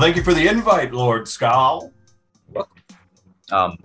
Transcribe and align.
Well, 0.00 0.06
thank 0.06 0.16
you 0.16 0.22
for 0.22 0.32
the 0.32 0.48
invite, 0.48 0.94
Lord 0.94 1.28
Scowl. 1.28 1.92
Um, 3.52 3.76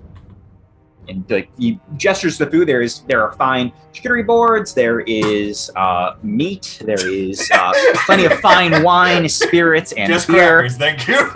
and 1.08 1.26
like 1.30 1.50
he 1.58 1.80
gestures 1.98 2.38
the 2.38 2.46
food. 2.48 2.68
There 2.68 2.82
is 2.82 3.02
there 3.02 3.22
are 3.24 3.34
fine 3.34 3.72
charcuterie 3.94 4.26
boards. 4.26 4.74
There 4.74 5.02
is 5.02 5.72
uh, 5.76 6.16
meat. 6.24 6.82
There 6.86 7.08
is 7.08 7.50
uh, 7.52 7.74
plenty 8.06 8.26
of 8.26 8.34
fine 8.40 8.84
wine, 8.84 9.28
spirits, 9.30 9.92
and 9.94 10.12
Just 10.12 10.28
beer. 10.28 10.60
crackers, 10.60 10.78
thank 10.78 11.08
you. 11.08 11.32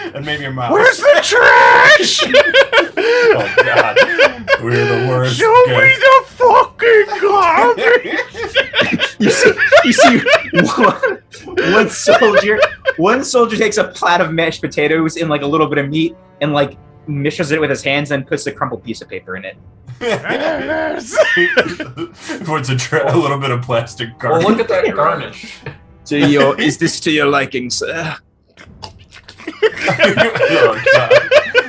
and 0.14 0.24
maybe 0.24 0.44
a 0.44 0.50
mouse. 0.50 0.72
Where's 0.72 0.98
the 0.98 1.20
trash? 1.22 2.22
oh 2.96 3.54
God, 3.64 3.96
we're 4.62 4.84
the 4.84 5.08
worst. 5.08 5.38
Show 5.38 5.64
me 5.68 5.94
the 5.96 6.24
fucking 6.26 7.20
garbage. 7.20 8.14
You 9.18 9.30
see, 9.30 9.52
you 9.84 9.92
see 9.92 10.22
one, 10.76 11.22
one 11.72 11.90
soldier. 11.90 12.58
One 12.96 13.24
soldier 13.24 13.56
takes 13.56 13.76
a 13.78 13.84
plat 13.84 14.20
of 14.20 14.32
mashed 14.32 14.60
potatoes 14.60 15.16
and 15.16 15.30
like 15.30 15.42
a 15.42 15.46
little 15.46 15.66
bit 15.66 15.78
of 15.78 15.88
meat 15.88 16.16
and 16.40 16.52
like 16.52 16.76
mishes 17.08 17.50
it 17.52 17.60
with 17.60 17.70
his 17.70 17.82
hands 17.82 18.10
and 18.10 18.26
puts 18.26 18.46
a 18.46 18.52
crumpled 18.52 18.82
piece 18.84 19.00
of 19.02 19.08
paper 19.08 19.36
in 19.36 19.44
it. 19.44 19.56
Puts 22.44 22.68
a, 22.68 22.76
tra- 22.76 23.14
a 23.14 23.16
little 23.16 23.38
bit 23.38 23.50
of 23.50 23.62
plastic 23.62 24.10
Well, 24.22 24.40
garbage. 24.40 24.48
look 24.48 24.60
at 24.60 24.68
that 24.68 24.84
garnish. 24.96 25.56
To 26.06 26.18
your, 26.18 26.60
is 26.60 26.78
this 26.78 27.00
to 27.00 27.10
your 27.10 27.26
liking, 27.26 27.70
sir? 27.70 28.16
oh, 29.62 30.82
God. 30.94 31.12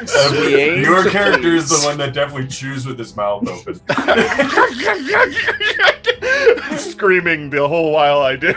Uh, 0.07 0.47
your 0.75 1.09
character 1.09 1.55
is 1.55 1.69
the 1.69 1.79
one 1.87 1.97
that 1.97 2.13
definitely 2.13 2.47
chews 2.47 2.85
with 2.85 2.99
his 2.99 3.15
mouth 3.15 3.47
open. 3.47 3.75
Screaming 6.77 7.49
the 7.49 7.67
whole 7.67 7.91
while 7.91 8.21
I 8.21 8.35
do. 8.35 8.53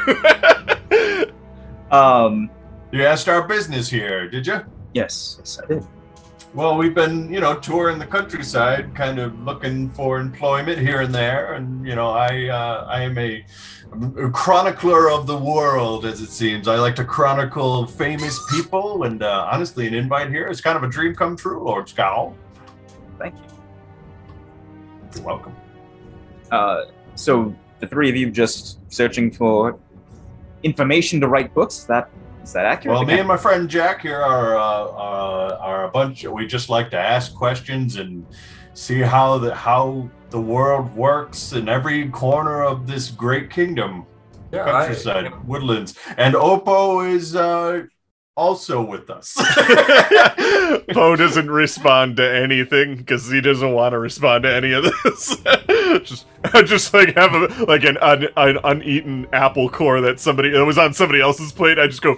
Um, 1.94 2.50
You 2.92 3.04
asked 3.04 3.28
our 3.28 3.46
business 3.46 3.88
here, 3.88 4.28
did 4.28 4.46
you? 4.46 4.60
yes, 4.94 5.36
yes, 5.38 5.58
I 5.62 5.66
did. 5.66 5.86
Well, 6.54 6.78
we've 6.78 6.94
been, 6.94 7.30
you 7.30 7.41
know, 7.41 7.58
touring 7.58 7.98
the 7.98 8.06
countryside, 8.06 8.94
kind 8.94 9.18
of 9.18 9.38
looking 9.42 9.91
for 9.91 10.18
employment 10.18 10.78
here 10.78 11.02
and 11.02 11.14
there, 11.14 11.52
and 11.52 11.86
you 11.86 11.94
know, 11.94 12.08
I, 12.08 12.48
uh, 12.48 12.86
I 12.88 13.02
am 13.02 13.18
a, 13.18 13.44
a 14.18 14.30
chronicler 14.30 15.10
of 15.10 15.26
the 15.26 15.36
world, 15.36 16.06
as 16.06 16.22
it 16.22 16.30
seems. 16.30 16.66
I 16.66 16.76
like 16.76 16.96
to 16.96 17.04
chronicle 17.04 17.86
famous 17.86 18.41
people, 18.50 19.02
and 19.02 19.22
uh, 19.22 19.48
honestly, 19.52 19.86
an 19.86 19.94
invite 19.94 20.30
here 20.30 20.48
is 20.48 20.62
kind 20.62 20.76
of 20.76 20.82
a 20.82 20.88
dream 20.88 21.14
come 21.14 21.36
true, 21.36 21.62
Lord 21.62 21.86
Scowl. 21.86 22.34
Thank 23.19 23.34
you. 23.36 23.42
You're 25.16 25.24
welcome. 25.24 25.54
Uh, 26.50 26.86
so 27.14 27.54
the 27.80 27.86
three 27.86 28.08
of 28.08 28.16
you 28.16 28.30
just 28.30 28.78
searching 28.91 29.30
for 29.30 29.78
information 30.62 31.20
to 31.20 31.28
write 31.28 31.52
books. 31.52 31.84
That 31.84 32.10
is 32.48 32.54
that 32.54 32.64
accurate? 32.64 32.94
Well, 32.94 33.04
me 33.04 33.18
and 33.18 33.28
my 33.28 33.36
friend 33.36 33.68
Jack 33.68 34.00
here 34.00 34.22
are 34.22 34.56
uh, 34.56 34.84
uh, 34.84 35.58
are 35.60 35.84
a 35.84 35.91
bunch. 35.91 36.24
We 36.24 36.46
just 36.46 36.70
like 36.70 36.91
to 36.92 36.98
ask 36.98 37.34
questions 37.34 37.96
and 37.96 38.24
see 38.72 39.00
how 39.00 39.36
the 39.36 39.54
how 39.54 40.08
the 40.30 40.41
world 40.41 40.94
works 40.96 41.52
in 41.52 41.69
every 41.69 42.08
corner 42.08 42.62
of 42.64 42.86
this 42.86 43.10
great 43.10 43.50
kingdom. 43.50 44.06
Yeah, 44.50 44.64
countryside, 44.64 45.26
I, 45.26 45.36
woodlands, 45.44 45.94
and 46.16 46.34
Oppo 46.34 47.06
is 47.06 47.36
uh, 47.36 47.82
also 48.38 48.80
with 48.80 49.10
us. 49.10 49.34
Poe 50.92 51.16
doesn't 51.16 51.50
respond 51.50 52.16
to 52.16 52.34
anything 52.34 52.96
because 52.96 53.28
he 53.28 53.41
doesn't 53.41 53.72
want 53.72 53.92
to 53.92 53.98
respond 53.98 54.44
to 54.44 54.54
any 54.54 54.72
of 54.72 54.84
this. 54.84 55.36
just, 56.04 56.26
I 56.44 56.62
just 56.62 56.94
like 56.94 57.15
have 57.16 57.34
a 57.34 57.65
like 57.65 57.84
an, 57.84 57.98
un, 57.98 58.28
an 58.36 58.59
uneaten 58.65 59.26
apple 59.32 59.69
core 59.69 60.00
that 60.00 60.20
somebody 60.20 60.50
that 60.50 60.65
was 60.65 60.78
on 60.78 60.94
somebody 60.94 61.20
else's 61.20 61.53
plate. 61.53 61.78
I 61.78 61.88
just 61.88 62.00
go. 62.00 62.16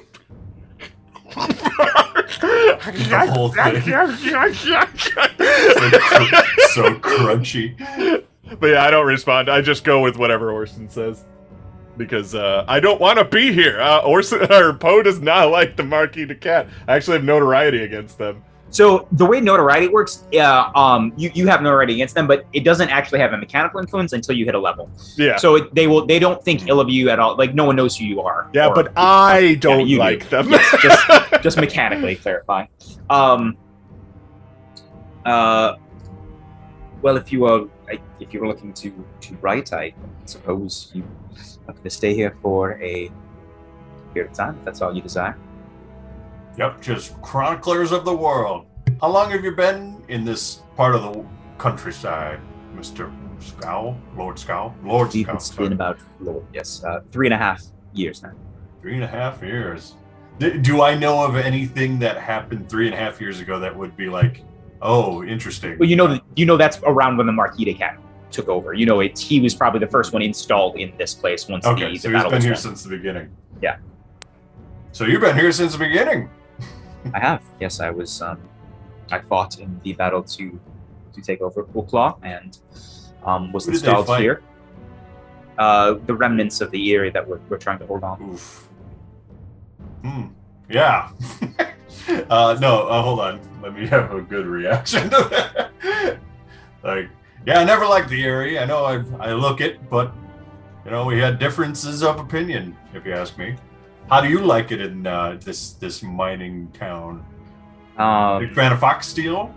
The 1.34 3.26
whole 3.30 3.48
thing. 3.48 3.80
so 6.72 6.94
crunchy. 6.96 8.24
But 8.58 8.66
yeah, 8.66 8.84
I 8.84 8.90
don't 8.90 9.06
respond. 9.06 9.48
I 9.48 9.60
just 9.60 9.84
go 9.84 10.00
with 10.00 10.16
whatever 10.16 10.50
Orson 10.50 10.88
says. 10.88 11.24
Because 11.96 12.34
uh, 12.34 12.64
I 12.66 12.80
don't 12.80 13.00
want 13.00 13.18
to 13.18 13.24
be 13.24 13.52
here. 13.52 13.80
Uh, 13.80 14.00
Orson 14.00 14.40
or 14.52 14.72
Poe 14.72 15.02
does 15.02 15.20
not 15.20 15.50
like 15.50 15.76
the 15.76 15.84
Marquis 15.84 16.24
de 16.24 16.34
Cat. 16.34 16.66
I 16.88 16.96
actually 16.96 17.18
have 17.18 17.24
notoriety 17.24 17.82
against 17.82 18.18
them. 18.18 18.42
So 18.72 19.08
the 19.12 19.26
way 19.26 19.40
notoriety 19.40 19.88
works, 19.88 20.24
uh, 20.34 20.70
um, 20.76 21.12
you, 21.16 21.30
you 21.34 21.48
have 21.48 21.60
notoriety 21.60 21.94
against 21.94 22.14
them, 22.14 22.28
but 22.28 22.46
it 22.52 22.62
doesn't 22.64 22.88
actually 22.88 23.18
have 23.18 23.32
a 23.32 23.36
mechanical 23.36 23.80
influence 23.80 24.12
until 24.12 24.36
you 24.36 24.44
hit 24.44 24.54
a 24.54 24.58
level. 24.60 24.88
Yeah. 25.16 25.36
So 25.38 25.56
it, 25.56 25.74
they 25.74 25.88
will 25.88 26.06
they 26.06 26.20
don't 26.20 26.42
think 26.44 26.68
ill 26.68 26.78
of 26.80 26.88
you 26.88 27.10
at 27.10 27.18
all. 27.18 27.36
Like 27.36 27.52
no 27.52 27.64
one 27.64 27.74
knows 27.74 27.96
who 27.96 28.04
you 28.04 28.20
are. 28.22 28.48
yeah, 28.52 28.68
Or- 28.68 28.74
but 28.74 28.92
I 28.96 29.54
don't 29.56 29.88
do. 29.88 29.98
like 29.98 30.28
them. 30.30 30.50
Yes, 30.50 30.76
just 30.82 31.42
just 31.42 31.56
mechanically 31.58 32.14
clarifying. 32.16 32.68
Um. 33.10 33.56
Uh. 35.24 35.74
Well, 37.02 37.16
if 37.16 37.32
you 37.32 37.46
are 37.46 37.66
if 38.20 38.32
you 38.32 38.40
were 38.40 38.46
looking 38.46 38.72
to 38.74 39.04
to 39.22 39.34
write, 39.40 39.72
I 39.72 39.94
suppose 40.26 40.92
you 40.94 41.02
are 41.66 41.72
going 41.72 41.82
to 41.84 41.90
stay 41.90 42.14
here 42.14 42.36
for 42.40 42.80
a 42.80 43.10
period 44.14 44.30
of 44.30 44.36
time. 44.36 44.56
If 44.60 44.64
that's 44.64 44.80
all 44.80 44.94
you 44.94 45.02
desire. 45.02 45.36
Yep, 46.56 46.80
just 46.80 47.20
chroniclers 47.22 47.92
of 47.92 48.04
the 48.04 48.14
world. 48.14 48.66
How 49.00 49.08
long 49.08 49.30
have 49.30 49.44
you 49.44 49.52
been 49.52 50.02
in 50.08 50.24
this 50.24 50.62
part 50.76 50.94
of 50.94 51.02
the 51.02 51.24
countryside, 51.58 52.40
Mister 52.74 53.10
Scowl, 53.38 53.96
Lord 54.16 54.38
Scowl, 54.38 54.74
Lord 54.84 55.12
Scowl? 55.12 55.36
it's 55.36 55.50
been 55.50 55.72
about 55.72 55.98
yes, 56.52 56.84
uh, 56.84 57.00
three 57.12 57.26
and 57.26 57.34
a 57.34 57.38
half 57.38 57.62
years 57.92 58.22
now. 58.22 58.32
Three 58.82 58.94
and 58.94 59.04
a 59.04 59.08
half 59.08 59.42
years. 59.42 59.94
Do 60.38 60.82
I 60.82 60.94
know 60.94 61.22
of 61.24 61.36
anything 61.36 61.98
that 61.98 62.16
happened 62.16 62.68
three 62.68 62.86
and 62.86 62.94
a 62.94 62.98
half 62.98 63.20
years 63.20 63.40
ago 63.40 63.58
that 63.60 63.76
would 63.76 63.94
be 63.96 64.08
like, 64.08 64.42
oh, 64.80 65.22
interesting? 65.22 65.78
Well, 65.78 65.88
you 65.88 65.96
know 65.96 66.06
that 66.08 66.22
you 66.34 66.46
know 66.46 66.56
that's 66.56 66.80
around 66.84 67.16
when 67.16 67.26
the 67.26 67.32
Marquis 67.32 67.64
de 67.64 67.74
Cat 67.74 67.98
took 68.30 68.48
over. 68.48 68.74
You 68.74 68.86
know, 68.86 69.00
it 69.00 69.18
he 69.18 69.40
was 69.40 69.54
probably 69.54 69.80
the 69.80 69.86
first 69.86 70.12
one 70.12 70.22
installed 70.22 70.76
in 70.76 70.92
this 70.96 71.14
place 71.14 71.48
once 71.48 71.66
Okay, 71.66 71.92
the, 71.92 71.98
so 71.98 72.10
the 72.10 72.18
he's 72.18 72.30
been 72.30 72.42
here 72.42 72.50
won. 72.52 72.60
since 72.60 72.82
the 72.82 72.90
beginning. 72.90 73.30
Yeah. 73.62 73.76
So 74.92 75.04
you've 75.04 75.20
been 75.20 75.36
here 75.36 75.52
since 75.52 75.72
the 75.72 75.78
beginning. 75.78 76.28
I 77.14 77.18
have. 77.18 77.42
Yes, 77.60 77.80
I 77.80 77.90
was. 77.90 78.22
Um, 78.22 78.38
I 79.10 79.18
fought 79.18 79.58
in 79.58 79.80
the 79.82 79.92
battle 79.94 80.22
to 80.22 80.58
to 81.12 81.20
take 81.20 81.40
over 81.40 81.64
Claw 81.64 82.16
and 82.22 82.58
um, 83.24 83.52
was 83.52 83.66
Who 83.66 83.72
installed 83.72 84.08
here. 84.18 84.42
Uh, 85.58 85.94
the 86.06 86.14
remnants 86.14 86.60
of 86.60 86.70
the 86.70 86.94
area 86.94 87.10
that 87.12 87.26
we're, 87.26 87.40
we're 87.48 87.58
trying 87.58 87.78
to 87.80 87.86
hold 87.86 88.02
on. 88.02 88.22
Oof. 88.22 88.68
Hmm. 90.02 90.26
Yeah. 90.70 91.10
uh, 92.30 92.56
no, 92.60 92.88
uh, 92.88 93.02
hold 93.02 93.20
on. 93.20 93.40
Let 93.62 93.74
me 93.74 93.86
have 93.88 94.14
a 94.14 94.22
good 94.22 94.46
reaction 94.46 95.10
to 95.10 95.28
that. 95.30 96.18
like, 96.82 97.10
yeah, 97.46 97.58
I 97.58 97.64
never 97.64 97.86
liked 97.86 98.08
the 98.08 98.24
area. 98.24 98.62
I 98.62 98.66
know 98.66 98.84
I 98.84 99.02
I 99.18 99.32
look 99.32 99.60
it, 99.60 99.88
but 99.90 100.14
you 100.84 100.90
know 100.90 101.04
we 101.04 101.18
had 101.18 101.38
differences 101.38 102.02
of 102.02 102.18
opinion. 102.18 102.76
If 102.94 103.04
you 103.04 103.12
ask 103.12 103.36
me, 103.36 103.56
how 104.08 104.20
do 104.20 104.28
you 104.28 104.40
like 104.40 104.72
it 104.72 104.80
in 104.80 105.06
uh, 105.06 105.38
this 105.44 105.72
this 105.74 106.02
mining 106.02 106.68
town? 106.72 107.24
Big 107.96 108.00
Um, 108.00 108.54
fan 108.54 108.72
of 108.72 108.80
Fox 108.80 109.06
Steel? 109.08 109.54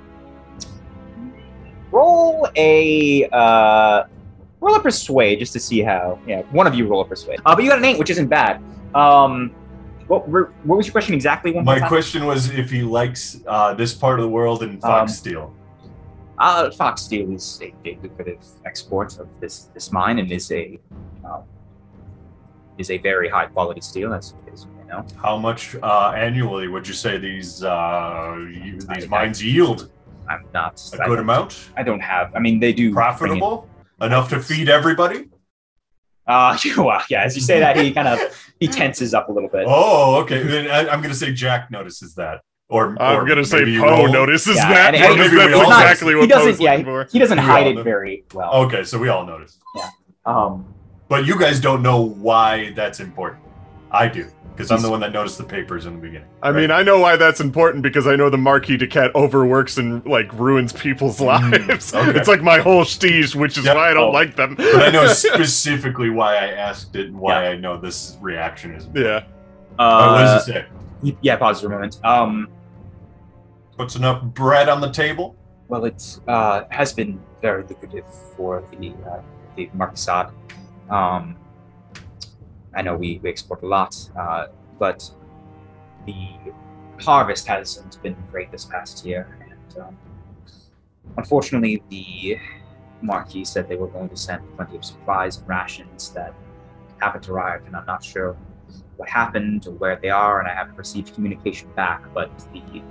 roll 1.92 2.48
a 2.56 3.28
uh, 3.32 4.04
roll 4.60 4.76
a 4.76 4.82
persuade 4.82 5.40
just 5.40 5.54
to 5.54 5.60
see 5.60 5.82
how. 5.82 6.20
Yeah, 6.28 6.42
one 6.52 6.68
of 6.68 6.74
you 6.74 6.88
roll 6.88 7.02
a 7.02 7.06
persuade. 7.06 7.40
Uh, 7.46 7.56
but 7.56 7.64
you 7.64 7.70
got 7.70 7.80
an 7.80 7.86
eight, 7.86 8.00
which 8.00 8.10
isn't 8.10 8.28
bad. 8.28 8.62
Um, 8.96 9.50
what 10.08 10.28
what 10.28 10.78
was 10.78 10.86
your 10.88 10.92
question 10.92 11.14
exactly? 11.14 11.52
One 11.52 11.64
My 11.66 11.80
time? 11.80 11.88
question 11.88 12.26
was 12.26 12.50
if 12.52 12.70
he 12.70 12.82
likes 12.84 13.42
uh, 13.48 13.74
this 13.74 13.94
part 13.94 14.20
of 14.20 14.24
the 14.24 14.30
world 14.30 14.64
in 14.64 14.80
Fox 14.80 15.02
Um, 15.02 15.08
Steel. 15.08 15.54
Uh, 16.40 16.72
Fox 16.72 17.04
Steel 17.04 17.32
is 17.32 17.60
a, 17.62 17.74
a 17.88 17.98
lucrative 18.02 18.40
export 18.66 19.18
of 19.20 19.28
this 19.40 19.66
this 19.74 19.92
mine 19.92 20.20
and 20.20 20.32
is 20.32 20.52
a 20.52 20.80
um, 21.24 21.44
is 22.78 22.90
a 22.92 22.98
very 22.98 23.30
high 23.30 23.46
quality 23.48 23.82
steel, 23.82 24.14
as, 24.14 24.34
as 24.52 24.66
you 24.80 24.86
know. 24.88 25.06
How 25.22 25.38
much 25.38 25.76
uh, 25.82 26.14
annually 26.16 26.68
would 26.68 26.88
you 26.88 26.94
say 26.94 27.18
these 27.18 27.64
uh, 27.64 28.36
y- 28.36 28.74
these 28.94 29.06
I- 29.06 29.08
mines 29.08 29.44
yield? 29.44 29.92
I'm 30.30 30.46
not 30.54 30.82
A 30.98 31.04
I 31.04 31.08
good 31.08 31.20
amount? 31.20 31.70
I 31.76 31.84
don't 31.84 32.00
have. 32.00 32.34
I 32.36 32.40
mean, 32.40 32.60
they 32.60 32.72
do 32.74 32.84
bring 32.84 32.90
in- 32.90 32.94
Profitable? 32.94 33.70
Enough 34.02 34.30
to 34.30 34.40
feed 34.40 34.70
everybody? 34.70 35.30
Uh, 36.26 36.58
well, 36.78 37.04
yeah. 37.10 37.24
As 37.24 37.36
you 37.36 37.42
say 37.42 37.60
that, 37.60 37.76
he 37.78 37.92
kind 37.92 38.08
of 38.08 38.20
he 38.60 38.68
tenses 38.68 39.14
up 39.14 39.28
a 39.30 39.32
little 39.32 39.50
bit. 39.50 39.66
Oh, 39.68 40.16
okay. 40.22 40.42
Then 40.44 40.68
I, 40.72 40.90
I'm 40.90 41.00
going 41.02 41.12
to 41.14 41.18
say 41.18 41.34
Jack 41.34 41.70
notices 41.72 42.16
that. 42.16 42.42
Or 42.70 42.96
I'm 43.02 43.22
or 43.22 43.28
gonna 43.28 43.44
say 43.46 43.78
Poe 43.78 44.08
notices 44.08 44.56
Yeah, 44.56 44.70
that. 44.70 44.96
and- 44.96 45.04
or 45.04 45.08
and 45.12 45.20
maybe 45.20 45.36
maybe 45.36 45.38
that's 45.38 45.50
we 45.50 45.54
all 45.64 45.70
notice. 45.70 45.82
exactly 45.92 46.14
he 46.14 46.20
what 46.20 46.30
doesn't. 46.30 46.52
Poe's 46.54 46.60
Yeah, 46.62 46.72
looking 46.72 46.86
for. 46.86 47.08
he 47.12 47.20
doesn't 47.20 47.38
We 47.38 47.44
hide 47.44 47.68
it 47.68 47.76
know. 47.76 47.84
very 47.84 48.24
well. 48.34 48.52
Okay, 48.66 48.84
so 48.86 48.98
we 48.98 49.10
all 49.10 49.26
notice. 49.26 49.60
Um, 50.26 50.74
But 51.14 51.26
you 51.28 51.38
guys 51.40 51.60
don't 51.60 51.84
know 51.84 52.02
why 52.02 52.72
that's 52.72 53.00
important. 53.00 53.44
I 53.92 54.08
do, 54.08 54.26
because 54.56 54.72
I'm 54.72 54.82
the 54.82 54.90
one 54.90 55.00
that 55.02 55.12
noticed 55.12 55.38
the 55.38 55.44
papers 55.44 55.86
in 55.86 55.94
the 55.94 56.00
beginning. 56.02 56.28
I 56.42 56.52
mean, 56.52 56.72
I 56.72 56.82
know 56.82 57.00
why 57.00 57.16
that's 57.18 57.40
important 57.40 57.84
because 57.84 58.08
I 58.08 58.16
know 58.16 58.32
the 58.32 58.40
Marquis 58.40 58.78
de 58.78 58.88
Cat 58.88 59.12
overworks 59.14 59.78
and 59.78 60.04
like 60.08 60.34
ruins 60.34 60.74
people's 60.74 61.20
Mm, 61.20 61.68
lives. 61.68 61.94
okay. 61.94 62.18
It's 62.18 62.28
like 62.28 62.42
my 62.42 62.58
whole 62.58 62.84
stige, 62.84 63.36
which 63.36 63.60
is 63.60 63.66
Yep. 63.66 63.76
why 63.76 63.92
I 63.92 63.94
don't 63.94 64.10
Oh. 64.10 64.12
like 64.12 64.36
them. 64.36 64.56
but 64.56 64.82
I 64.82 64.90
know 64.90 65.06
specifically 65.14 66.10
why 66.10 66.36
I 66.36 66.48
asked 66.48 66.96
it 66.96 67.06
and 67.10 67.20
why 67.20 67.48
I 67.50 67.56
know 67.58 67.78
this 67.80 68.18
reaction 68.20 68.74
is. 68.74 68.88
yeah. 68.96 69.24
Oh, 69.78 69.86
what 70.14 70.20
uh, 70.20 70.24
does 70.38 70.48
it 70.50 70.54
say? 71.04 71.14
Yeah, 71.22 71.36
pause 71.36 71.62
for 71.62 71.68
a 71.68 71.70
moment. 71.70 72.00
Um, 72.04 72.48
Puts 73.78 73.96
enough 73.96 74.24
bread 74.24 74.68
on 74.70 74.82
the 74.82 74.92
table. 74.92 75.36
well, 75.68 75.86
it 75.86 76.20
uh, 76.28 76.64
has 76.70 76.92
been 76.94 77.20
very 77.42 77.62
lucrative 77.64 78.06
for 78.36 78.64
the 78.80 78.90
uh, 79.08 79.22
the 79.56 79.70
Marquisade. 79.76 80.28
Um, 80.90 81.38
I 82.76 82.82
know 82.82 82.96
we, 82.96 83.20
we 83.24 83.30
export 83.30 83.62
a 83.64 83.68
lot, 83.68 83.96
uh, 84.18 84.48
but 84.80 85.10
the 86.06 86.30
harvest 87.02 87.48
hasn't 87.48 88.02
been 88.02 88.16
great 88.32 88.52
this 88.52 88.66
past 88.66 89.06
year, 89.06 89.38
and 89.50 89.84
um, 89.84 89.98
unfortunately, 91.18 91.84
the 91.90 92.38
Marquis 93.02 93.46
said 93.46 93.68
they 93.68 93.76
were 93.76 93.88
going 93.88 94.10
to 94.10 94.18
send 94.18 94.42
plenty 94.56 94.76
of 94.76 94.86
supplies 94.86 95.38
and 95.38 95.48
rations 95.48 96.10
that 96.14 96.34
haven't 97.00 97.30
arrived, 97.30 97.68
and 97.68 97.76
I'm 97.76 97.86
not 97.86 98.04
sure 98.04 98.36
what 98.98 99.10
happened 99.10 99.68
or 99.68 99.72
where 99.74 99.96
they 99.98 100.10
are, 100.10 100.40
and 100.40 100.48
I 100.48 100.54
haven't 100.54 100.78
received 100.78 101.14
communication 101.14 101.70
back. 101.76 102.02
But 102.14 102.32
the 102.54 102.82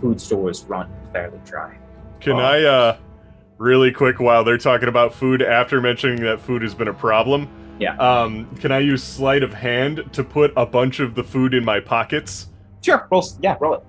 food 0.00 0.20
stores 0.20 0.64
run 0.64 0.90
fairly 1.12 1.40
dry. 1.44 1.78
Can 2.20 2.34
Oh. 2.34 2.38
I, 2.40 2.62
uh, 2.62 2.96
really 3.60 3.92
quick, 3.92 4.18
while 4.18 4.42
they're 4.42 4.56
talking 4.58 4.88
about 4.88 5.12
food, 5.14 5.42
after 5.42 5.80
mentioning 5.82 6.22
that 6.24 6.40
food 6.40 6.62
has 6.62 6.74
been 6.74 6.88
a 6.88 6.94
problem, 6.94 7.46
Yeah. 7.78 7.94
um, 7.98 8.46
can 8.56 8.72
I 8.72 8.78
use 8.78 9.02
sleight 9.04 9.42
of 9.42 9.52
hand 9.52 10.02
to 10.14 10.24
put 10.24 10.52
a 10.56 10.64
bunch 10.64 10.98
of 10.98 11.14
the 11.14 11.22
food 11.22 11.52
in 11.52 11.62
my 11.64 11.78
pockets? 11.78 12.48
Sure, 12.82 13.06
roll. 13.10 13.22
Yeah, 13.42 13.56
roll 13.60 13.74
it. 13.74 13.82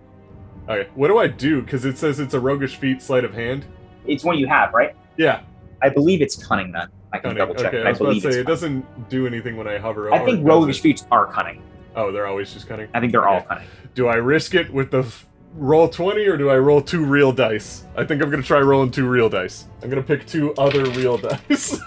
Okay, 0.70 0.90
what 0.94 1.08
do 1.08 1.18
I 1.18 1.28
do? 1.28 1.62
Because 1.62 1.86
it 1.86 1.98
says 1.98 2.20
it's 2.20 2.34
a 2.34 2.40
roguish 2.40 2.76
feat 2.76 3.02
sleight 3.02 3.24
of 3.24 3.34
hand. 3.34 3.66
It's 4.06 4.24
one 4.26 4.38
you 4.38 4.48
have, 4.48 4.74
right? 4.74 4.94
Yeah, 5.18 5.40
I 5.82 5.88
believe 5.90 6.22
it's 6.22 6.36
cunning. 6.46 6.72
Then 6.74 6.88
I 7.14 7.18
can 7.18 7.32
cunning. 7.32 7.38
double 7.38 7.56
check. 7.56 7.74
Okay, 7.74 7.84
I 7.84 7.88
I 7.88 7.90
was 7.92 8.02
about 8.02 8.14
to 8.16 8.22
say 8.22 8.40
it 8.42 8.48
doesn't 8.48 9.10
do 9.10 9.26
anything 9.26 9.56
when 9.56 9.68
I 9.68 9.78
hover. 9.78 10.08
Over. 10.08 10.22
I 10.22 10.26
think 10.26 10.46
roguish 10.46 10.82
feats 10.82 11.06
are 11.12 11.28
cunning. 11.28 11.62
Oh, 11.96 12.12
they're 12.12 12.28
always 12.28 12.54
just 12.54 12.68
cunning. 12.68 12.90
I 12.94 13.00
think 13.00 13.12
they're 13.14 13.28
all 13.28 13.42
cunning. 13.42 13.68
Do 13.96 14.08
I 14.08 14.16
risk 14.16 14.54
it 14.54 14.72
with 14.72 14.92
the 14.92 15.00
f- 15.00 15.26
roll 15.56 15.88
20 15.90 16.26
or 16.28 16.38
do 16.38 16.50
I 16.50 16.58
roll 16.58 16.82
two 16.82 17.04
real 17.06 17.32
dice? 17.32 17.84
I 17.96 18.06
think 18.06 18.22
I'm 18.24 18.30
to 18.42 18.48
try 18.48 18.60
rolling 18.60 18.92
two 18.92 19.08
real 19.08 19.30
dice. 19.30 19.68
I'm 19.82 19.90
to 20.02 20.08
pick 20.08 20.26
two 20.26 20.54
other 20.56 20.86
real 20.92 21.18
dice. 21.50 21.80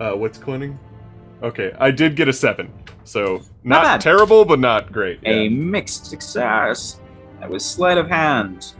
uh, 0.00 0.12
what's 0.14 0.38
cunning? 0.38 0.78
Okay, 1.42 1.72
I 1.78 1.90
did 1.90 2.16
get 2.16 2.28
a 2.28 2.32
7. 2.32 2.72
So, 3.04 3.42
not, 3.64 3.82
bad. 3.82 4.00
terrible, 4.00 4.44
but 4.44 4.58
not 4.60 4.92
great. 4.92 5.20
A 5.26 5.44
Yeah. 5.44 5.48
mixed 5.48 6.06
success. 6.06 7.00
That 7.40 7.50
was 7.50 7.64
sleight 7.64 7.98
of 7.98 8.08
hand. 8.08 8.74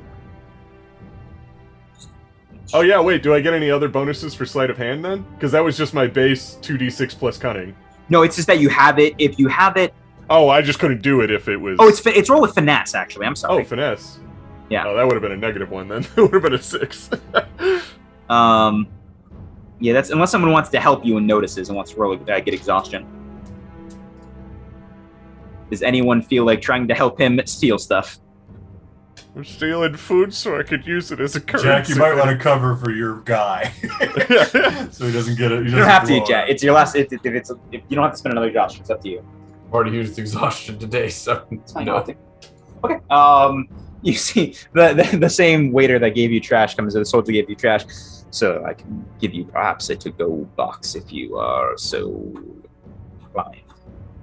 Oh, 2.75 2.81
yeah, 2.81 3.00
wait, 3.00 3.23
do 3.23 3.35
I 3.35 3.41
get 3.41 3.53
any 3.53 3.70
other 3.70 3.88
bonuses 3.88 4.35
for 4.35 4.47
sleight 4.47 4.70
of 4.70 4.79
hand 4.79 5.05
then? 5.05 5.26
Because 5.35 5.53
that 5.53 5.62
was 5.62 5.76
just 5.76 5.93
my 5.93 6.06
base 6.06 6.56
2d6 6.62 7.19
plus 7.19 7.37
cunning. 7.37 7.75
No, 8.08 8.22
it's 8.22 8.37
just 8.37 8.49
that 8.49 8.58
you 8.60 8.69
have 8.69 8.99
it. 8.99 9.14
If 9.19 9.38
you 9.38 9.49
have 9.49 9.76
it, 9.76 9.94
Oh, 10.31 10.49
I 10.49 10.62
just 10.62 10.78
couldn't 10.78 11.02
do 11.02 11.20
it 11.20 11.31
if 11.31 11.49
it 11.49 11.56
was. 11.58 11.76
oh, 11.81 11.88
it's 11.88 12.00
fi- 12.00 12.12
it's 12.14 12.31
roll 12.31 12.40
with 12.40 12.54
finesse. 12.54 12.94
Actually, 12.94 13.26
I'm 13.26 13.37
sorry. 13.37 13.62
Oh, 13.62 13.64
finesse. 13.64 14.19
Yeah. 14.70 14.87
Oh, 14.87 14.96
that 14.96 15.04
would 15.04 15.12
have 15.14 15.22
been 15.22 15.32
a 15.32 15.37
negative 15.37 15.70
one 15.70 15.88
then. 15.88 16.06
it 16.16 16.20
would 16.20 16.32
have 16.32 16.43
been 16.43 16.54
a 16.54 16.62
6. 16.62 17.10
Um, 18.31 18.87
yeah, 19.78 19.93
that's 19.93 20.08
unless 20.08 20.31
someone 20.31 20.52
wants 20.52 20.70
to 20.70 20.81
help 20.81 21.04
you 21.04 21.19
and 21.19 21.26
notices 21.26 21.69
and 21.69 21.76
wants 21.76 21.90
to 21.90 21.99
roll. 21.99 22.19
I 22.31 22.40
get 22.40 22.54
exhaustion. 22.54 23.04
Does 25.70 25.82
anyone 25.82 26.22
feel 26.22 26.44
like 26.46 26.62
trying 26.62 26.88
to 26.88 26.94
help 26.94 27.20
him 27.20 27.40
steal 27.44 27.78
stuff? 27.78 28.19
I'm 29.35 29.44
stealing 29.44 29.97
food 29.97 30.35
so 30.35 30.59
I 30.59 30.62
could 30.62 30.87
use 30.87 31.11
it 31.11 31.19
as 31.20 31.37
a 31.37 31.41
currency. 31.41 31.67
Jack, 31.69 31.88
you 31.88 31.97
might 31.97 32.14
want 32.14 32.31
to 32.31 32.37
cover 32.37 32.76
for 32.76 32.91
your 32.91 33.20
guy, 33.23 33.73
so 34.91 35.06
he 35.06 35.12
doesn't 35.12 35.37
get 35.38 35.53
it. 35.53 35.64
You 35.64 35.70
don't 35.70 35.88
have 35.88 36.03
to, 36.03 36.09
blow 36.19 36.25
Jack. 36.26 36.49
it. 36.49 36.53
It's 36.53 36.62
your 36.62 36.75
last. 36.75 36.94
If, 36.97 37.12
if 37.12 37.25
it's 37.25 37.50
if 37.70 37.82
you 37.88 37.94
don't 37.97 38.03
have 38.05 38.12
to 38.12 38.19
spend 38.19 38.32
another 38.32 38.49
exhaustion, 38.49 38.82
it's 38.82 38.91
up 38.91 39.00
to 39.03 39.09
you. 39.09 39.25
I've 39.69 39.73
already 39.75 39.93
used 39.97 40.19
exhaustion 40.19 40.79
today, 40.79 41.09
so 41.09 41.47
It's 41.50 41.73
fine. 41.73 41.87
no. 41.87 41.97
I'll 41.97 42.14
Okay. 42.85 42.97
Um, 43.11 43.69
you 44.03 44.12
see, 44.14 44.55
the, 44.75 44.93
the 44.93 45.17
the 45.17 45.31
same 45.31 45.73
waiter 45.73 45.99
that 45.99 46.11
gave 46.11 46.31
you 46.32 46.41
trash 46.41 46.75
comes. 46.75 46.93
To 46.93 46.99
the 46.99 47.06
soldier 47.06 47.32
gave 47.32 47.49
you 47.49 47.56
trash, 47.56 47.85
so 48.31 48.62
I 48.67 48.75
can 48.75 49.05
give 49.20 49.32
you 49.32 49.44
perhaps 49.44 49.88
a 49.88 49.97
to-go 49.97 50.47
box 50.56 50.94
if 50.94 51.11
you 51.12 51.37
are 51.38 51.79
so 51.79 52.35
inclined. 53.20 53.62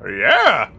Yeah. 0.06 0.70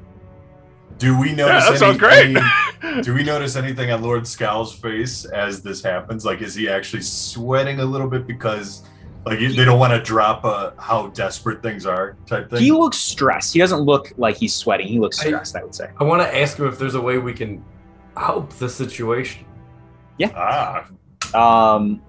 Do 1.00 1.18
we 1.18 1.30
Yeah, 1.30 1.34
notice? 1.36 1.64
that 1.64 1.70
any, 1.70 1.78
sounds 1.78 1.96
great. 1.98 2.36
any- 2.84 3.02
do 3.02 3.14
we 3.14 3.22
notice 3.24 3.56
anything 3.56 3.90
on 3.90 4.02
Lord 4.02 4.26
Scowl's 4.26 4.72
face 4.72 5.24
as 5.24 5.62
this 5.62 5.82
happens? 5.82 6.24
Like, 6.26 6.42
is 6.42 6.54
he 6.54 6.68
actually 6.68 7.02
sweating 7.02 7.80
a 7.80 7.84
little 7.84 8.06
bit 8.08 8.26
because, 8.26 8.82
like, 9.24 9.38
they 9.38 9.64
don't 9.64 9.78
want 9.78 9.92
to 9.94 10.00
drop 10.02 10.44
a 10.44 10.74
how 10.78 11.06
desperate 11.08 11.62
things 11.62 11.86
are 11.86 12.16
type 12.26 12.50
thing? 12.50 12.60
He 12.60 12.70
looks 12.70 12.98
stressed. 12.98 13.52
He 13.54 13.58
doesn't 13.58 13.80
look 13.80 14.12
like 14.18 14.36
he's 14.36 14.54
sweating. 14.54 14.88
He 14.88 14.98
looks 14.98 15.18
I- 15.20 15.26
stressed. 15.28 15.56
I 15.56 15.64
would 15.64 15.74
say. 15.74 15.88
I 15.98 16.04
want 16.04 16.20
to 16.22 16.38
ask 16.38 16.58
him 16.58 16.66
if 16.66 16.78
there's 16.78 16.94
a 16.96 17.00
way 17.00 17.16
we 17.18 17.32
can 17.32 17.64
help 18.16 18.50
the 18.54 18.68
situation. 18.68 19.46
Yeah. 20.18 20.32
Ah, 20.36 21.74
Um, 21.74 22.02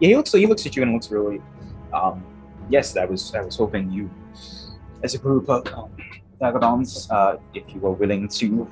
yeah, 0.00 0.08
he 0.08 0.16
looks. 0.16 0.32
He 0.32 0.46
looks 0.46 0.66
at 0.66 0.76
you 0.76 0.82
and 0.82 0.92
looks 0.92 1.10
really. 1.10 1.40
Um, 1.94 2.22
yes, 2.68 2.94
I 2.96 3.06
was. 3.06 3.34
I 3.34 3.40
was 3.40 3.56
hoping 3.56 3.90
you, 3.90 4.10
as 5.02 5.14
a 5.14 5.18
group 5.18 5.48
of 5.48 5.66
um, 5.72 5.90
vagabonds, 6.38 7.10
uh, 7.10 7.36
if 7.54 7.64
you 7.74 7.80
were 7.80 7.92
willing 7.92 8.28
to 8.28 8.70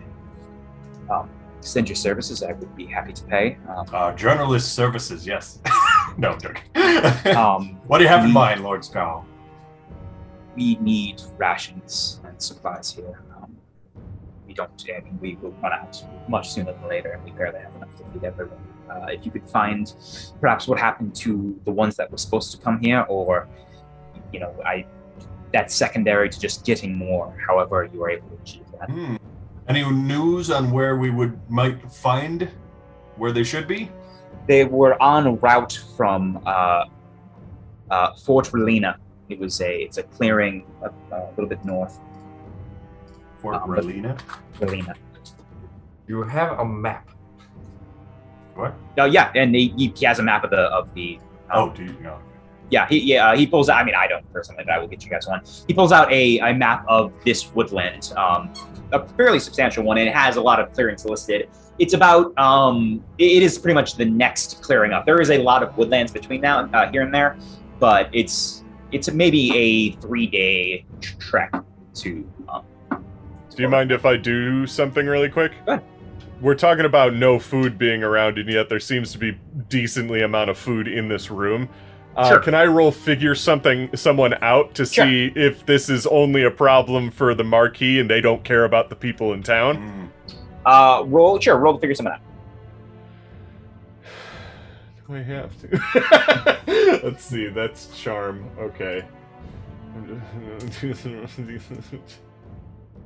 um, 1.10 1.30
extend 1.58 1.88
your 1.88 1.96
services, 1.96 2.42
I 2.42 2.52
would 2.52 2.76
be 2.76 2.86
happy 2.86 3.12
to 3.12 3.24
pay. 3.24 3.58
Um, 3.68 3.86
uh, 3.92 4.12
journalist 4.12 4.74
services, 4.74 5.26
yes. 5.26 5.60
no, 6.18 6.30
I'm 6.32 6.40
joking. 6.40 6.64
um, 7.36 7.80
what 7.86 7.98
do 7.98 8.04
you 8.04 8.10
have 8.10 8.24
in 8.24 8.32
mind, 8.32 8.62
Lord 8.62 8.84
Scowl? 8.84 9.26
we 10.56 10.76
need 10.76 11.22
rations 11.36 12.20
and 12.24 12.40
supplies 12.40 12.90
here. 12.90 13.22
Um, 13.36 13.56
we 14.46 14.54
don't. 14.54 14.70
I 14.88 15.00
mean, 15.00 15.18
we 15.20 15.36
will 15.36 15.52
run 15.62 15.72
out 15.72 16.02
much 16.28 16.50
sooner 16.50 16.72
than 16.72 16.88
later, 16.88 17.12
and 17.12 17.22
we 17.24 17.30
barely 17.32 17.60
have 17.60 17.74
enough 17.76 17.94
to 17.96 18.04
feed 18.06 18.24
everyone. 18.24 18.58
Uh, 18.90 19.06
if 19.10 19.24
you 19.26 19.30
could 19.30 19.44
find 19.44 19.94
perhaps 20.40 20.66
what 20.66 20.78
happened 20.78 21.14
to 21.16 21.60
the 21.64 21.70
ones 21.70 21.96
that 21.96 22.10
were 22.10 22.18
supposed 22.18 22.52
to 22.52 22.58
come 22.58 22.80
here, 22.80 23.04
or 23.08 23.48
you 24.32 24.40
know, 24.40 24.54
I 24.64 24.86
that's 25.52 25.74
secondary 25.74 26.28
to 26.28 26.38
just 26.38 26.64
getting 26.64 26.94
more. 26.96 27.36
However, 27.46 27.88
you 27.92 28.02
are 28.02 28.10
able 28.10 28.28
to 28.28 28.34
achieve 28.42 28.64
that. 28.78 28.90
Hmm. 28.90 29.16
Any 29.68 29.88
news 29.90 30.50
on 30.50 30.70
where 30.70 30.96
we 30.96 31.10
would 31.10 31.38
might 31.50 31.90
find 31.92 32.48
where 33.16 33.32
they 33.32 33.42
should 33.44 33.66
be? 33.66 33.90
They 34.46 34.64
were 34.64 35.00
on 35.02 35.38
route 35.40 35.80
from 35.96 36.40
uh, 36.46 36.84
uh, 37.90 38.14
Fort 38.14 38.46
Relina. 38.48 38.96
It 39.28 39.38
was 39.40 39.60
a 39.60 39.82
it's 39.82 39.98
a 39.98 40.04
clearing 40.04 40.66
a, 40.82 40.90
a 41.14 41.30
little 41.30 41.46
bit 41.48 41.64
north. 41.64 41.98
Fort 43.40 43.56
Um, 43.56 43.70
Relina? 43.70 44.18
Relina. 44.60 44.94
You 46.06 46.22
have 46.22 46.58
a 46.60 46.64
map. 46.64 47.10
What? 48.54 48.74
Oh 48.98 49.04
yeah, 49.06 49.32
and 49.34 49.54
he, 49.54 49.74
he 49.76 49.92
he 49.96 50.06
has 50.06 50.18
a 50.20 50.22
map 50.22 50.44
of 50.44 50.50
the 50.50 50.62
of 50.70 50.94
the. 50.94 51.18
um, 51.50 51.70
Oh, 51.70 51.70
do 51.74 51.84
you 51.84 51.92
know? 52.00 52.18
Yeah, 52.70 52.88
he 52.88 52.98
yeah 53.00 53.28
uh, 53.28 53.36
he 53.36 53.46
pulls 53.46 53.68
out. 53.68 53.78
I 53.78 53.84
mean, 53.84 53.94
I 53.94 54.06
don't 54.06 54.30
personally, 54.32 54.64
but 54.64 54.74
I 54.74 54.78
will 54.78 54.88
get 54.88 55.04
you 55.04 55.10
guys 55.10 55.26
one. 55.26 55.40
He 55.68 55.74
pulls 55.74 55.92
out 55.92 56.10
a, 56.12 56.38
a 56.38 56.52
map 56.54 56.84
of 56.88 57.12
this 57.24 57.52
woodland, 57.54 58.12
um, 58.16 58.52
a 58.92 59.06
fairly 59.10 59.38
substantial 59.38 59.84
one, 59.84 59.98
and 59.98 60.08
it 60.08 60.14
has 60.14 60.36
a 60.36 60.40
lot 60.40 60.58
of 60.58 60.72
clearings 60.72 61.04
listed. 61.04 61.48
It's 61.78 61.94
about 61.94 62.36
um, 62.38 63.04
it 63.18 63.42
is 63.42 63.58
pretty 63.58 63.74
much 63.74 63.96
the 63.96 64.04
next 64.04 64.62
clearing 64.62 64.92
up. 64.92 65.06
There 65.06 65.20
is 65.20 65.30
a 65.30 65.38
lot 65.38 65.62
of 65.62 65.76
woodlands 65.76 66.12
between 66.12 66.40
now 66.40 66.68
uh, 66.72 66.90
here 66.90 67.02
and 67.02 67.14
there, 67.14 67.36
but 67.78 68.08
it's 68.12 68.64
it's 68.92 69.10
maybe 69.10 69.54
a 69.56 69.92
three 70.00 70.26
day 70.26 70.86
trek 71.18 71.54
to. 71.94 72.28
Um, 72.48 72.64
Do 72.90 73.62
you 73.62 73.68
mind 73.68 73.92
if 73.92 74.04
I 74.04 74.16
do 74.16 74.66
something 74.66 75.06
really 75.06 75.28
quick? 75.28 75.52
Go 75.66 75.72
ahead. 75.72 75.84
We're 76.40 76.54
talking 76.54 76.84
about 76.84 77.14
no 77.14 77.38
food 77.38 77.78
being 77.78 78.02
around, 78.02 78.36
and 78.38 78.48
yet 78.48 78.68
there 78.68 78.80
seems 78.80 79.10
to 79.12 79.18
be 79.18 79.38
decently 79.68 80.22
amount 80.22 80.50
of 80.50 80.58
food 80.58 80.86
in 80.86 81.08
this 81.08 81.30
room. 81.30 81.68
Uh, 82.16 82.28
Sure. 82.30 82.38
Can 82.38 82.54
I 82.54 82.64
roll 82.64 82.90
figure 82.90 83.34
something 83.34 83.94
someone 83.94 84.34
out 84.40 84.74
to 84.76 84.86
Sure. 84.86 85.04
see 85.04 85.32
if 85.36 85.66
this 85.66 85.90
is 85.90 86.06
only 86.06 86.44
a 86.44 86.50
problem 86.50 87.10
for 87.10 87.34
the 87.34 87.44
Marquis 87.44 88.00
and 88.00 88.08
they 88.08 88.22
don't 88.22 88.42
care 88.42 88.64
about 88.64 88.88
the 88.88 88.96
people 88.96 89.32
in 89.34 89.42
town? 89.42 89.76
Hmm. 89.76 90.06
uh, 90.64 91.02
roll 91.06 91.38
sure 91.38 91.56
roll 91.58 91.74
to 91.74 91.80
figure 91.80 91.94
something 91.94 92.14
out. 92.14 92.20
Do 95.06 95.14
I 95.14 95.22
have 95.22 95.52
to? 95.60 97.00
Let's 97.04 97.24
see. 97.24 97.48
That's 97.48 97.88
charm. 98.00 98.48
Okay. 98.58 99.04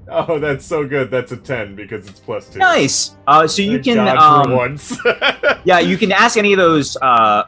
oh, 0.08 0.38
that's 0.38 0.64
so 0.64 0.86
good. 0.86 1.10
That's 1.10 1.32
a 1.32 1.36
ten 1.36 1.74
because 1.74 2.08
it's 2.08 2.20
plus 2.20 2.48
two. 2.48 2.58
Nice. 2.60 3.16
Uh, 3.26 3.46
so 3.46 3.62
you 3.62 3.72
Thank 3.72 3.84
can 3.84 3.96
God 3.96 4.16
um, 4.16 4.44
for 4.50 4.56
once. 4.56 4.96
yeah 5.64 5.78
you 5.80 5.98
can 5.98 6.10
ask 6.12 6.36
any 6.36 6.52
of 6.52 6.58
those 6.58 6.96
uh, 7.02 7.44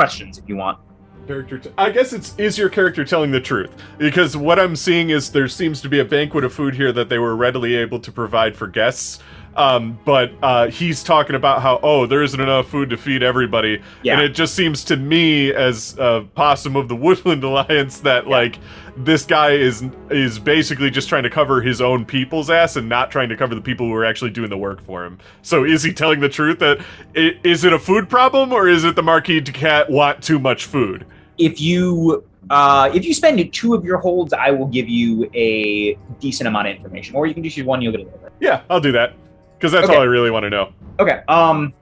questions 0.00 0.38
if 0.38 0.48
you 0.48 0.56
want. 0.56 0.78
character. 1.26 1.58
T- 1.58 1.70
I 1.76 1.90
guess 1.90 2.14
it's 2.14 2.34
is 2.38 2.56
your 2.56 2.70
character 2.70 3.04
telling 3.04 3.30
the 3.30 3.40
truth? 3.40 3.70
Because 3.98 4.34
what 4.34 4.58
I'm 4.58 4.74
seeing 4.74 5.10
is 5.10 5.30
there 5.30 5.46
seems 5.46 5.82
to 5.82 5.90
be 5.90 6.00
a 6.00 6.04
banquet 6.04 6.42
of 6.42 6.54
food 6.54 6.74
here 6.74 6.90
that 6.92 7.10
they 7.10 7.18
were 7.18 7.36
readily 7.36 7.74
able 7.76 8.00
to 8.00 8.10
provide 8.10 8.56
for 8.56 8.66
guests. 8.66 9.20
Um, 9.56 9.98
but 10.04 10.32
uh, 10.42 10.68
he's 10.68 11.02
talking 11.02 11.34
about 11.34 11.60
how 11.60 11.80
oh 11.82 12.06
there 12.06 12.22
isn't 12.22 12.40
enough 12.40 12.68
food 12.68 12.90
to 12.90 12.96
feed 12.96 13.22
everybody, 13.22 13.82
Yeah. 14.02 14.14
and 14.14 14.22
it 14.22 14.30
just 14.30 14.54
seems 14.54 14.84
to 14.84 14.96
me 14.96 15.52
as 15.52 15.96
a 15.98 16.24
possum 16.34 16.76
of 16.76 16.88
the 16.88 16.94
Woodland 17.04 17.42
Alliance 17.42 17.98
that 18.00 18.28
like 18.28 18.58
this 18.96 19.24
guy 19.26 19.50
is 19.52 19.82
is 20.10 20.38
basically 20.38 20.88
just 20.90 21.08
trying 21.08 21.24
to 21.24 21.30
cover 21.30 21.60
his 21.60 21.80
own 21.80 22.04
people's 22.04 22.48
ass 22.48 22.76
and 22.76 22.88
not 22.88 23.10
trying 23.10 23.28
to 23.28 23.36
cover 23.36 23.54
the 23.54 23.60
people 23.60 23.86
who 23.86 23.94
are 23.94 24.04
actually 24.04 24.30
doing 24.30 24.50
the 24.50 24.56
work 24.58 24.80
for 24.82 25.04
him. 25.04 25.18
So 25.42 25.64
is 25.64 25.82
he 25.82 25.92
telling 25.92 26.20
the 26.20 26.28
truth 26.28 26.58
that 26.60 26.78
i- 27.16 27.36
it 27.42 27.72
a 27.72 27.78
food 27.78 28.08
problem 28.08 28.52
or 28.52 28.68
is 28.68 28.84
it 28.84 28.94
the 28.94 29.02
Marquis 29.02 29.40
de 29.40 29.52
Cat 29.52 29.90
want 29.90 30.22
too 30.22 30.38
much 30.38 30.64
food? 30.66 31.06
if 31.38 31.60
you 31.60 32.22
uh, 32.50 32.90
if 32.94 33.04
you 33.04 33.14
spend 33.14 33.52
two 33.52 33.74
of 33.74 33.84
your 33.84 33.96
holds, 33.98 34.32
I 34.32 34.50
will 34.50 34.66
give 34.66 34.88
you 34.88 35.30
a 35.34 35.96
decent 36.20 36.48
amount 36.48 36.68
of 36.68 36.76
information, 36.76 37.14
or 37.16 37.26
you 37.26 37.32
can 37.34 37.42
just 37.42 37.56
use 37.56 37.64
one. 37.66 37.80
You'll 37.80 37.92
get 37.92 38.00
a 38.02 38.04
little 38.04 38.18
bit. 38.18 38.32
Yeah, 38.40 38.62
I'll 38.70 38.80
do 38.80 38.92
that 38.92 39.14
because 39.60 39.72
that's 39.72 39.84
Okay. 39.88 39.94
all 39.94 40.00
I 40.02 40.06
really 40.06 40.30
want 40.30 40.44
to 40.44 40.50
know. 40.50 40.72
Okay. 40.98 41.20
Um, 41.28 41.74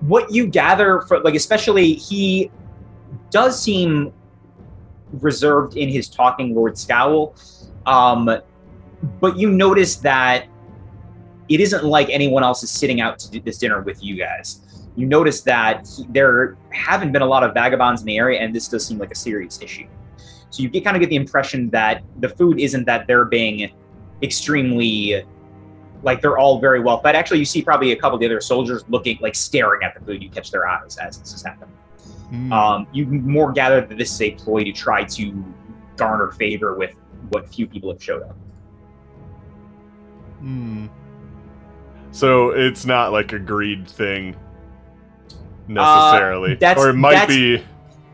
what 0.00 0.32
you 0.32 0.46
gather 0.46 1.02
from 1.02 1.22
like, 1.22 1.34
especially 1.34 1.92
he 1.92 2.50
does 3.30 3.60
seem 3.60 4.10
reserved 5.20 5.76
in 5.76 5.90
his 5.90 6.08
talking, 6.08 6.54
Lord 6.54 6.78
Scowl. 6.78 7.34
Um, 7.84 8.38
but 9.20 9.36
you 9.36 9.50
notice 9.50 9.96
that 9.96 10.46
it 11.50 11.60
isn't 11.60 11.84
like 11.84 12.08
anyone 12.08 12.42
else 12.42 12.62
is 12.62 12.70
sitting 12.70 13.02
out 13.02 13.18
to 13.18 13.30
do 13.30 13.38
this 13.40 13.58
dinner 13.58 13.82
with 13.82 14.02
you 14.02 14.16
guys. 14.16 14.62
You 14.96 15.06
notice 15.06 15.42
that 15.42 15.86
he, 15.94 16.06
there 16.08 16.56
haven't 16.70 17.12
been 17.12 17.20
a 17.22 17.26
lot 17.26 17.44
of 17.44 17.52
vagabonds 17.52 18.00
in 18.00 18.06
the 18.06 18.16
area, 18.16 18.40
and 18.40 18.54
this 18.54 18.66
does 18.68 18.86
seem 18.86 18.96
like 18.96 19.10
a 19.10 19.14
serious 19.14 19.60
issue. 19.60 19.86
So 20.48 20.62
you 20.62 20.70
get 20.70 20.84
kind 20.84 20.96
of 20.96 21.00
get 21.00 21.10
the 21.10 21.16
impression 21.16 21.68
that 21.70 22.02
the 22.20 22.30
food 22.30 22.58
isn't 22.60 22.86
that 22.86 23.06
they're 23.06 23.26
being 23.26 23.70
extremely 24.22 25.26
like 26.04 26.20
they're 26.20 26.38
all 26.38 26.60
very 26.60 26.80
well 26.80 27.00
fed. 27.00 27.16
Actually, 27.16 27.40
you 27.40 27.44
see 27.44 27.62
probably 27.62 27.92
a 27.92 27.96
couple 27.96 28.14
of 28.14 28.20
the 28.20 28.26
other 28.26 28.40
soldiers 28.40 28.84
looking 28.88 29.18
like 29.20 29.34
staring 29.34 29.82
at 29.82 29.94
the 29.94 30.04
food. 30.04 30.22
You 30.22 30.28
catch 30.30 30.50
their 30.50 30.68
eyes 30.68 30.96
as 30.98 31.18
this 31.18 31.32
is 31.34 31.42
happening. 31.42 31.74
Hmm. 32.28 32.52
Um, 32.52 32.86
you 32.92 33.06
more 33.06 33.52
gather 33.52 33.80
that 33.80 33.98
this 33.98 34.12
is 34.12 34.20
a 34.22 34.30
ploy 34.32 34.64
to 34.64 34.72
try 34.72 35.04
to 35.04 35.44
garner 35.96 36.30
favor 36.32 36.74
with 36.74 36.94
what 37.30 37.48
few 37.52 37.66
people 37.66 37.90
have 37.90 38.02
showed 38.02 38.22
up. 38.22 38.36
Hmm. 40.40 40.86
So 42.10 42.50
it's 42.50 42.84
not 42.84 43.12
like 43.12 43.32
a 43.32 43.38
greed 43.38 43.88
thing 43.88 44.36
necessarily, 45.66 46.52
Uh, 46.52 46.56
that's- 46.60 46.84
or 46.84 46.90
it 46.90 46.94
might 46.94 47.14
that's- 47.14 47.28
be. 47.36 47.64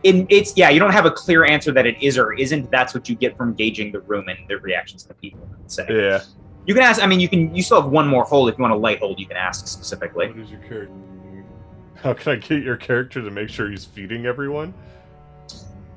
In, 0.02 0.26
it's 0.30 0.56
yeah, 0.56 0.70
you 0.70 0.80
don't 0.80 0.92
have 0.92 1.04
a 1.04 1.10
clear 1.10 1.44
answer 1.44 1.72
that 1.72 1.86
it 1.86 2.02
is 2.02 2.16
or 2.16 2.32
isn't. 2.32 2.70
That's 2.70 2.94
what 2.94 3.06
you 3.10 3.14
get 3.14 3.36
from 3.36 3.52
gauging 3.52 3.92
the 3.92 4.00
room 4.00 4.28
and 4.30 4.38
the 4.48 4.56
reactions 4.58 5.02
of 5.02 5.08
the 5.08 5.14
people. 5.14 5.46
Say. 5.66 5.84
Yeah. 5.90 6.20
You 6.66 6.74
can 6.74 6.82
ask. 6.82 7.02
I 7.02 7.06
mean, 7.06 7.20
you 7.20 7.28
can. 7.28 7.54
You 7.54 7.62
still 7.62 7.80
have 7.82 7.90
one 7.90 8.06
more 8.06 8.24
hold 8.24 8.48
if 8.50 8.58
you 8.58 8.62
want 8.62 8.74
a 8.74 8.76
light 8.76 8.98
hold. 8.98 9.18
You 9.18 9.26
can 9.26 9.36
ask 9.36 9.66
specifically. 9.66 10.28
What 10.28 10.38
is 10.38 10.50
your 10.50 10.60
character? 10.60 10.94
How 11.96 12.14
can 12.14 12.32
I 12.32 12.36
get 12.36 12.62
your 12.62 12.76
character 12.76 13.20
to 13.22 13.30
make 13.30 13.48
sure 13.48 13.70
he's 13.70 13.84
feeding 13.84 14.26
everyone? 14.26 14.72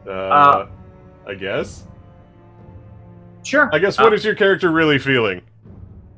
Uh, 0.06 0.10
Uh, 0.10 0.68
I 1.28 1.34
guess. 1.36 1.86
Sure. 3.44 3.70
I 3.74 3.80
guess. 3.80 4.00
Uh, 4.00 4.04
What 4.04 4.14
is 4.14 4.26
your 4.26 4.36
character 4.36 4.72
really 4.72 5.00
feeling? 5.00 5.42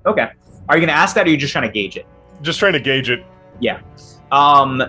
Okay. 0.05 0.29
Are 0.69 0.77
you 0.77 0.81
going 0.81 0.87
to 0.87 0.93
ask 0.93 1.15
that, 1.15 1.25
or 1.25 1.29
are 1.29 1.31
you 1.31 1.37
just 1.37 1.51
trying 1.51 1.67
to 1.67 1.71
gauge 1.73 1.97
it? 1.97 2.05
Just 2.41 2.59
trying 2.59 2.73
to 2.73 2.79
gauge 2.79 3.09
it. 3.09 3.23
Yeah. 3.59 3.81
Um, 4.31 4.81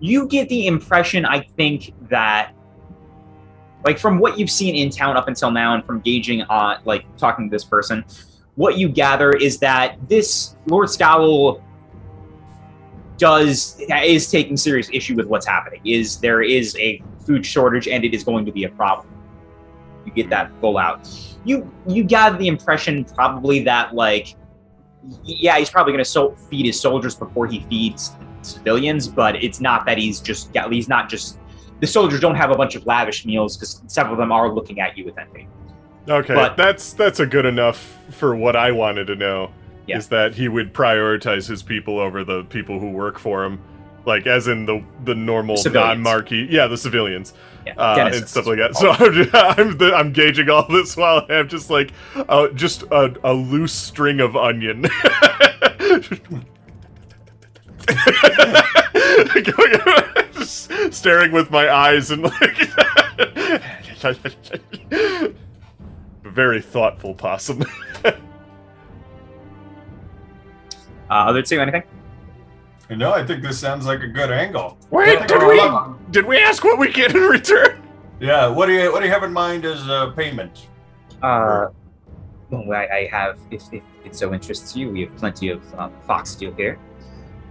you 0.00 0.26
get 0.28 0.48
the 0.48 0.66
impression, 0.66 1.24
I 1.24 1.40
think, 1.56 1.92
that 2.08 2.52
like 3.84 3.98
from 3.98 4.18
what 4.18 4.38
you've 4.38 4.50
seen 4.50 4.74
in 4.74 4.90
town 4.90 5.16
up 5.16 5.28
until 5.28 5.50
now, 5.50 5.74
and 5.74 5.84
from 5.84 6.00
gauging 6.00 6.42
on 6.42 6.78
like 6.84 7.04
talking 7.16 7.48
to 7.48 7.54
this 7.54 7.64
person, 7.64 8.04
what 8.56 8.76
you 8.76 8.88
gather 8.88 9.32
is 9.32 9.58
that 9.58 9.96
this 10.08 10.56
Lord 10.66 10.90
Scowl 10.90 11.62
does 13.18 13.80
is 14.04 14.30
taking 14.30 14.56
serious 14.56 14.88
issue 14.92 15.14
with 15.14 15.26
what's 15.26 15.46
happening. 15.46 15.80
Is 15.84 16.18
there 16.20 16.42
is 16.42 16.76
a 16.76 17.02
food 17.24 17.44
shortage, 17.44 17.88
and 17.88 18.04
it 18.04 18.14
is 18.14 18.24
going 18.24 18.46
to 18.46 18.52
be 18.52 18.64
a 18.64 18.68
problem. 18.70 19.08
You 20.04 20.12
get 20.12 20.30
that 20.30 20.50
full 20.60 20.78
out. 20.78 21.08
You 21.44 21.72
you 21.86 22.02
gather 22.04 22.36
the 22.36 22.48
impression 22.48 23.04
probably 23.04 23.62
that 23.64 23.94
like 23.94 24.34
yeah, 25.24 25.58
he's 25.58 25.70
probably 25.70 25.92
going 25.92 26.04
to 26.04 26.10
so- 26.10 26.34
feed 26.50 26.66
his 26.66 26.80
soldiers 26.80 27.14
before 27.14 27.46
he 27.46 27.60
feeds 27.68 28.12
civilians, 28.42 29.08
but 29.08 29.42
it's 29.42 29.60
not 29.60 29.86
that 29.86 29.98
he's 29.98 30.20
just 30.20 30.50
he's 30.70 30.88
not 30.88 31.08
just 31.08 31.38
the 31.80 31.86
soldiers 31.86 32.20
don't 32.20 32.34
have 32.34 32.50
a 32.50 32.56
bunch 32.56 32.74
of 32.74 32.86
lavish 32.86 33.24
meals 33.24 33.56
because 33.56 33.82
several 33.86 34.14
of 34.14 34.18
them 34.18 34.32
are 34.32 34.52
looking 34.52 34.80
at 34.80 34.96
you 34.96 35.04
with 35.04 35.18
envy. 35.18 35.48
Okay, 36.08 36.34
But- 36.34 36.56
that's 36.56 36.94
that's 36.94 37.20
a 37.20 37.26
good 37.26 37.44
enough 37.44 37.96
for 38.10 38.34
what 38.34 38.56
I 38.56 38.72
wanted 38.72 39.06
to 39.08 39.16
know. 39.16 39.50
Yeah. 39.86 39.98
Is 39.98 40.08
that 40.08 40.34
he 40.34 40.48
would 40.48 40.74
prioritize 40.74 41.48
his 41.48 41.62
people 41.62 41.98
over 41.98 42.22
the 42.22 42.44
people 42.44 42.78
who 42.78 42.90
work 42.90 43.18
for 43.18 43.42
him, 43.42 43.58
like 44.04 44.26
as 44.26 44.46
in 44.46 44.66
the 44.66 44.84
the 45.04 45.14
normal 45.14 45.56
non-marquee, 45.64 46.48
yeah, 46.50 46.66
the 46.66 46.76
civilians. 46.76 47.32
Yeah, 47.66 47.72
uh, 47.76 48.10
and 48.12 48.28
stuff 48.28 48.46
like 48.46 48.58
that. 48.58 48.76
So 48.76 48.90
I'm, 48.98 49.12
just, 49.14 49.34
I'm, 49.34 49.78
the, 49.78 49.94
I'm 49.94 50.12
gauging 50.12 50.50
all 50.50 50.66
this 50.68 50.94
while 50.94 51.24
I'm 51.30 51.48
just 51.48 51.70
like, 51.70 51.92
uh, 52.14 52.48
just 52.48 52.82
a, 52.84 53.14
a 53.24 53.32
loose 53.32 53.72
string 53.72 54.20
of 54.20 54.36
onion. 54.36 54.86
just 60.48 60.94
staring 60.94 61.32
with 61.32 61.50
my 61.50 61.70
eyes 61.70 62.10
and 62.10 62.22
like, 62.22 62.70
very 66.24 66.60
thoughtful 66.60 67.14
possum. 67.14 67.64
Uh, 71.10 71.24
other 71.24 71.40
two, 71.40 71.58
anything? 71.58 71.82
No, 72.90 73.14
I 73.14 73.24
think 73.24 73.42
this 73.42 73.58
sounds 73.58 73.86
like 73.86 74.02
a 74.02 74.06
good 74.06 74.30
angle. 74.30 74.76
Wait, 74.90 75.26
did 75.26 75.42
we 75.42 75.58
did 76.10 76.26
we 76.26 76.36
ask 76.36 76.62
what 76.62 76.78
we 76.78 76.92
get 76.92 77.16
in 77.16 77.22
return? 77.22 77.82
Yeah. 78.20 78.46
What 78.48 78.66
do 78.66 78.74
you 78.74 78.92
What 78.92 79.00
do 79.00 79.06
you 79.06 79.12
have 79.12 79.22
in 79.22 79.32
mind 79.32 79.64
as 79.64 79.88
uh, 79.88 80.10
payment? 80.10 80.68
Uh, 81.22 81.68
well, 82.50 82.70
I, 82.70 82.88
I 82.92 83.08
have, 83.10 83.38
if, 83.50 83.62
if 83.72 83.82
it 84.04 84.14
so 84.14 84.34
interests 84.34 84.76
you, 84.76 84.90
we 84.90 85.00
have 85.00 85.16
plenty 85.16 85.48
of 85.48 85.62
um, 85.78 85.94
fox 86.06 86.28
steel 86.28 86.52
here. 86.52 86.74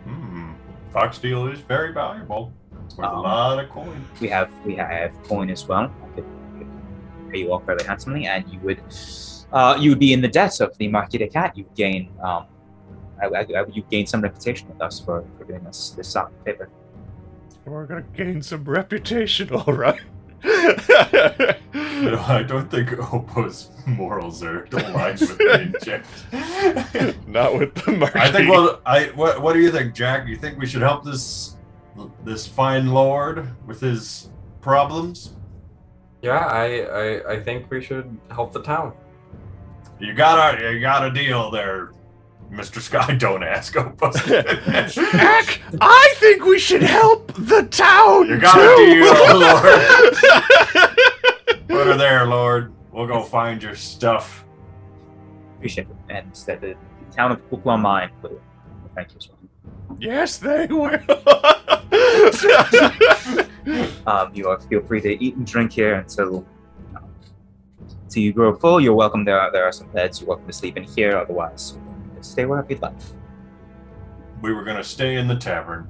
Hmm. 0.04 0.52
Fox 0.94 1.18
steel 1.18 1.48
is 1.48 1.60
very 1.62 1.94
valuable. 1.94 2.54
It's 2.88 2.98
worth 2.98 3.08
a 3.08 3.12
Um, 3.14 3.22
lot 3.24 3.64
of 3.64 3.70
coin. 3.70 4.06
We 4.20 4.28
have 4.30 4.50
we 4.66 4.76
have 4.76 5.12
coin 5.24 5.50
as 5.50 5.68
well. 5.68 5.92
I 6.04 6.08
could, 6.16 6.26
could 6.58 6.68
pay 7.32 7.40
you 7.40 7.52
all 7.52 7.60
fairly 7.60 7.86
handsomely, 7.86 8.26
and 8.26 8.44
you 8.52 8.60
would 8.62 8.82
uh, 9.54 9.78
you 9.80 9.92
would 9.92 10.00
be 10.00 10.14
in 10.14 10.22
the 10.22 10.28
debt 10.28 10.60
of 10.62 10.78
the 10.78 10.88
Marquis 10.88 11.20
de 11.20 11.28
Cat. 11.28 11.56
You 11.58 11.66
would 11.66 11.76
gain 11.76 12.10
um, 12.24 12.46
I, 13.22 13.26
I, 13.28 13.40
I, 13.42 13.66
you 13.72 13.84
gain 13.90 14.06
some 14.08 14.22
reputation 14.22 14.68
with 14.70 14.82
us 14.82 15.00
for, 15.00 15.24
for 15.38 15.44
doing 15.46 15.64
this 15.64 15.92
this 15.92 16.16
uh, 16.16 16.28
favor. 16.46 16.70
We're 17.66 17.86
gonna 17.86 18.02
gain 18.16 18.42
some 18.42 18.64
reputation, 18.64 19.50
all 19.54 19.74
right. 19.74 20.00
You 20.44 22.12
know, 22.12 22.24
I 22.28 22.44
don't 22.44 22.70
think 22.72 22.94
Opo's 23.14 23.72
morals 23.86 24.44
are 24.44 24.66
aligned 24.72 25.20
with 25.20 25.40
me, 25.40 25.74
Jack. 25.84 26.06
Not 27.28 27.58
with 27.58 27.74
the 27.76 27.92
Marquis. 27.92 28.20
I 28.20 28.32
think. 28.32 28.50
Well, 28.50 28.80
I 28.86 29.06
what, 29.16 29.42
what 29.42 29.54
do 29.54 29.60
you 29.60 29.72
think, 29.72 29.94
Jack? 29.96 30.28
You 30.28 30.38
think 30.38 30.58
we 30.60 30.66
should 30.68 30.84
help 30.84 31.04
this 31.04 31.57
this 32.24 32.48
fine 32.48 32.88
lord 32.88 33.54
with 33.66 33.80
his 33.82 34.30
problems? 34.62 35.34
Yeah, 36.22 36.38
I, 36.38 36.66
I 36.82 37.32
I 37.34 37.40
think 37.44 37.70
we 37.70 37.82
should 37.82 38.18
help 38.30 38.54
the 38.54 38.62
town. 38.62 38.94
You 40.00 40.14
got 40.14 40.60
a 40.62 40.74
you 40.74 40.80
got 40.80 41.06
a 41.06 41.12
deal 41.12 41.52
there, 41.52 41.92
Mister 42.50 42.80
Sky. 42.82 43.14
Don't 43.20 43.44
ask 43.44 43.74
Opo. 43.74 44.14
Heck, 45.12 45.62
I 45.82 46.14
think 46.18 46.44
we 46.46 46.60
should 46.60 46.84
help 46.84 47.34
the 47.34 47.64
town. 47.64 48.28
You 48.28 48.40
got 48.40 48.54
too. 48.54 48.60
a 48.60 48.76
deal, 48.86 49.14
Put 51.68 51.88
her 51.88 51.98
there, 51.98 52.26
Lord. 52.26 52.74
We'll 52.92 53.08
go 53.08 53.22
find 53.24 53.62
your 53.62 53.76
stuff. 53.76 54.46
Appreciate 55.58 55.88
it, 55.88 55.96
and 56.10 56.34
that 56.48 56.62
the 56.62 56.76
town 57.12 57.32
of 57.32 57.42
Coolclaw 57.50 57.80
Mine 57.80 58.10
thank 58.96 59.12
you 59.12 59.18
as 59.18 59.30
well. 59.30 59.38
Yes, 60.00 60.38
they 60.38 60.68
will. 60.68 61.00
Um, 64.08 64.32
you 64.34 64.48
are 64.48 64.58
feel 64.58 64.82
free 64.82 65.02
to 65.02 65.22
eat 65.22 65.36
and 65.36 65.46
drink 65.46 65.74
here 65.74 65.96
until 65.96 66.48
um, 66.96 67.10
until 68.04 68.24
you 68.24 68.32
grow 68.32 68.56
full. 68.56 68.80
You're 68.80 68.96
welcome. 68.96 69.26
There 69.26 69.38
are 69.38 69.52
there 69.52 69.66
are 69.66 69.74
some 69.74 69.90
beds. 69.90 70.22
You're 70.22 70.30
welcome 70.30 70.48
to 70.48 70.54
sleep 70.54 70.78
in 70.78 70.84
here. 70.84 71.18
Otherwise, 71.18 71.78
stay 72.22 72.46
wherever 72.46 72.66
you'd 72.70 72.82
like. 72.82 72.94
We 74.42 74.54
were 74.54 74.64
gonna 74.64 74.86
stay 74.86 75.16
in 75.16 75.28
the 75.28 75.36
tavern. 75.36 75.90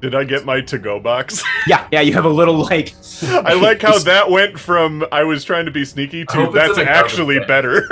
Did 0.00 0.14
I 0.14 0.22
get 0.22 0.44
my 0.44 0.60
to-go 0.60 1.00
box? 1.00 1.42
Yeah, 1.66 1.88
yeah. 1.90 2.00
You 2.00 2.12
have 2.12 2.26
a 2.26 2.28
little 2.28 2.54
like. 2.54 2.94
I 3.24 3.54
like 3.54 3.82
how 3.82 3.98
that 3.98 4.30
went 4.30 4.56
from 4.56 5.04
I 5.10 5.24
was 5.24 5.42
trying 5.42 5.64
to 5.64 5.72
be 5.72 5.84
sneaky 5.84 6.24
to 6.26 6.50
that's 6.54 6.78
in 6.78 6.82
a 6.82 6.84
garbage 6.84 6.88
actually 6.88 7.40
better. 7.40 7.88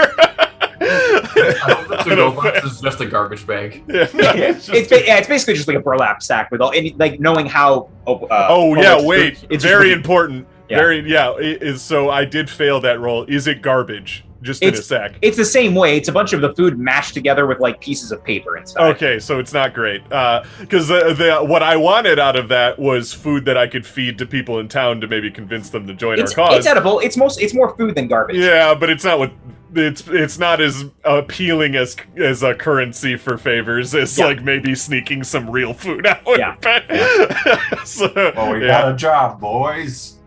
I 0.88 1.74
hope 1.74 1.88
the 1.88 1.98
I 2.00 2.02
to-go 2.04 2.16
don't 2.16 2.34
box 2.36 2.60
fa- 2.60 2.66
is 2.66 2.80
just 2.80 3.00
a 3.00 3.06
garbage 3.06 3.46
bag. 3.46 3.82
Yeah. 3.88 4.06
it's 4.12 4.88
ba- 4.88 5.04
yeah, 5.06 5.18
it's 5.18 5.28
basically 5.28 5.54
just 5.54 5.68
like 5.68 5.76
a 5.76 5.80
burlap 5.80 6.22
sack 6.22 6.50
with 6.50 6.60
all 6.60 6.72
and 6.72 6.98
like 6.98 7.20
knowing 7.20 7.46
how. 7.46 7.88
Uh, 8.06 8.18
Oh 8.30 8.74
yeah, 8.74 8.92
it's- 8.94 9.04
wait. 9.04 9.46
it's 9.50 9.64
Very 9.64 9.84
really- 9.84 9.92
important. 9.92 10.46
Yeah. 10.68 10.78
Very 10.78 11.10
yeah. 11.10 11.30
i- 11.30 11.40
Is 11.60 11.82
so 11.82 12.10
I 12.10 12.24
did 12.24 12.48
fail 12.48 12.80
that 12.80 12.98
roll. 13.00 13.24
Is 13.24 13.46
it 13.46 13.62
garbage? 13.62 14.24
just 14.42 14.60
in 14.62 14.68
a 14.68 14.72
It's- 14.72 14.84
sack. 14.86 15.12
It's 15.22 15.38
the 15.38 15.44
same 15.46 15.74
way. 15.74 15.96
It's 15.96 16.08
a 16.08 16.12
bunch 16.12 16.34
of 16.34 16.42
the 16.42 16.52
food 16.54 16.78
mashed 16.78 17.14
together 17.14 17.46
with 17.46 17.60
like 17.60 17.80
pieces 17.80 18.12
of 18.12 18.22
paper 18.22 18.58
inside. 18.58 18.90
Okay, 18.96 19.18
so 19.18 19.38
it's 19.38 19.54
not 19.54 19.72
great. 19.72 20.02
Because 20.04 20.90
uh, 20.90 21.14
the 21.14 21.36
what 21.42 21.62
I 21.62 21.76
wanted 21.76 22.18
out 22.18 22.36
of 22.36 22.48
that 22.48 22.78
was 22.78 23.10
food 23.14 23.46
that 23.46 23.56
I 23.56 23.66
could 23.66 23.86
feed 23.86 24.18
to 24.18 24.26
people 24.26 24.58
in 24.58 24.68
town 24.68 25.00
to 25.00 25.06
maybe 25.06 25.30
convince 25.30 25.70
them 25.70 25.86
to 25.86 25.94
join 25.94 26.18
It's, 26.18 26.32
our 26.36 26.48
cause. 26.48 26.58
it's 26.58 26.66
edible. 26.66 27.00
It's 27.00 27.16
most. 27.16 27.40
It's 27.40 27.54
more 27.54 27.74
food 27.78 27.94
than 27.94 28.06
garbage. 28.06 28.36
yeah, 28.36 28.74
but 28.74 28.90
it's 28.90 29.02
not 29.04 29.18
what 29.18 29.32
it's 29.74 30.06
it's 30.08 30.38
not 30.38 30.60
as 30.60 30.84
appealing 31.04 31.74
as 31.76 31.96
as 32.16 32.42
a 32.42 32.54
currency 32.54 33.16
for 33.16 33.36
favors 33.38 33.94
as 33.94 34.16
Yeah. 34.18 34.26
like 34.26 34.42
maybe 34.42 34.74
sneaking 34.74 35.24
some 35.24 35.48
real 35.50 35.74
food 35.74 36.06
out. 36.06 36.22
Yeah. 36.26 36.56
so, 37.84 38.10
Well, 38.14 38.52
we 38.52 38.60
yeah. 38.60 38.82
got 38.82 38.92
a 38.92 38.96
job, 38.96 39.40
boys. 39.40 40.18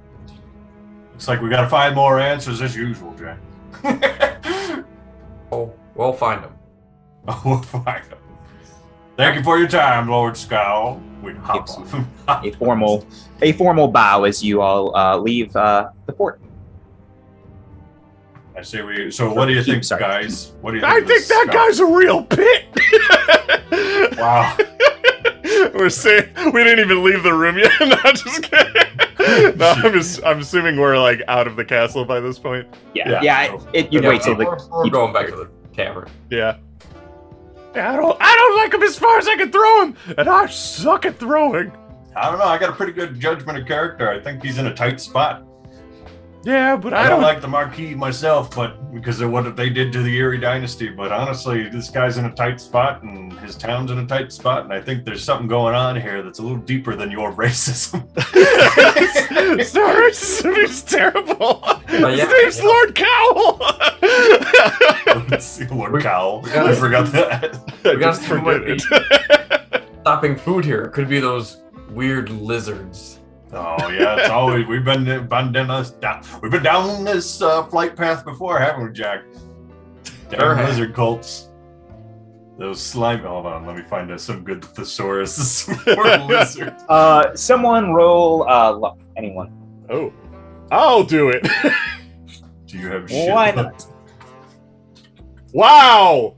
Looks 1.13 1.27
like 1.27 1.41
we 1.41 1.49
got 1.49 1.61
to 1.61 1.69
find 1.69 1.95
more 1.95 2.19
answers 2.19 2.61
as 2.61 2.75
usual, 2.75 3.13
Jack. 3.15 3.39
Oh, 5.49 5.73
we'll 5.95 6.11
find 6.11 6.41
him. 6.41 6.51
we'll 7.45 7.61
find 7.61 8.03
them. 8.09 8.19
Thank 9.15 9.37
you 9.37 9.43
for 9.43 9.57
your 9.57 9.69
time, 9.69 10.09
Lord 10.09 10.35
Scowl. 10.35 11.01
We 11.23 11.33
hop 11.35 11.69
off. 11.69 12.43
A 12.43 12.51
formal, 12.51 13.07
a 13.41 13.53
formal 13.53 13.87
bow 13.87 14.25
as 14.25 14.43
you 14.43 14.61
all 14.61 14.93
uh, 14.95 15.17
leave 15.17 15.55
uh, 15.55 15.89
the 16.05 16.11
fort. 16.11 16.41
I 18.57 18.63
say 18.63 18.81
we. 18.81 19.11
So, 19.11 19.31
what 19.31 19.45
do 19.45 19.53
you 19.53 19.63
think, 19.63 19.83
Sorry. 19.83 20.01
guys? 20.01 20.53
What 20.61 20.71
do 20.71 20.77
you 20.77 20.81
think? 20.81 20.91
I 20.93 20.99
think 21.05 21.25
that 21.27 21.45
Scowl? 21.49 21.53
guy's 21.67 21.79
a 21.79 21.85
real 21.85 22.23
pit. 22.23 22.65
Wow. 24.17 24.57
we're 25.75 25.89
saying 25.89 26.29
we 26.51 26.63
didn't 26.63 26.79
even 26.85 27.03
leave 27.03 27.21
the 27.21 27.33
room 27.33 27.57
yet. 27.59 27.71
no, 27.79 27.95
just 28.11 28.43
kidding. 28.43 29.57
No, 29.57 29.69
I'm 29.69 29.93
just 29.93 30.23
I'm 30.25 30.39
assuming 30.39 30.77
we're 30.79 30.97
like 30.97 31.21
out 31.27 31.45
of 31.45 31.55
the 31.55 31.63
castle 31.63 32.03
by 32.03 32.19
this 32.19 32.39
point. 32.39 32.67
Yeah, 32.95 33.09
Yeah. 33.09 33.21
yeah. 33.21 33.55
it, 33.55 33.61
it, 33.73 33.93
you'd 33.93 34.03
Yeah, 34.03 34.09
wait 34.09 34.21
till 34.23 34.35
we're, 34.35 34.57
we're 34.71 34.89
going 34.89 35.13
back 35.13 35.27
to 35.27 35.35
the 35.35 35.49
tavern. 35.75 36.09
Yeah. 36.31 36.57
Yeah, 37.75 37.93
I 37.93 37.95
don't 37.95 38.17
I 38.19 38.35
don't 38.35 38.57
like 38.57 38.73
him 38.73 38.81
as 38.83 38.97
far 38.97 39.19
as 39.19 39.27
I 39.27 39.35
can 39.35 39.51
throw 39.51 39.83
him, 39.85 39.95
and 40.17 40.27
I 40.27 40.47
suck 40.47 41.05
at 41.05 41.19
throwing. 41.19 41.71
I 42.15 42.29
don't 42.31 42.39
know. 42.39 42.45
I 42.45 42.57
got 42.57 42.69
a 42.69 42.73
pretty 42.73 42.93
good 42.93 43.19
judgment 43.19 43.59
of 43.59 43.67
character. 43.67 44.09
I 44.09 44.19
think 44.19 44.43
he's 44.43 44.57
in 44.57 44.65
a 44.65 44.73
tight 44.73 44.99
spot. 44.99 45.43
Yeah, 46.47 46.77
but 46.77 46.93
I, 46.93 46.99
I 46.99 47.09
don't 47.09 47.19
don't 47.19 47.23
like 47.23 47.41
the 47.41 47.47
Marquis 47.49 47.93
myself, 47.93 48.55
but 48.55 48.93
because 48.93 49.19
of 49.19 49.29
what 49.31 49.57
they 49.57 49.69
did 49.69 49.91
to 49.91 50.01
the 50.01 50.17
Eyrie 50.17 50.37
Dynasty. 50.37 50.87
But 50.87 51.11
honestly, 51.11 51.67
this 51.67 51.89
guy's 51.89 52.15
in 52.15 52.23
a 52.23 52.31
tight 52.31 52.61
spot, 52.61 53.03
and 53.03 53.33
his 53.39 53.57
town's 53.57 53.91
in 53.91 53.97
a 53.97 54.05
tight 54.07 54.31
spot, 54.31 54.63
and 54.63 54.71
I 54.71 54.79
think 54.79 55.03
there's 55.03 55.21
something 55.21 55.49
going 55.49 55.75
on 55.75 55.99
here 55.99 56.23
that's 56.23 56.39
a 56.39 56.41
little 56.41 56.57
deeper 56.59 56.95
than 56.95 57.11
your 57.11 57.33
racism. 57.35 58.07
it's 58.33 59.73
racism, 59.73 60.55
he's 60.55 60.81
terrible. 60.83 61.63
His 61.89 62.01
name's 62.01 62.59
yeah. 62.59 62.63
Lord 62.63 62.95
Cowl. 62.95 63.59
Lord 65.77 65.91
We- 65.91 66.01
Cowl. 66.01 66.41
we 66.43 66.49
gotta- 66.51 66.69
I 66.69 66.75
forgot 66.75 67.07
that. 67.11 67.59
We 67.83 67.97
gotta 67.97 67.99
just 67.99 68.21
see 68.21 68.27
forget 68.27 68.61
it. 68.63 69.83
Stopping 70.01 70.37
food 70.37 70.63
here. 70.63 70.87
Could 70.87 71.09
be 71.09 71.19
those 71.19 71.57
weird 71.89 72.29
lizards. 72.29 73.16
Oh 73.53 73.89
yeah, 73.89 74.17
it's 74.19 74.29
always 74.29 74.67
we've 74.67 74.83
been 74.83 75.05
been 75.05 75.51
down 75.51 75.67
this 75.67 75.91
down, 75.91 76.21
we've 76.41 76.51
been 76.51 76.63
down 76.63 77.05
this 77.05 77.41
uh, 77.41 77.63
flight 77.63 77.95
path 77.95 78.25
before, 78.25 78.59
haven't 78.59 78.87
we, 78.87 78.91
Jack? 78.91 79.23
Damn 80.29 80.39
Sure 80.39 80.55
lizard 80.55 80.93
cults. 80.93 81.49
Those 82.57 82.81
slime. 82.81 83.19
Hold 83.21 83.45
on, 83.45 83.65
let 83.65 83.77
me 83.77 83.83
find 83.83 84.11
us 84.11 84.23
some 84.23 84.43
good 84.43 84.65
thesaurus 84.65 85.63
for 85.83 86.03
lizard. 86.27 86.75
Uh, 86.89 87.35
someone 87.35 87.93
roll 87.93 88.47
uh, 88.49 88.75
luck. 88.75 88.99
Anyone? 89.15 89.53
Oh, 89.89 90.11
I'll 90.69 91.03
do 91.03 91.29
it. 91.29 91.47
Do 92.65 92.77
you 92.77 92.87
have 92.87 93.09
shit? 93.09 93.31
Why 93.31 93.51
not? 93.51 93.85
wow, 95.53 96.35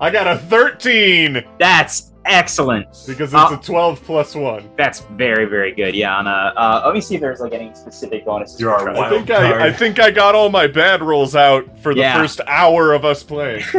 I 0.00 0.10
got 0.10 0.26
a 0.26 0.38
13 0.38 1.44
That's 1.60 2.07
excellent. 2.28 2.86
because 3.06 3.32
it's 3.32 3.34
Uh, 3.34 3.58
a 3.60 3.62
12 3.64 4.02
plus 4.04 4.34
one. 4.34 4.70
That's 4.76 5.00
very, 5.12 5.46
very 5.46 5.72
good. 5.74 5.94
Yeah. 5.94 6.16
On 6.16 6.26
uh, 6.26 6.52
uh, 6.56 6.82
let 6.84 6.94
me 6.94 7.00
see 7.00 7.14
if 7.16 7.20
there's 7.20 7.40
like 7.40 7.52
any 7.52 7.74
specific 7.74 8.24
bonuses. 8.24 8.60
You 8.60 8.70
are. 8.70 8.88
I 8.90 9.08
think 9.10 9.30
I, 9.30 9.66
I 9.68 9.72
think 9.72 9.98
I 9.98 10.10
got 10.10 10.34
all 10.34 10.48
my 10.50 10.66
bad 10.66 11.02
rolls 11.02 11.34
out 11.34 11.78
for 11.82 11.94
the 11.94 12.00
Yeah. 12.00 12.16
first 12.20 12.40
hour 12.46 12.92
of 12.92 13.04
us 13.04 13.22
playing. 13.22 13.64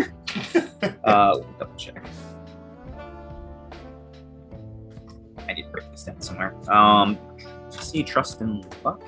Uh, 1.03 1.39
double 1.57 1.73
check. 1.75 2.03
I 5.47 5.53
need 5.53 5.63
to 5.63 5.69
break 5.69 5.89
this 5.91 6.03
down 6.03 6.21
somewhere. 6.21 6.53
Um, 6.71 7.17
see, 7.71 8.03
trust 8.03 8.41
and 8.41 8.63
luck. 8.83 9.01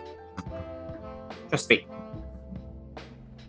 Trust 1.50 1.68
fate. 1.70 1.86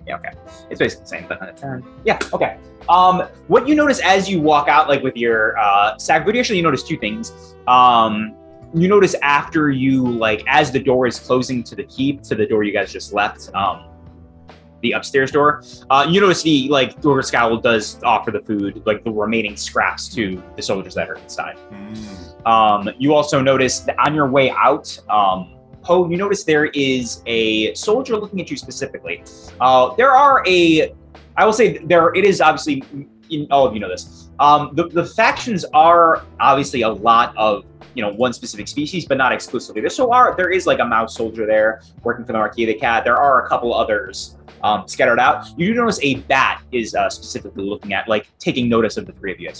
Yeah, 0.07 0.17
okay. 0.17 0.31
It's 0.71 0.79
basically 0.79 1.05
the 1.05 1.09
same, 1.09 1.27
but 1.29 1.41
on 1.41 1.49
a 1.49 1.53
turn. 1.53 1.85
Yeah, 2.05 2.19
okay. 2.33 2.59
Um, 2.89 3.29
what 3.47 3.69
you 3.69 3.75
notice 3.75 4.01
as 4.01 4.29
you 4.29 4.41
walk 4.41 4.69
out, 4.69 4.89
like 4.89 5.03
with 5.03 5.17
your 5.17 5.57
uh, 5.59 5.97
sack 5.99 6.25
boot, 6.25 6.37
actually, 6.37 6.57
you 6.57 6.63
notice 6.63 6.83
two 6.83 6.99
things. 6.99 7.55
Um, 7.69 8.35
you 8.75 8.89
notice 8.89 9.15
after 9.23 9.71
you, 9.71 10.05
like, 10.05 10.43
as 10.47 10.73
the 10.73 10.81
door 10.81 11.07
is 11.07 11.21
closing 11.21 11.63
to 11.65 11.77
the 11.77 11.85
keep, 11.85 12.23
to 12.23 12.35
the 12.35 12.47
door 12.47 12.65
you 12.65 12.73
guys 12.73 12.93
just 12.93 13.13
left, 13.13 13.55
um, 13.55 13.85
the 14.81 14.93
upstairs 14.93 15.31
door, 15.31 15.63
uh, 15.91 16.07
you 16.09 16.21
notice 16.21 16.43
the 16.43 16.69
like 16.69 17.01
Dorga 17.01 17.25
Scowl 17.25 17.57
does 17.59 18.03
offer 18.03 18.33
the 18.33 18.41
food, 18.41 18.83
like 18.85 19.05
the 19.05 19.13
remaining 19.13 19.57
scraps 19.57 20.13
to 20.15 20.43
the 20.57 20.63
soldiers 20.63 20.95
that 20.95 21.09
are 21.09 21.15
inside. 21.15 21.57
Mm. 21.71 22.47
Um, 22.47 22.91
you 22.99 23.15
also 23.15 23.41
notice 23.41 23.81
that 23.81 23.97
on 24.01 24.15
your 24.15 24.29
way 24.29 24.51
out, 24.51 24.99
um, 25.09 25.55
Poe, 25.83 26.09
you 26.09 26.17
notice 26.17 26.45
there 26.45 26.67
is 26.67 27.23
a 27.27 27.75
soldier 27.75 28.17
looking 28.17 28.41
at 28.41 28.51
you 28.51 28.57
specifically. 28.57 29.23
Uh, 29.61 29.95
there 29.97 30.13
are 30.13 30.45
a, 30.47 30.95
I 31.37 31.45
will 31.45 31.53
say 31.53 31.79
there. 31.79 32.15
It 32.15 32.25
is 32.25 32.41
obviously, 32.41 32.83
in, 33.31 33.47
all 33.51 33.67
of 33.67 33.75
you 33.75 33.81
know 33.81 33.89
this. 33.89 34.31
Um, 34.39 34.71
the 34.75 34.89
the 34.89 35.05
factions 35.05 35.65
are 35.75 36.25
obviously 36.41 36.83
a 36.83 36.89
lot 36.89 37.37
of 37.37 37.65
you 37.95 38.03
know 38.03 38.13
one 38.13 38.33
specific 38.33 38.69
species, 38.69 39.07
but 39.07 39.19
not 39.19 39.33
exclusively. 39.33 39.81
There 39.81 39.91
so 39.91 40.13
are 40.13 40.37
there 40.37 40.51
is 40.51 40.67
like 40.67 40.79
a 40.79 40.85
mouse 40.85 41.17
soldier 41.17 41.47
there 41.47 41.83
working 42.03 42.25
for 42.25 42.33
the 42.33 42.39
Marquis 42.39 42.65
of 42.65 42.69
the 42.69 42.75
Cat. 42.75 43.05
There 43.05 43.17
are 43.17 43.45
a 43.45 43.49
couple 43.49 43.75
others 43.75 44.37
um, 44.63 44.87
scattered 44.87 45.19
out. 45.19 45.47
You 45.59 45.67
do 45.69 45.75
notice 45.75 45.99
a 46.03 46.17
bat 46.17 46.63
is 46.73 46.95
uh, 46.95 47.11
specifically 47.11 47.65
looking 47.65 47.93
at, 47.93 48.09
like, 48.09 48.29
taking 48.39 48.69
notice 48.69 48.97
of 48.97 49.07
the 49.07 49.13
three 49.13 49.33
of 49.33 49.41
you. 49.41 49.51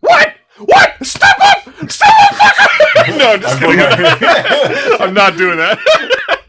What? 0.00 0.34
What? 0.58 1.06
Step 1.06 1.38
up! 1.40 1.90
Step 1.90 2.08
up! 2.08 2.34
fucker! 2.34 3.08
no, 3.18 3.32
I'm 3.32 3.40
just 3.40 3.62
I'm 3.62 3.70
kidding. 3.70 5.00
I'm 5.00 5.14
not 5.14 5.36
doing 5.36 5.56
that. 5.58 5.78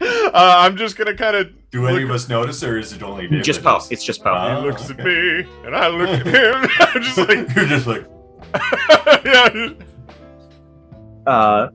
uh, 0.34 0.54
I'm 0.58 0.76
just 0.76 0.96
gonna 0.96 1.14
kind 1.14 1.36
of. 1.36 1.70
Do 1.70 1.86
any 1.86 2.02
of 2.02 2.10
us 2.10 2.28
notice, 2.28 2.62
or 2.64 2.78
is 2.78 2.92
it 2.92 3.02
only 3.02 3.28
David? 3.28 3.44
Just 3.44 3.62
Poe. 3.62 3.80
It's 3.90 4.02
just 4.02 4.24
Poe. 4.24 4.32
Ah. 4.32 4.60
He 4.60 4.66
looks 4.66 4.90
at 4.90 4.98
okay. 4.98 5.04
me, 5.04 5.48
and 5.64 5.76
I 5.76 5.88
look 5.88 6.08
at 6.08 6.26
him. 6.26 6.70
I'm 6.80 7.02
just 7.02 7.16
like, 7.16 7.54
You're 7.54 7.66
just 7.66 7.86
like, 7.86 8.06
yeah. 9.24 9.48
just- 9.50 9.74
uh, 11.26 11.68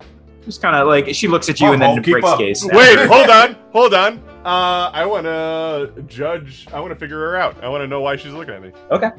just 0.43 0.62
kind 0.62 0.76
of 0.76 0.88
like 0.88 1.13
she 1.15 1.28
looks 1.28 1.48
at 1.50 1.60
you 1.60 1.67
Come 1.67 1.76
and 1.76 1.82
then 1.82 2.04
keep 2.04 2.13
breaks 2.13 2.28
up. 2.28 2.39
gaze. 2.39 2.67
Wait, 2.71 3.00
hold 3.08 3.30
on, 3.30 3.56
hold 3.71 3.93
on. 3.93 4.19
Uh, 4.45 4.91
I 4.93 5.06
want 5.06 5.26
to 5.26 6.04
judge. 6.08 6.67
I 6.74 6.80
want 6.80 6.91
to 6.91 7.00
figure 7.00 7.17
her 7.19 7.36
out. 7.38 7.63
I 7.63 7.69
want 7.69 7.82
to 7.82 7.88
know 7.88 8.02
why 8.02 8.15
she's 8.15 8.34
looking 8.34 8.54
at 8.54 8.62
me. 8.62 8.71
Okay. 8.91 9.10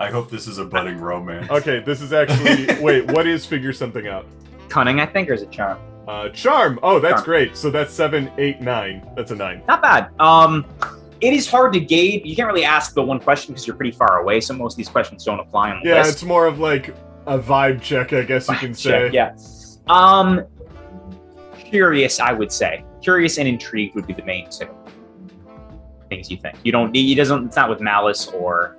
I 0.00 0.10
hope 0.10 0.30
this 0.30 0.46
is 0.46 0.58
a 0.58 0.64
budding 0.64 0.98
romance. 0.98 1.50
Okay, 1.50 1.80
this 1.80 2.00
is 2.00 2.12
actually. 2.12 2.66
wait, 2.82 3.10
what 3.12 3.26
is 3.26 3.44
figure 3.44 3.72
something 3.72 4.06
out? 4.06 4.26
Cunning, 4.68 5.00
I 5.00 5.06
think, 5.06 5.28
or 5.28 5.32
is 5.32 5.42
it 5.42 5.50
charm? 5.50 5.78
Uh, 6.06 6.28
charm. 6.30 6.78
Oh, 6.82 6.98
that's 7.00 7.14
Charm. 7.16 7.24
great. 7.24 7.56
So 7.56 7.70
that's 7.70 7.92
seven, 7.92 8.30
eight, 8.38 8.60
nine. 8.60 9.06
That's 9.16 9.30
a 9.30 9.34
nine. 9.36 9.62
Not 9.68 9.82
bad. 9.82 10.10
Um, 10.20 10.64
it 11.20 11.34
is 11.34 11.48
hard 11.50 11.72
to 11.74 11.80
gauge. 11.80 12.22
You 12.24 12.34
can't 12.36 12.46
really 12.48 12.64
ask 12.64 12.94
the 12.94 13.02
one 13.02 13.18
question 13.20 13.52
because 13.52 13.66
you're 13.66 13.76
pretty 13.76 13.90
far 13.96 14.20
away, 14.20 14.40
so 14.40 14.54
most 14.54 14.74
of 14.74 14.76
these 14.78 14.88
questions 14.88 15.24
don't 15.24 15.40
apply 15.40 15.70
on 15.72 15.80
the 15.82 15.88
Yeah, 15.90 15.98
list. 15.98 16.12
it's 16.12 16.22
more 16.22 16.46
of 16.46 16.60
like 16.60 16.94
a 17.26 17.38
vibe 17.38 17.82
check, 17.82 18.12
I 18.14 18.22
guess 18.22 18.48
you 18.48 18.56
can 18.56 18.72
say. 18.72 19.10
Check, 19.10 19.12
yeah. 19.12 19.36
Um, 19.88 20.44
curious, 21.58 22.20
I 22.20 22.32
would 22.32 22.52
say. 22.52 22.84
Curious 23.02 23.36
and 23.38 23.46
intrigued 23.48 23.94
would 23.94 24.06
be 24.06 24.14
the 24.14 24.24
main 24.24 24.48
two 24.48 24.66
things 26.08 26.30
you 26.30 26.38
think. 26.38 26.56
You 26.64 26.72
don't. 26.72 26.94
He 26.94 27.14
doesn't. 27.14 27.46
It's 27.48 27.56
not 27.56 27.68
with 27.68 27.80
malice 27.80 28.28
or 28.28 28.77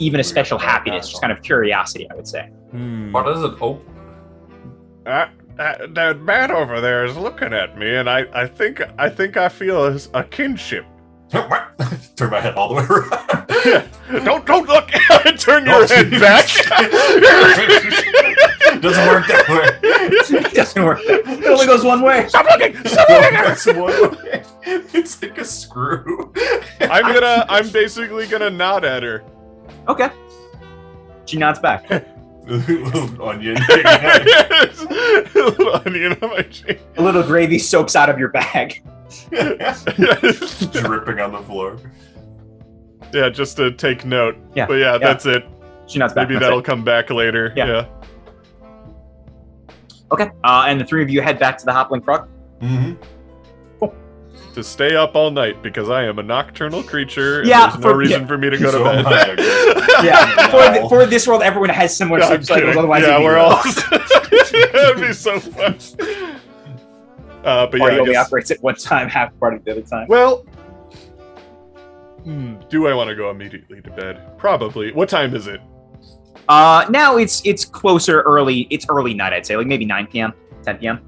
even 0.00 0.18
a 0.18 0.24
special 0.24 0.58
happiness. 0.58 1.08
Just 1.08 1.20
kind 1.20 1.32
of 1.32 1.40
curiosity, 1.42 2.10
I 2.10 2.14
would 2.14 2.26
say. 2.26 2.46
Hmm. 2.72 3.12
What 3.12 3.28
is 3.28 3.42
it? 3.44 3.52
Oh, 3.60 3.80
Uh, 5.06 5.28
uh, 5.58 5.86
that 5.90 6.20
man 6.22 6.50
over 6.50 6.80
there 6.80 7.04
is 7.04 7.16
looking 7.16 7.52
at 7.52 7.76
me, 7.78 7.94
and 7.94 8.08
I, 8.08 8.24
I 8.32 8.46
think, 8.46 8.80
I 8.98 9.08
think 9.10 9.36
I 9.36 9.48
feel 9.48 9.84
a, 9.86 9.98
a 10.14 10.24
kinship. 10.24 10.84
Turn 11.30 11.48
my 12.30 12.40
head 12.40 12.54
all 12.54 12.70
the 12.70 12.74
way 12.74 12.84
around. 12.84 14.24
don't, 14.24 14.44
don't 14.46 14.66
look. 14.68 14.88
Turn 15.38 15.64
your 15.66 15.86
head 15.86 16.10
geez. 16.10 16.20
back. 16.20 16.46
Doesn't 18.80 19.06
work 19.08 19.26
that 19.28 19.44
way. 19.48 19.78
it 19.82 20.54
doesn't 20.54 20.82
work. 20.84 20.98
It 21.02 21.46
only 21.46 21.66
goes 21.66 21.84
one 21.84 22.00
way. 22.02 22.26
Stop 22.28 22.46
looking. 22.46 22.74
Stop 22.86 23.08
looking. 23.08 23.32
That's 23.34 23.66
one 23.66 24.10
way. 24.24 24.42
It's 24.64 25.20
like 25.22 25.38
a 25.38 25.44
screw. 25.44 26.32
I'm 26.80 27.12
gonna, 27.14 27.44
I'm 27.48 27.68
basically 27.70 28.26
gonna 28.26 28.50
nod 28.50 28.84
at 28.84 29.02
her. 29.02 29.22
Okay. 29.88 30.10
She 31.26 31.36
nods 31.36 31.58
back. 31.58 31.88
Little 32.46 33.22
onion. 33.28 33.54
little 35.34 35.74
onion 35.86 36.16
on 36.20 36.30
my 36.30 36.42
cheek. 36.50 36.80
A 36.96 37.02
little 37.02 37.22
gravy 37.22 37.58
soaks 37.58 37.94
out 37.94 38.08
of 38.08 38.18
your 38.18 38.30
bag. 38.30 38.82
Dripping 39.30 41.20
on 41.20 41.32
the 41.32 41.42
floor. 41.46 41.76
yeah, 43.12 43.28
just 43.28 43.56
to 43.58 43.70
take 43.72 44.04
note. 44.04 44.36
Yeah, 44.56 44.66
But 44.66 44.74
yeah, 44.74 44.92
yeah. 44.92 44.98
that's 44.98 45.26
it. 45.26 45.44
She 45.86 45.98
nods 46.00 46.12
back. 46.14 46.28
Maybe 46.28 46.34
that's 46.38 46.46
that'll 46.46 46.58
it. 46.60 46.64
come 46.64 46.82
back 46.82 47.10
later. 47.10 47.52
Yeah. 47.54 47.66
yeah. 47.66 47.86
Okay. 50.10 50.30
Uh, 50.42 50.64
and 50.66 50.80
the 50.80 50.84
three 50.84 51.02
of 51.04 51.10
you 51.10 51.20
head 51.20 51.38
back 51.38 51.56
to 51.58 51.64
the 51.64 51.72
Hoppling 51.72 52.04
Frog. 52.04 52.28
hmm 52.60 52.94
To 54.54 54.64
stay 54.64 54.96
up 54.96 55.14
all 55.14 55.30
night 55.30 55.62
because 55.62 55.88
I 55.90 56.02
am 56.04 56.18
a 56.18 56.22
nocturnal 56.24 56.82
creature. 56.82 57.38
And 57.40 57.48
Yeah, 57.48 57.68
there's 57.70 57.74
no 57.84 57.90
for- 57.90 57.96
reason 57.96 58.26
for 58.26 58.36
me 58.36 58.50
to 58.50 58.58
go 58.58 58.64
to 58.66 58.72
So 58.72 58.84
bed. 58.84 58.98
am 58.98 59.06
I, 59.06 59.20
I 59.32 59.34
guess. 59.36 60.04
Yeah. 60.04 60.46
for, 60.48 60.80
the, 60.82 60.86
for 60.88 61.06
this 61.06 61.26
world, 61.28 61.42
everyone 61.42 61.68
has 61.70 61.96
similar 61.96 62.20
I'm 62.20 62.42
sleep 62.42 62.44
cycles. 62.44 62.76
Otherwise, 62.76 63.02
yeah, 63.04 63.18
you'd 63.18 63.24
we're 63.24 63.36
all. 63.38 63.50
lost. 63.50 63.88
That'd 64.72 65.00
be 65.00 65.12
so 65.12 65.38
fun. 65.38 65.76
Uh, 67.44 67.66
but 67.66 67.74
yeah, 67.74 67.78
Party 67.78 67.96
I 67.96 67.98
only 68.00 68.12
guess- 68.12 68.26
operates 68.26 68.50
at 68.50 68.60
one 68.62 68.74
time, 68.74 69.08
half 69.18 69.38
party 69.38 69.58
the 69.64 69.70
other 69.70 69.82
time. 69.82 70.06
well, 70.08 70.38
hmm, 72.24 72.56
do 72.68 72.86
I 72.88 72.94
want 72.94 73.08
to 73.08 73.14
go 73.16 73.30
immediately 73.30 73.80
to 73.82 73.90
bed? 73.90 74.36
Probably. 74.38 74.92
What 74.92 75.08
time 75.08 75.34
is 75.34 75.46
it? 75.46 75.60
Uh, 76.48 76.84
now 76.90 77.16
it's 77.16 77.40
it's 77.46 77.64
closer 77.64 78.22
early. 78.22 78.66
It's 78.70 78.86
early 78.88 79.14
night, 79.14 79.32
I'd 79.32 79.46
say, 79.46 79.56
like 79.56 79.68
maybe 79.68 79.84
9 79.84 80.08
p.m., 80.08 80.32
10 80.64 80.78
p.m. 80.78 81.00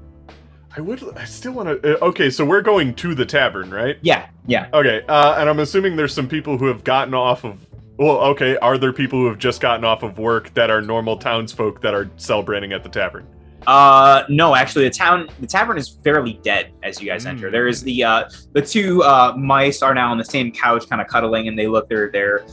I 0.75 0.81
would. 0.81 1.03
I 1.17 1.25
still 1.25 1.51
want 1.53 1.69
to. 1.69 2.01
Uh, 2.01 2.05
okay, 2.07 2.29
so 2.29 2.43
we're 2.43 2.61
going 2.61 2.95
to 2.95 3.13
the 3.13 3.25
tavern, 3.25 3.69
right? 3.69 3.97
Yeah, 4.01 4.27
yeah. 4.47 4.69
Okay, 4.73 5.03
uh, 5.07 5.35
and 5.37 5.49
I'm 5.49 5.59
assuming 5.59 5.95
there's 5.95 6.13
some 6.13 6.27
people 6.27 6.57
who 6.57 6.65
have 6.65 6.83
gotten 6.83 7.13
off 7.13 7.43
of. 7.43 7.59
Well, 7.97 8.17
okay, 8.21 8.57
are 8.57 8.79
there 8.79 8.91
people 8.91 9.19
who 9.19 9.27
have 9.27 9.37
just 9.37 9.61
gotten 9.61 9.85
off 9.85 10.01
of 10.01 10.17
work 10.17 10.51
that 10.55 10.71
are 10.71 10.81
normal 10.81 11.17
townsfolk 11.17 11.79
that 11.81 11.93
are 11.93 12.09
celebrating 12.17 12.73
at 12.73 12.81
the 12.81 12.89
tavern? 12.89 13.27
Uh, 13.67 14.23
no, 14.29 14.55
actually, 14.55 14.85
the 14.85 14.89
town, 14.89 15.29
the 15.39 15.47
tavern 15.47 15.77
is 15.77 15.89
fairly 16.03 16.39
dead 16.43 16.71
as 16.81 16.99
you 16.99 17.07
guys 17.07 17.27
enter. 17.27 17.49
Mm. 17.49 17.51
There 17.51 17.67
is 17.67 17.83
the 17.83 18.03
uh, 18.03 18.29
the 18.53 18.61
two 18.61 19.03
uh 19.03 19.35
mice 19.37 19.83
are 19.83 19.93
now 19.93 20.09
on 20.09 20.17
the 20.17 20.25
same 20.25 20.51
couch, 20.51 20.89
kind 20.89 21.01
of 21.01 21.07
cuddling, 21.07 21.47
and 21.47 21.57
they 21.57 21.67
look 21.67 21.87
they're 21.87 22.09
they're 22.09 22.43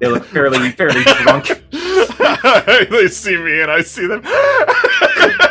they 0.00 0.08
look 0.08 0.24
fairly 0.24 0.72
fairly 0.72 1.04
drunk. 1.22 1.46
they 1.70 3.08
see 3.08 3.36
me 3.36 3.62
and 3.62 3.70
I 3.70 3.82
see 3.82 4.06
them. 4.06 4.22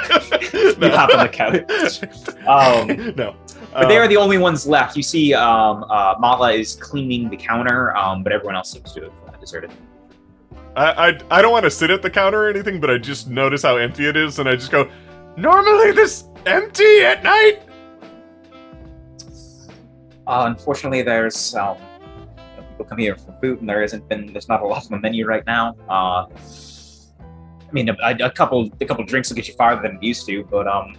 You 0.81 0.89
hop 0.89 1.09
on 1.13 1.25
the 1.25 1.29
couch. 1.29 2.01
Um, 2.47 3.15
no. 3.15 3.35
But 3.73 3.87
they 3.87 3.97
Uh, 3.97 4.01
are 4.01 4.07
the 4.07 4.17
only 4.17 4.37
ones 4.37 4.65
left. 4.65 4.97
You 4.97 5.03
see, 5.03 5.33
um, 5.33 5.85
uh, 5.89 6.15
Mala 6.19 6.53
is 6.53 6.75
cleaning 6.75 7.29
the 7.29 7.37
counter, 7.37 7.95
um, 7.95 8.23
but 8.23 8.31
everyone 8.33 8.55
else 8.55 8.71
seems 8.71 8.91
to 8.93 9.01
have 9.01 9.11
uh, 9.27 9.37
deserted. 9.39 9.71
I, 10.75 11.09
I, 11.09 11.19
I 11.31 11.41
don't 11.41 11.51
want 11.51 11.65
to 11.65 11.69
sit 11.71 11.89
at 11.91 12.01
the 12.01 12.09
counter 12.09 12.45
or 12.45 12.49
anything, 12.49 12.79
but 12.79 12.89
I 12.89 12.97
just 12.97 13.29
notice 13.29 13.61
how 13.63 13.77
empty 13.77 14.07
it 14.07 14.15
is, 14.17 14.39
and 14.39 14.47
I 14.49 14.55
just 14.55 14.71
go, 14.71 14.89
normally 15.37 15.91
this 15.91 16.25
empty 16.45 17.01
at 17.01 17.23
night? 17.23 17.61
Uh, 20.27 20.45
unfortunately, 20.47 21.01
there's 21.01 21.55
um, 21.55 21.77
people 22.69 22.85
come 22.85 22.99
here 22.99 23.15
for 23.15 23.35
food, 23.41 23.59
and 23.61 23.69
there 23.69 23.83
isn't 23.83 24.07
been. 24.07 24.31
There's 24.31 24.47
not 24.47 24.61
a 24.61 24.65
lot 24.65 24.85
on 24.85 24.91
the 24.91 24.99
menu 24.99 25.25
right 25.25 25.45
now. 25.45 25.75
Uh, 25.89 26.25
I 27.69 27.71
mean, 27.71 27.89
a, 27.89 27.95
a 28.21 28.31
couple 28.31 28.69
a 28.81 28.85
couple 28.85 29.03
drinks 29.05 29.29
will 29.29 29.35
get 29.35 29.47
you 29.47 29.53
farther 29.53 29.81
than 29.81 29.97
it 29.97 30.03
used 30.03 30.25
to, 30.25 30.43
but 30.45 30.67
um, 30.67 30.97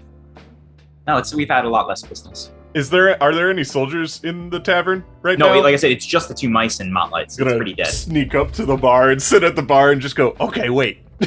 no, 1.06 1.16
it's 1.16 1.34
we've 1.34 1.48
had 1.48 1.64
a 1.64 1.68
lot 1.68 1.88
less 1.88 2.02
business. 2.02 2.52
Is 2.72 2.88
there 2.88 3.20
are 3.20 3.34
there 3.34 3.50
any 3.50 3.64
soldiers 3.64 4.20
in 4.22 4.48
the 4.50 4.60
tavern 4.60 5.04
right 5.22 5.36
No, 5.36 5.48
now? 5.48 5.54
No, 5.54 5.60
like 5.60 5.74
I 5.74 5.76
said, 5.76 5.90
it's 5.90 6.06
just 6.06 6.28
the 6.28 6.34
two 6.34 6.48
mice 6.48 6.78
and 6.78 6.94
Motlights. 6.94 7.38
It's, 7.40 7.56
pretty 7.56 7.74
dead. 7.74 7.88
sneak 7.88 8.36
up 8.36 8.52
to 8.52 8.64
the 8.64 8.76
bar 8.76 9.10
and 9.10 9.20
sit 9.20 9.42
at 9.42 9.56
the 9.56 9.62
bar 9.62 9.90
and 9.90 10.00
just 10.00 10.14
go, 10.14 10.36
okay, 10.40 10.70
wait. 10.70 11.00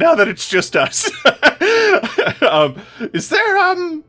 now 0.00 0.14
that 0.16 0.26
it's 0.28 0.48
just 0.48 0.74
us, 0.74 1.08
um, 2.42 2.76
is 3.14 3.28
there 3.28 3.58
um 3.58 4.02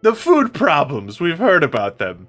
the 0.00 0.14
food 0.14 0.54
problems? 0.54 1.20
We've 1.20 1.38
heard 1.38 1.62
about 1.62 1.98
them. 1.98 2.28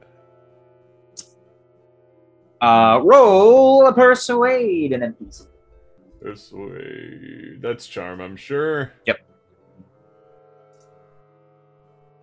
Uh, 2.61 2.99
roll 3.03 3.85
a 3.87 3.93
persuade 3.93 4.91
and 4.91 5.01
then 5.03 5.15
peace. 6.25 6.51
Persuade. 6.51 7.61
That's 7.61 7.87
charm, 7.87 8.21
I'm 8.21 8.35
sure. 8.35 8.93
Yep. 9.05 9.19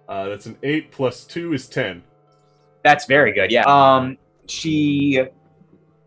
Uh, 0.08 0.28
that's 0.28 0.46
an 0.46 0.58
eight 0.62 0.90
plus 0.90 1.24
two 1.24 1.52
is 1.52 1.68
ten. 1.68 2.02
That's 2.84 3.06
very 3.06 3.32
good. 3.32 3.50
Yeah. 3.50 3.64
Um, 3.64 4.18
she 4.46 5.22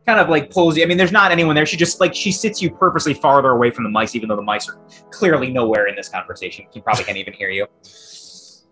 kind 0.06 0.20
of 0.20 0.30
like 0.30 0.52
pulls 0.52 0.78
you. 0.78 0.84
I 0.84 0.86
mean, 0.86 0.98
there's 0.98 1.12
not 1.12 1.32
anyone 1.32 1.56
there. 1.56 1.66
She 1.66 1.78
just 1.78 2.00
like 2.00 2.14
she 2.14 2.32
sits 2.32 2.62
you 2.62 2.70
purposely 2.70 3.14
farther 3.14 3.52
away 3.52 3.72
from 3.72 3.84
the 3.84 3.90
mice, 3.90 4.16
even 4.16 4.30
though 4.30 4.36
the 4.36 4.42
mice 4.42 4.70
are 4.70 4.78
clearly 5.10 5.52
nowhere 5.52 5.88
in 5.88 5.96
this 5.96 6.10
conversation. 6.10 6.66
You 6.74 6.82
probably 6.82 7.06
can't 7.06 7.18
even 7.18 7.34
hear 7.34 7.50
you. 7.50 7.68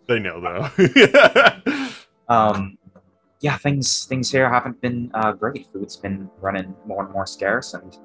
They 0.06 0.20
know 0.20 0.42
though. 0.42 0.70
Um, 2.30 2.78
yeah, 3.42 3.58
things 3.58 4.06
things 4.06 4.32
here 4.32 4.50
haven't 4.50 4.80
been 4.82 5.12
uh, 5.14 5.34
great. 5.34 5.68
Food's 5.72 5.98
been 5.98 6.30
running 6.40 6.74
more 6.86 7.04
and 7.04 7.14
more 7.14 7.26
scarce, 7.26 7.74
and 7.74 7.98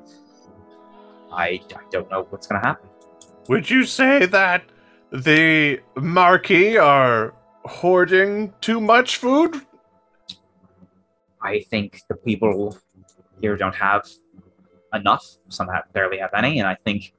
I, 1.33 1.61
I 1.75 1.81
don't 1.91 2.11
know 2.11 2.27
what's 2.31 2.47
gonna 2.47 2.65
happen. 2.67 2.89
Would 3.49 3.71
you 3.71 3.85
say 3.85 4.27
that 4.27 4.65
the 5.11 5.81
Marquis 5.97 6.77
are 6.77 7.35
hoarding 7.65 8.53
too 8.61 8.81
much 8.81 9.17
food? 9.17 9.63
I 11.43 11.61
think 11.71 12.03
the 12.09 12.15
people 12.15 12.77
here 13.41 13.57
don't 13.57 13.75
have 13.75 14.09
enough. 14.93 15.25
Some 15.49 15.69
have 15.69 15.85
barely 15.93 16.19
have 16.19 16.31
any, 16.35 16.59
and 16.59 16.69
I 16.69 16.77
think 16.85 17.15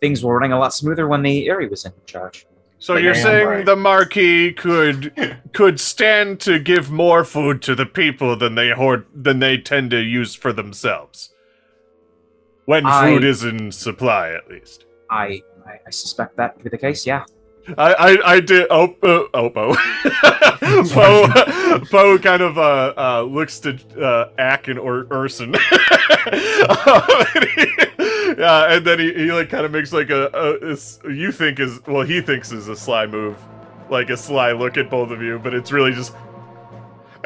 things 0.00 0.24
were 0.24 0.34
running 0.34 0.52
a 0.52 0.58
lot 0.58 0.72
smoother 0.72 1.08
when 1.08 1.22
the 1.22 1.48
Eyrie 1.48 1.68
was 1.68 1.84
in 1.84 1.92
charge. 2.06 2.46
So 2.78 2.94
Like, 2.94 3.04
you're 3.04 3.14
saying 3.14 3.46
right. 3.48 3.66
the 3.66 3.76
Marquis 3.76 4.52
could 4.52 5.40
could 5.52 5.80
stand 5.80 6.40
to 6.40 6.58
give 6.58 6.90
more 6.90 7.24
food 7.24 7.62
to 7.62 7.74
the 7.74 7.86
people 7.86 8.36
than 8.36 8.54
they 8.54 8.70
hoard 8.70 9.06
than 9.14 9.38
they 9.38 9.58
tend 9.58 9.90
to 9.92 10.00
use 10.00 10.34
for 10.34 10.52
themselves. 10.52 11.30
When 12.66 12.84
I- 12.86 13.06
food 13.14 13.24
is 13.24 13.42
in 13.44 13.72
supply, 13.72 14.30
at 14.32 14.48
least. 14.48 14.84
I 15.10 15.42
I, 15.66 15.78
I 15.86 15.90
suspect 15.90 16.36
that 16.36 16.58
to 16.58 16.64
be 16.64 16.70
the 16.70 16.78
case. 16.78 17.06
Yeah. 17.06 17.24
I 17.78 17.94
I, 17.94 18.32
I 18.34 18.40
did. 18.40 18.66
Oh, 18.70 18.94
uh, 19.02 19.24
oh, 19.34 19.50
Poe. 19.50 19.74
Poe, 20.94 21.80
Poe 21.90 22.18
kind 22.18 22.40
of 22.42 22.58
uh, 22.58 22.94
uh, 22.96 23.22
looks 23.22 23.58
to 23.60 23.76
uh, 24.00 24.30
Ack 24.38 24.68
and 24.68 24.78
or 24.78 25.06
Orson. 25.10 25.52
yeah, 28.38 28.72
and 28.74 28.84
then 28.86 28.98
he, 28.98 29.12
he 29.14 29.32
like 29.32 29.48
kind 29.48 29.64
of 29.64 29.72
makes 29.72 29.92
like 29.92 30.10
a, 30.10 30.28
a 30.32 30.70
is- 30.72 31.00
you 31.08 31.32
think 31.32 31.58
is 31.60 31.80
well 31.86 32.02
he 32.04 32.20
thinks 32.20 32.52
is 32.52 32.68
a 32.68 32.76
sly 32.76 33.06
move, 33.06 33.36
like 33.90 34.10
a 34.10 34.16
sly 34.16 34.52
look 34.52 34.76
at 34.76 34.90
both 34.90 35.10
of 35.10 35.20
you, 35.22 35.38
but 35.38 35.54
it's 35.54 35.72
really 35.72 35.92
just. 35.92 36.14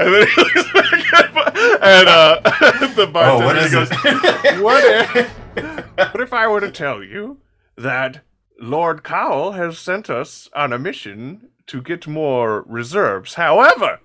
And 0.01 0.15
then 0.15 0.27
he 0.29 0.41
looks 0.43 0.73
back 0.73 1.15
at, 1.15 1.37
and 1.83 2.09
uh, 2.09 2.41
the 2.95 3.03
Oh, 3.03 3.13
bartender 3.13 3.45
what 3.47 3.57
is 3.59 3.73
goes, 3.73 3.89
it? 3.93 4.63
what 4.63 4.83
if, 4.85 5.29
what 6.15 6.21
if 6.23 6.33
I 6.33 6.47
were 6.49 6.61
to 6.61 6.71
tell 6.71 7.03
you 7.05 7.39
that 7.77 8.23
Lord 8.61 9.05
Cowell 9.05 9.53
has 9.53 9.79
sent 9.79 10.09
us 10.11 10.49
on 10.55 10.73
a 10.73 10.79
mission 10.79 11.51
to 11.67 11.83
get 11.83 12.07
more 12.07 12.63
reserves? 12.63 13.35
However, 13.35 14.01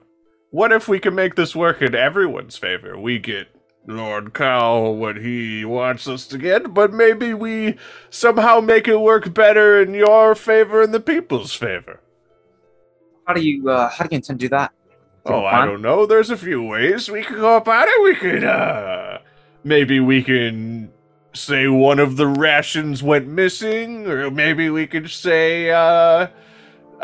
what 0.52 0.72
if 0.74 0.88
we 0.88 1.00
can 1.00 1.16
make 1.16 1.36
this 1.36 1.56
work 1.56 1.82
in 1.82 1.96
everyone's 1.96 2.58
favor? 2.58 3.00
We 3.00 3.20
get 3.20 3.48
Lord 3.88 4.34
Cowell 4.34 4.98
what 4.98 5.18
he 5.18 5.64
wants 5.66 6.08
us 6.08 6.28
to 6.28 6.38
get, 6.38 6.74
but 6.74 6.92
maybe 6.94 7.34
we 7.34 7.78
somehow 8.10 8.60
make 8.60 8.88
it 8.88 8.98
work 9.00 9.34
better 9.34 9.82
in 9.82 9.94
your 9.94 10.36
favor 10.36 10.82
and 10.82 10.94
the 10.94 11.00
people's 11.00 11.54
favor. 11.54 12.02
How 13.26 13.34
do 13.34 13.42
you 13.42 13.70
uh, 13.70 13.90
how 13.90 14.06
do 14.06 14.10
you 14.12 14.18
intend 14.18 14.40
to 14.40 14.46
do 14.46 14.50
that? 14.50 14.72
Oh, 15.26 15.42
a 15.42 15.46
I 15.46 15.66
don't 15.66 15.82
know. 15.82 16.06
There's 16.06 16.30
a 16.30 16.38
few 16.38 16.62
ways 16.62 17.10
we 17.10 17.24
could 17.24 17.38
go 17.38 17.58
about 17.58 17.88
it. 17.88 18.04
We 18.04 18.16
could, 18.16 18.44
uh, 18.44 19.20
maybe 19.64 20.00
we 20.00 20.22
can 20.22 20.92
say 21.34 21.68
one 21.68 22.00
of 22.00 22.16
the 22.18 22.28
rations 22.28 23.02
went 23.02 23.28
missing, 23.28 24.08
or 24.08 24.30
maybe 24.30 24.70
we 24.70 24.86
could 24.88 25.10
say, 25.10 25.72
uh, 25.72 26.28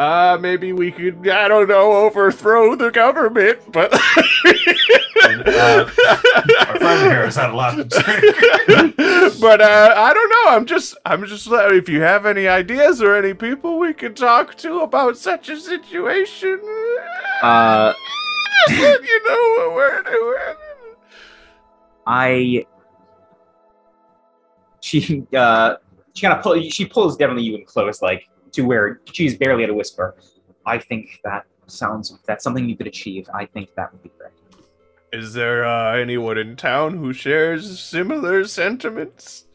uh, 0.01 0.37
maybe 0.39 0.73
we 0.73 0.91
could, 0.91 1.27
I 1.27 1.47
don't 1.47 1.67
know, 1.67 1.91
overthrow 1.93 2.75
the 2.75 2.91
government, 2.91 3.59
but. 3.71 3.93
Uh, 5.23 5.85
Our 6.67 6.77
friend 6.79 7.01
here 7.11 7.25
has 7.25 7.35
had 7.35 7.51
a 7.51 7.55
lot 7.55 7.75
to 7.75 7.89
say. 7.89 8.19
but 9.39 9.61
uh, 9.61 9.93
I 9.95 10.13
don't 10.13 10.29
know. 10.29 10.55
I'm 10.55 10.65
just, 10.65 10.97
I'm 11.05 11.25
just. 11.25 11.47
uh, 11.47 11.67
If 11.73 11.87
you 11.87 12.01
have 12.01 12.25
any 12.25 12.47
ideas 12.47 13.01
or 13.01 13.15
any 13.15 13.33
people 13.33 13.77
we 13.77 13.93
could 13.93 14.17
talk 14.17 14.55
to 14.55 14.79
about 14.79 15.17
such 15.17 15.47
a 15.49 15.57
situation, 15.59 16.59
Uh, 17.43 17.93
let 18.69 19.03
you 19.03 19.29
know 19.29 19.55
what 19.57 19.75
we're 19.75 20.03
doing. 20.03 20.55
I 22.07 22.65
she 24.81 25.23
uh 25.35 25.75
she 26.13 26.25
kind 26.25 26.37
of 26.37 26.43
pull 26.43 26.59
she 26.61 26.85
pulls 26.85 27.15
definitely 27.15 27.43
you 27.43 27.55
and 27.55 27.65
close 27.67 28.01
like 28.01 28.27
to 28.53 28.61
where 28.61 29.01
she's 29.11 29.37
barely 29.37 29.63
at 29.63 29.69
a 29.69 29.73
whisper. 29.73 30.15
I 30.65 30.77
think 30.77 31.19
that 31.23 31.45
sounds 31.67 32.17
that's 32.25 32.43
something 32.43 32.67
you 32.67 32.75
could 32.75 32.87
achieve. 32.87 33.29
I 33.33 33.45
think 33.45 33.73
that 33.75 33.91
would 33.91 34.03
be 34.03 34.11
great. 34.17 34.31
Is 35.11 35.33
there 35.33 35.65
uh, 35.65 35.95
anyone 35.97 36.37
in 36.37 36.55
town 36.55 36.97
who 36.97 37.11
shares 37.11 37.79
similar 37.79 38.45
sentiments? 38.45 39.45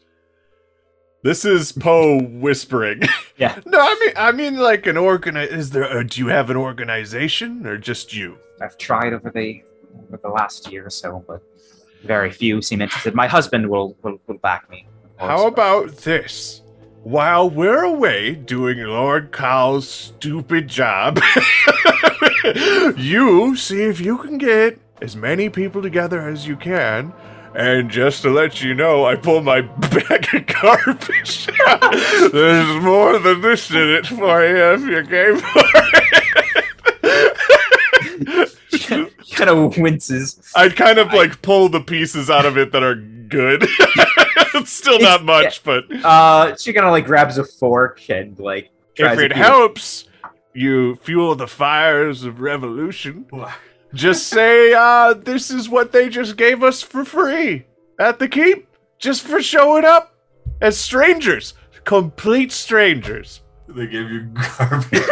This 1.23 1.43
is 1.43 1.71
Poe 1.71 2.21
whispering. 2.21 3.01
Yeah. 3.39 3.59
No, 3.67 3.79
I 3.79 3.95
mean, 3.99 4.13
I 4.17 4.31
mean, 4.31 4.55
like 4.57 4.87
an 4.87 4.95
organi. 4.95 5.45
Is 5.45 5.69
there? 5.69 5.83
Uh, 5.83 6.01
do 6.01 6.21
you 6.21 6.29
have 6.29 6.49
an 6.49 6.57
organization 6.57 7.67
or 7.67 7.77
just 7.77 8.11
you? 8.11 8.39
I've 8.59 8.79
tried 8.79 9.13
over 9.13 9.29
the 9.29 9.61
over 10.07 10.17
the 10.17 10.29
last 10.29 10.71
year 10.71 10.87
or 10.87 10.89
so, 10.89 11.23
but 11.27 11.43
very 12.03 12.31
few 12.31 12.63
seem 12.63 12.81
interested. 12.81 13.13
My 13.13 13.27
husband 13.27 13.69
will 13.69 13.95
will, 14.01 14.19
will 14.25 14.39
back 14.39 14.67
me. 14.71 14.87
How 15.17 15.45
about 15.45 15.97
this? 15.97 16.63
While 17.07 17.49
we're 17.49 17.85
away 17.85 18.35
doing 18.35 18.79
Lord 18.79 19.31
Cow's 19.31 19.89
stupid 19.89 20.67
job, 20.67 21.21
you 22.97 23.55
see 23.55 23.83
if 23.83 24.01
you 24.01 24.17
can 24.17 24.37
get 24.37 24.77
as 25.01 25.15
many 25.15 25.47
people 25.47 25.81
together 25.81 26.27
as 26.27 26.45
you 26.45 26.57
can. 26.57 27.13
And 27.55 27.89
just 27.89 28.23
to 28.23 28.29
let 28.29 28.61
you 28.61 28.73
know, 28.73 29.05
I 29.05 29.15
pull 29.15 29.41
my 29.41 29.61
bag 29.91 30.27
of 30.35 30.47
garbage. 30.47 31.45
There's 32.33 32.83
more 32.83 33.17
than 33.19 33.39
this 33.39 33.71
in 33.71 33.89
it 33.89 34.05
for 34.07 34.45
you 34.45 34.73
if 34.73 34.81
you 34.81 35.01
game 35.03 35.37
for 35.37 35.63
it. 38.83 39.13
kind 39.31 39.49
of 39.49 39.77
winces. 39.77 40.41
I 40.57 40.67
kind 40.67 40.97
of 40.97 41.13
like 41.13 41.41
pull 41.41 41.69
the 41.69 41.79
pieces 41.79 42.29
out 42.29 42.45
of 42.45 42.57
it 42.57 42.73
that 42.73 42.83
are 42.83 42.95
good. 42.95 43.65
It's 44.57 44.71
still 44.71 44.95
It's- 44.95 45.09
not 45.09 45.23
much, 45.23 45.63
but 45.63 45.85
Uh, 46.03 46.55
she 46.55 46.73
kind 46.73 46.85
of 46.85 46.91
like 46.91 47.05
grabs 47.05 47.37
a 47.37 47.43
fork 47.43 48.01
and 48.09 48.37
like 48.39 48.69
tries 48.95 49.17
if 49.17 49.25
it 49.25 49.31
eat 49.31 49.37
helps 49.37 50.05
you 50.53 50.95
fuel 50.95 51.35
the 51.35 51.47
fires 51.47 52.23
of 52.23 52.41
revolution, 52.41 53.25
just 53.93 54.27
say, 54.27 54.73
uh, 54.73 55.13
this 55.13 55.51
is 55.51 55.69
what 55.69 55.91
they 55.91 56.09
just 56.09 56.35
gave 56.35 56.63
us 56.63 56.81
for 56.81 57.05
free 57.05 57.65
at 57.99 58.17
the 58.19 58.27
keep, 58.27 58.67
just 58.97 59.21
for 59.21 59.41
showing 59.41 59.85
up 59.85 60.15
as 60.59 60.77
strangers, 60.79 61.53
complete 61.83 62.51
strangers. 62.51 63.41
They 63.69 63.85
gave 63.85 64.09
you 64.09 64.21
garbage. 64.57 64.89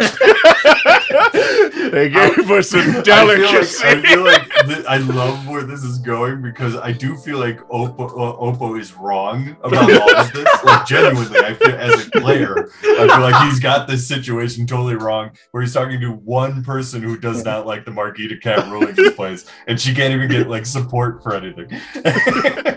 they 1.92 2.08
gave 2.08 2.50
us 2.50 2.72
a 2.72 2.78
I 2.78 2.82
feel 2.82 2.94
like, 2.94 3.04
delicacy. 3.04 3.86
I 3.86 4.00
feel 4.00 4.24
like 4.24 4.50
th- 4.66 4.86
I 4.86 4.96
love 4.96 5.46
where 5.46 5.62
this 5.62 5.84
is 5.84 5.98
going 5.98 6.40
because 6.40 6.74
I 6.74 6.92
do 6.92 7.16
feel 7.16 7.38
like 7.38 7.58
Oppo, 7.68 8.10
uh, 8.10 8.36
Oppo 8.40 8.80
is 8.80 8.94
wrong 8.94 9.56
about 9.62 9.90
all 9.92 10.16
of 10.16 10.32
this. 10.32 10.64
Like 10.64 10.86
genuinely, 10.86 11.38
I 11.40 11.52
feel 11.52 11.74
as 11.74 12.06
a 12.06 12.10
player, 12.12 12.70
I 12.82 13.06
feel 13.06 13.20
like 13.20 13.44
he's 13.44 13.60
got 13.60 13.86
this 13.86 14.08
situation 14.08 14.66
totally 14.66 14.96
wrong. 14.96 15.32
Where 15.50 15.62
he's 15.62 15.74
talking 15.74 16.00
to 16.00 16.12
one 16.12 16.64
person 16.64 17.02
who 17.02 17.18
does 17.18 17.44
not 17.44 17.66
like 17.66 17.84
the 17.84 17.90
Marquis 17.90 18.28
de 18.28 18.38
Cat 18.38 18.66
ruling 18.70 18.94
this 18.94 19.14
place, 19.14 19.44
and 19.66 19.78
she 19.78 19.94
can't 19.94 20.14
even 20.14 20.30
get 20.30 20.48
like 20.48 20.64
support 20.64 21.22
for 21.22 21.34
anything. 21.34 21.68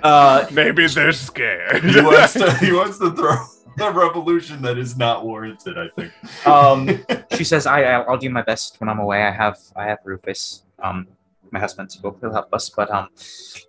Uh, 0.03 0.45
Maybe 0.51 0.87
they're 0.87 1.13
scared. 1.13 1.85
he 1.85 2.01
wants 2.01 2.33
to. 2.33 2.51
He 2.57 2.73
wants 2.73 2.99
to 2.99 3.11
throw 3.11 3.37
a 3.81 3.91
revolution 3.91 4.61
that 4.61 4.77
is 4.77 4.97
not 4.97 5.25
warranted. 5.25 5.77
I 5.77 5.87
think. 5.95 6.47
um, 6.47 7.03
she 7.37 7.43
says, 7.43 7.65
I, 7.65 7.83
I'll, 7.83 8.11
I'll 8.11 8.17
do 8.17 8.29
my 8.29 8.41
best 8.41 8.79
when 8.79 8.89
I'm 8.89 8.99
away. 8.99 9.23
I 9.23 9.31
have, 9.31 9.57
I 9.75 9.85
have 9.85 9.99
Rufus, 10.03 10.63
um, 10.83 11.07
my 11.51 11.59
husband, 11.59 11.89
who 12.01 12.09
will 12.09 12.17
he'll 12.21 12.31
help 12.33 12.53
us. 12.53 12.69
But 12.69 12.91
um, 12.91 13.09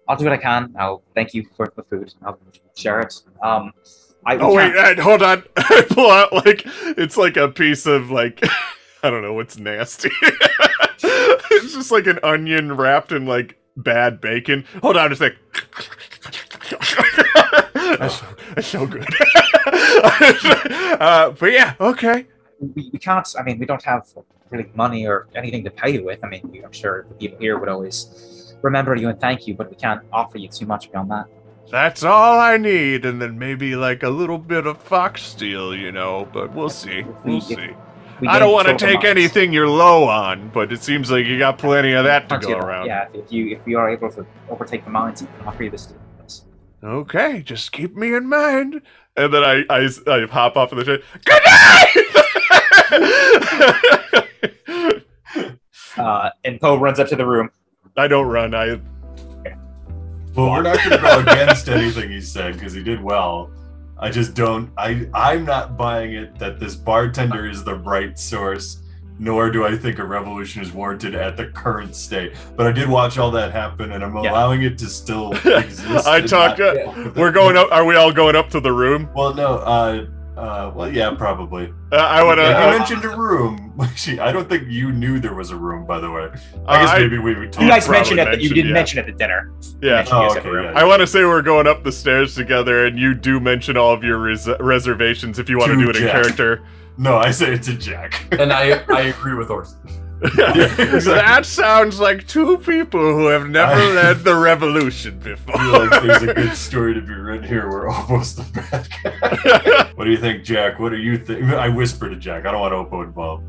I'll 0.08 0.16
do 0.16 0.24
what 0.24 0.32
I 0.32 0.36
can. 0.38 0.74
I'll 0.78 1.02
thank 1.14 1.34
you 1.34 1.46
for 1.56 1.72
the 1.76 1.82
food. 1.84 2.12
I'll 2.24 2.38
share 2.76 3.00
it. 3.00 3.14
Um, 3.42 3.72
I 4.26 4.36
Oh 4.36 4.54
wait, 4.54 4.74
can't- 4.74 4.98
uh, 4.98 5.02
hold 5.02 5.22
on. 5.22 5.44
I 5.56 5.86
pull 5.88 6.10
out 6.10 6.32
like 6.32 6.62
it's 6.98 7.16
like 7.16 7.36
a 7.38 7.48
piece 7.48 7.86
of 7.86 8.10
like 8.10 8.40
I 9.02 9.08
don't 9.08 9.22
know 9.22 9.32
what's 9.32 9.58
nasty. 9.58 10.10
it's 11.02 11.72
just 11.74 11.90
like 11.90 12.06
an 12.06 12.18
onion 12.22 12.76
wrapped 12.76 13.12
in 13.12 13.24
like 13.24 13.58
bad 13.78 14.20
bacon. 14.20 14.66
Hold 14.82 14.98
on 14.98 15.10
a 15.12 15.16
sec. 15.16 15.32
that's, 17.74 18.18
so, 18.20 18.26
that's 18.54 18.66
so 18.66 18.86
good. 18.86 19.06
uh, 21.00 21.30
but 21.38 21.52
yeah, 21.52 21.74
okay. 21.80 22.26
we, 22.60 22.90
we 22.92 22.98
can't. 22.98 23.28
I 23.38 23.42
mean, 23.42 23.58
we 23.58 23.66
don't 23.66 23.82
have 23.82 24.08
really 24.50 24.70
money 24.74 25.06
or 25.06 25.28
anything 25.34 25.64
to 25.64 25.70
pay 25.70 25.90
you 25.90 26.04
with. 26.04 26.20
I 26.24 26.28
mean, 26.28 26.62
I'm 26.64 26.72
sure 26.72 27.06
the 27.08 27.14
people 27.14 27.38
here 27.38 27.58
would 27.58 27.68
always 27.68 28.54
remember 28.62 28.94
you 28.94 29.08
and 29.08 29.20
thank 29.20 29.46
you, 29.46 29.54
but 29.54 29.70
we 29.70 29.76
can't 29.76 30.02
offer 30.12 30.38
you 30.38 30.48
too 30.48 30.66
much 30.66 30.90
beyond 30.90 31.10
that. 31.10 31.26
That's 31.70 32.02
all 32.02 32.38
I 32.40 32.56
need, 32.56 33.04
and 33.04 33.22
then 33.22 33.38
maybe 33.38 33.76
like 33.76 34.02
a 34.02 34.10
little 34.10 34.38
bit 34.38 34.66
of 34.66 34.82
fox 34.82 35.22
steel, 35.22 35.74
you 35.74 35.92
know. 35.92 36.28
But 36.32 36.52
we'll 36.52 36.68
see. 36.68 37.04
We'll 37.24 37.40
see. 37.40 37.70
We 38.20 38.28
I 38.28 38.38
don't 38.38 38.52
want 38.52 38.68
to 38.68 38.76
take 38.76 39.04
anything 39.04 39.52
you're 39.52 39.68
low 39.68 40.04
on, 40.08 40.50
but 40.50 40.72
it 40.72 40.82
seems 40.82 41.10
like 41.10 41.26
you 41.26 41.38
got 41.38 41.58
plenty 41.58 41.92
of 41.92 42.04
that 42.04 42.28
to 42.28 42.38
go 42.38 42.58
around. 42.58 42.86
Yeah, 42.86 43.08
if 43.14 43.32
you 43.32 43.48
if 43.48 43.66
you 43.66 43.78
are 43.78 43.88
able 43.88 44.10
to 44.12 44.26
overtake 44.50 44.84
the 44.84 44.90
mines, 44.90 45.22
we 45.22 45.28
can 45.28 45.46
offer 45.46 45.62
you 45.62 45.70
this. 45.70 45.94
this. 46.20 46.44
Okay, 46.82 47.40
just 47.42 47.72
keep 47.72 47.96
me 47.96 48.14
in 48.14 48.28
mind. 48.28 48.82
And 49.20 49.34
then 49.34 49.44
I 49.44 49.64
I, 49.68 49.88
I 50.06 50.26
hop 50.26 50.56
off 50.56 50.72
of 50.72 50.78
the 50.78 50.84
ship. 50.84 51.04
Good 51.24 51.42
night. 51.46 52.00
Uh, 55.96 56.30
and 56.44 56.58
Poe 56.60 56.78
runs 56.78 56.98
up 56.98 57.08
to 57.08 57.16
the 57.16 57.26
room. 57.26 57.50
I 57.96 58.08
don't 58.08 58.26
run. 58.26 58.54
I 58.54 58.80
Well, 60.34 60.50
we're 60.50 60.62
not 60.62 60.78
going 60.78 60.90
to 60.90 60.98
go 60.98 61.18
against 61.20 61.68
anything 61.68 62.10
he 62.10 62.20
said 62.20 62.54
because 62.54 62.72
he 62.72 62.82
did 62.82 63.02
well. 63.02 63.50
I 63.98 64.10
just 64.10 64.34
don't. 64.34 64.70
I 64.78 65.06
I'm 65.12 65.44
not 65.44 65.76
buying 65.76 66.14
it 66.14 66.38
that 66.38 66.58
this 66.58 66.74
bartender 66.74 67.46
is 67.46 67.64
the 67.64 67.74
right 67.74 68.18
source. 68.18 68.79
Nor 69.22 69.50
do 69.50 69.66
I 69.66 69.76
think 69.76 69.98
a 69.98 70.04
revolution 70.04 70.62
is 70.62 70.72
warranted 70.72 71.14
at 71.14 71.36
the 71.36 71.46
current 71.48 71.94
state. 71.94 72.32
But 72.56 72.66
I 72.66 72.72
did 72.72 72.88
watch 72.88 73.18
all 73.18 73.30
that 73.32 73.52
happen, 73.52 73.92
and 73.92 74.02
I'm 74.02 74.16
Yeah. 74.16 74.32
allowing 74.32 74.62
it 74.62 74.78
to 74.78 74.86
still 74.86 75.32
exist. 75.44 76.06
I 76.08 76.18
and 76.20 76.28
talk. 76.28 76.58
not- 76.58 76.76
Uh, 76.78 77.10
we're 77.14 77.30
going 77.30 77.56
up. 77.58 77.68
Are 77.70 77.84
we 77.84 77.96
all 77.96 78.12
going 78.12 78.34
up 78.34 78.48
to 78.50 78.60
the 78.60 78.72
room? 78.72 79.10
Well, 79.14 79.34
no. 79.34 79.56
Uh, 79.56 80.06
uh, 80.38 80.72
well, 80.74 80.90
yeah, 80.90 81.10
probably. 81.10 81.70
Uh, 81.92 81.96
I 81.96 82.22
want 82.22 82.38
to. 82.38 82.44
Yeah, 82.44 82.56
Uh, 82.68 82.72
you 82.72 82.78
mentioned 82.78 83.04
a 83.04 83.14
room. 83.14 83.74
Actually, 83.82 84.20
I 84.20 84.32
don't 84.32 84.48
think 84.48 84.64
you 84.68 84.90
knew 84.90 85.18
there 85.20 85.34
was 85.34 85.50
a 85.50 85.56
room. 85.56 85.84
By 85.84 86.00
the 86.00 86.10
way, 86.10 86.30
I 86.66 86.82
guess 86.82 86.98
maybe 86.98 87.18
we 87.18 87.34
would 87.34 87.52
talk. 87.52 87.62
You 87.62 87.68
guys 87.68 87.90
mentioned 87.90 88.20
it. 88.20 88.40
You 88.40 88.48
didn't 88.48 88.68
yeah. 88.68 88.72
mention 88.72 89.00
it 89.00 89.08
at 89.10 89.18
dinner. 89.18 89.52
yeah. 89.82 90.06
Oh, 90.10 90.22
you 90.22 90.28
guys 90.28 90.34
have 90.36 90.46
okay, 90.46 90.64
yeah. 90.72 90.80
I 90.80 90.84
want 90.84 91.00
to 91.00 91.06
say 91.06 91.24
we're 91.26 91.42
going 91.42 91.66
up 91.66 91.84
the 91.84 91.92
stairs 91.92 92.34
together, 92.34 92.86
and 92.86 92.98
you 92.98 93.12
do 93.14 93.38
mention 93.38 93.76
all 93.76 93.92
of 93.92 94.02
your 94.02 94.16
res- 94.18 94.48
reservations 94.60 95.38
if 95.38 95.50
you 95.50 95.58
want 95.58 95.72
to 95.72 95.76
To 95.76 95.84
do 95.84 95.90
it 95.90 95.96
in 95.96 96.02
Jack. 96.04 96.12
character. 96.12 96.62
No, 97.00 97.16
I 97.16 97.30
say 97.30 97.54
it's 97.54 97.66
a 97.68 97.72
Jack. 97.74 98.26
And 98.38 98.52
I, 98.52 98.84
I 98.94 99.00
agree 99.04 99.32
with 99.34 99.48
Orson. 99.48 99.78
exactly. 100.22 101.00
That 101.14 101.46
sounds 101.46 101.98
like 101.98 102.26
two 102.26 102.58
people 102.58 103.00
who 103.00 103.28
have 103.28 103.48
never 103.48 103.72
I- 103.72 103.92
led 103.94 104.18
the 104.18 104.36
revolution 104.36 105.18
before. 105.18 105.56
I 105.56 105.62
feel 105.62 105.86
like 105.86 106.02
there's 106.02 106.22
a 106.24 106.34
good 106.34 106.54
story 106.68 106.92
to 106.92 107.00
be 107.00 107.14
written 107.14 107.48
here. 107.48 107.70
We're 107.70 107.88
almost 107.88 108.36
the 108.36 108.60
bad 108.70 108.86
guy. 109.02 109.90
what 109.94 110.04
do 110.04 110.10
you 110.10 110.18
think, 110.18 110.44
Jack? 110.44 110.78
What 110.78 110.90
do 110.90 110.98
you 110.98 111.16
think? 111.16 111.44
I 111.44 111.70
whisper 111.70 112.10
to 112.10 112.16
Jack. 112.16 112.44
I 112.44 112.52
don't 112.52 112.60
want 112.60 112.74
Oppo 112.74 113.02
involved. 113.02 113.46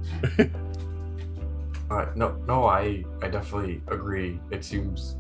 Uh, 1.90 2.06
no, 2.16 2.38
no, 2.48 2.64
I, 2.64 3.04
I 3.22 3.28
definitely 3.28 3.82
agree. 3.90 4.40
It 4.50 4.64
seems, 4.64 5.18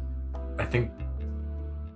I 0.57 0.63
think, 0.63 0.89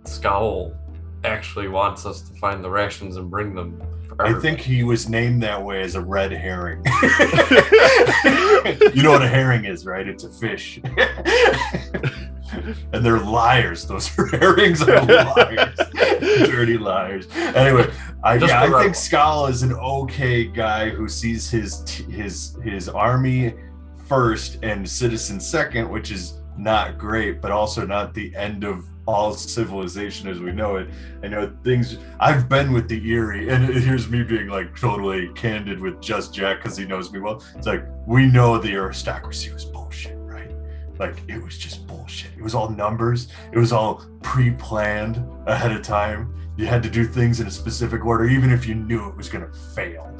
Scowl 0.03 0.75
actually 1.23 1.69
wants 1.69 2.05
us 2.05 2.19
to 2.23 2.33
find 2.39 2.61
the 2.61 2.69
rations 2.69 3.15
and 3.15 3.31
bring 3.31 3.55
them. 3.55 3.81
I 4.19 4.33
think 4.39 4.59
he 4.59 4.83
was 4.83 5.09
named 5.09 5.43
that 5.43 5.61
way 5.61 5.81
as 5.81 5.95
a 5.95 6.01
red 6.01 6.31
herring. 6.31 6.83
you 8.93 9.03
know 9.03 9.11
what 9.11 9.21
a 9.21 9.27
herring 9.27 9.65
is, 9.65 9.85
right? 9.85 10.07
It's 10.07 10.23
a 10.23 10.29
fish. 10.29 10.79
and 12.93 13.05
they're 13.05 13.19
liars. 13.19 13.85
Those 13.85 14.07
herrings 14.31 14.81
are 14.81 15.01
liars. 15.05 15.77
Dirty 16.19 16.77
liars. 16.77 17.27
Anyway, 17.35 17.91
I, 18.23 18.35
yeah, 18.35 18.63
I 18.63 18.91
think 18.91 18.95
one. 19.11 19.51
Is 19.51 19.63
an 19.63 19.73
okay 19.73 20.45
guy 20.45 20.89
who 20.89 21.07
sees 21.07 21.49
his 21.49 21.81
t- 21.83 22.03
his 22.11 22.57
his 22.63 22.87
army 22.89 23.55
first 24.07 24.59
and 24.63 24.87
citizen 24.87 25.39
second, 25.39 25.89
which 25.89 26.11
is 26.11 26.41
not 26.57 26.97
great, 26.97 27.41
but 27.41 27.51
also 27.51 27.85
not 27.85 28.13
the 28.13 28.35
end 28.35 28.63
of 28.63 28.85
all 29.07 29.33
civilization 29.33 30.27
as 30.27 30.39
we 30.39 30.51
know 30.51 30.77
it. 30.77 30.89
I 31.23 31.27
know 31.27 31.53
things. 31.63 31.97
I've 32.19 32.49
been 32.49 32.71
with 32.71 32.87
the 32.87 32.99
Eyrie, 33.11 33.49
and 33.49 33.65
here's 33.65 34.09
me 34.09 34.23
being 34.23 34.47
like 34.47 34.77
totally 34.79 35.29
candid 35.35 35.79
with 35.79 36.01
just 36.01 36.33
Jack 36.33 36.63
because 36.63 36.77
he 36.77 36.85
knows 36.85 37.11
me 37.11 37.19
well. 37.19 37.43
It's 37.55 37.67
like 37.67 37.85
we 38.05 38.25
know 38.25 38.57
the 38.57 38.73
aristocracy 38.73 39.51
was 39.51 39.65
bullshit, 39.65 40.17
right? 40.17 40.51
Like 40.97 41.21
it 41.27 41.41
was 41.41 41.57
just 41.57 41.85
bullshit. 41.87 42.31
It 42.37 42.41
was 42.41 42.55
all 42.55 42.69
numbers. 42.69 43.27
It 43.51 43.57
was 43.57 43.71
all 43.71 44.05
pre-planned 44.21 45.23
ahead 45.45 45.71
of 45.71 45.81
time. 45.81 46.33
You 46.57 46.67
had 46.67 46.81
to 46.83 46.89
do 46.89 47.05
things 47.05 47.41
in 47.41 47.47
a 47.47 47.51
specific 47.51 48.05
order, 48.05 48.25
even 48.25 48.49
if 48.49 48.65
you 48.65 48.75
knew 48.75 49.07
it 49.09 49.15
was 49.15 49.29
gonna 49.29 49.51
fail. 49.75 50.17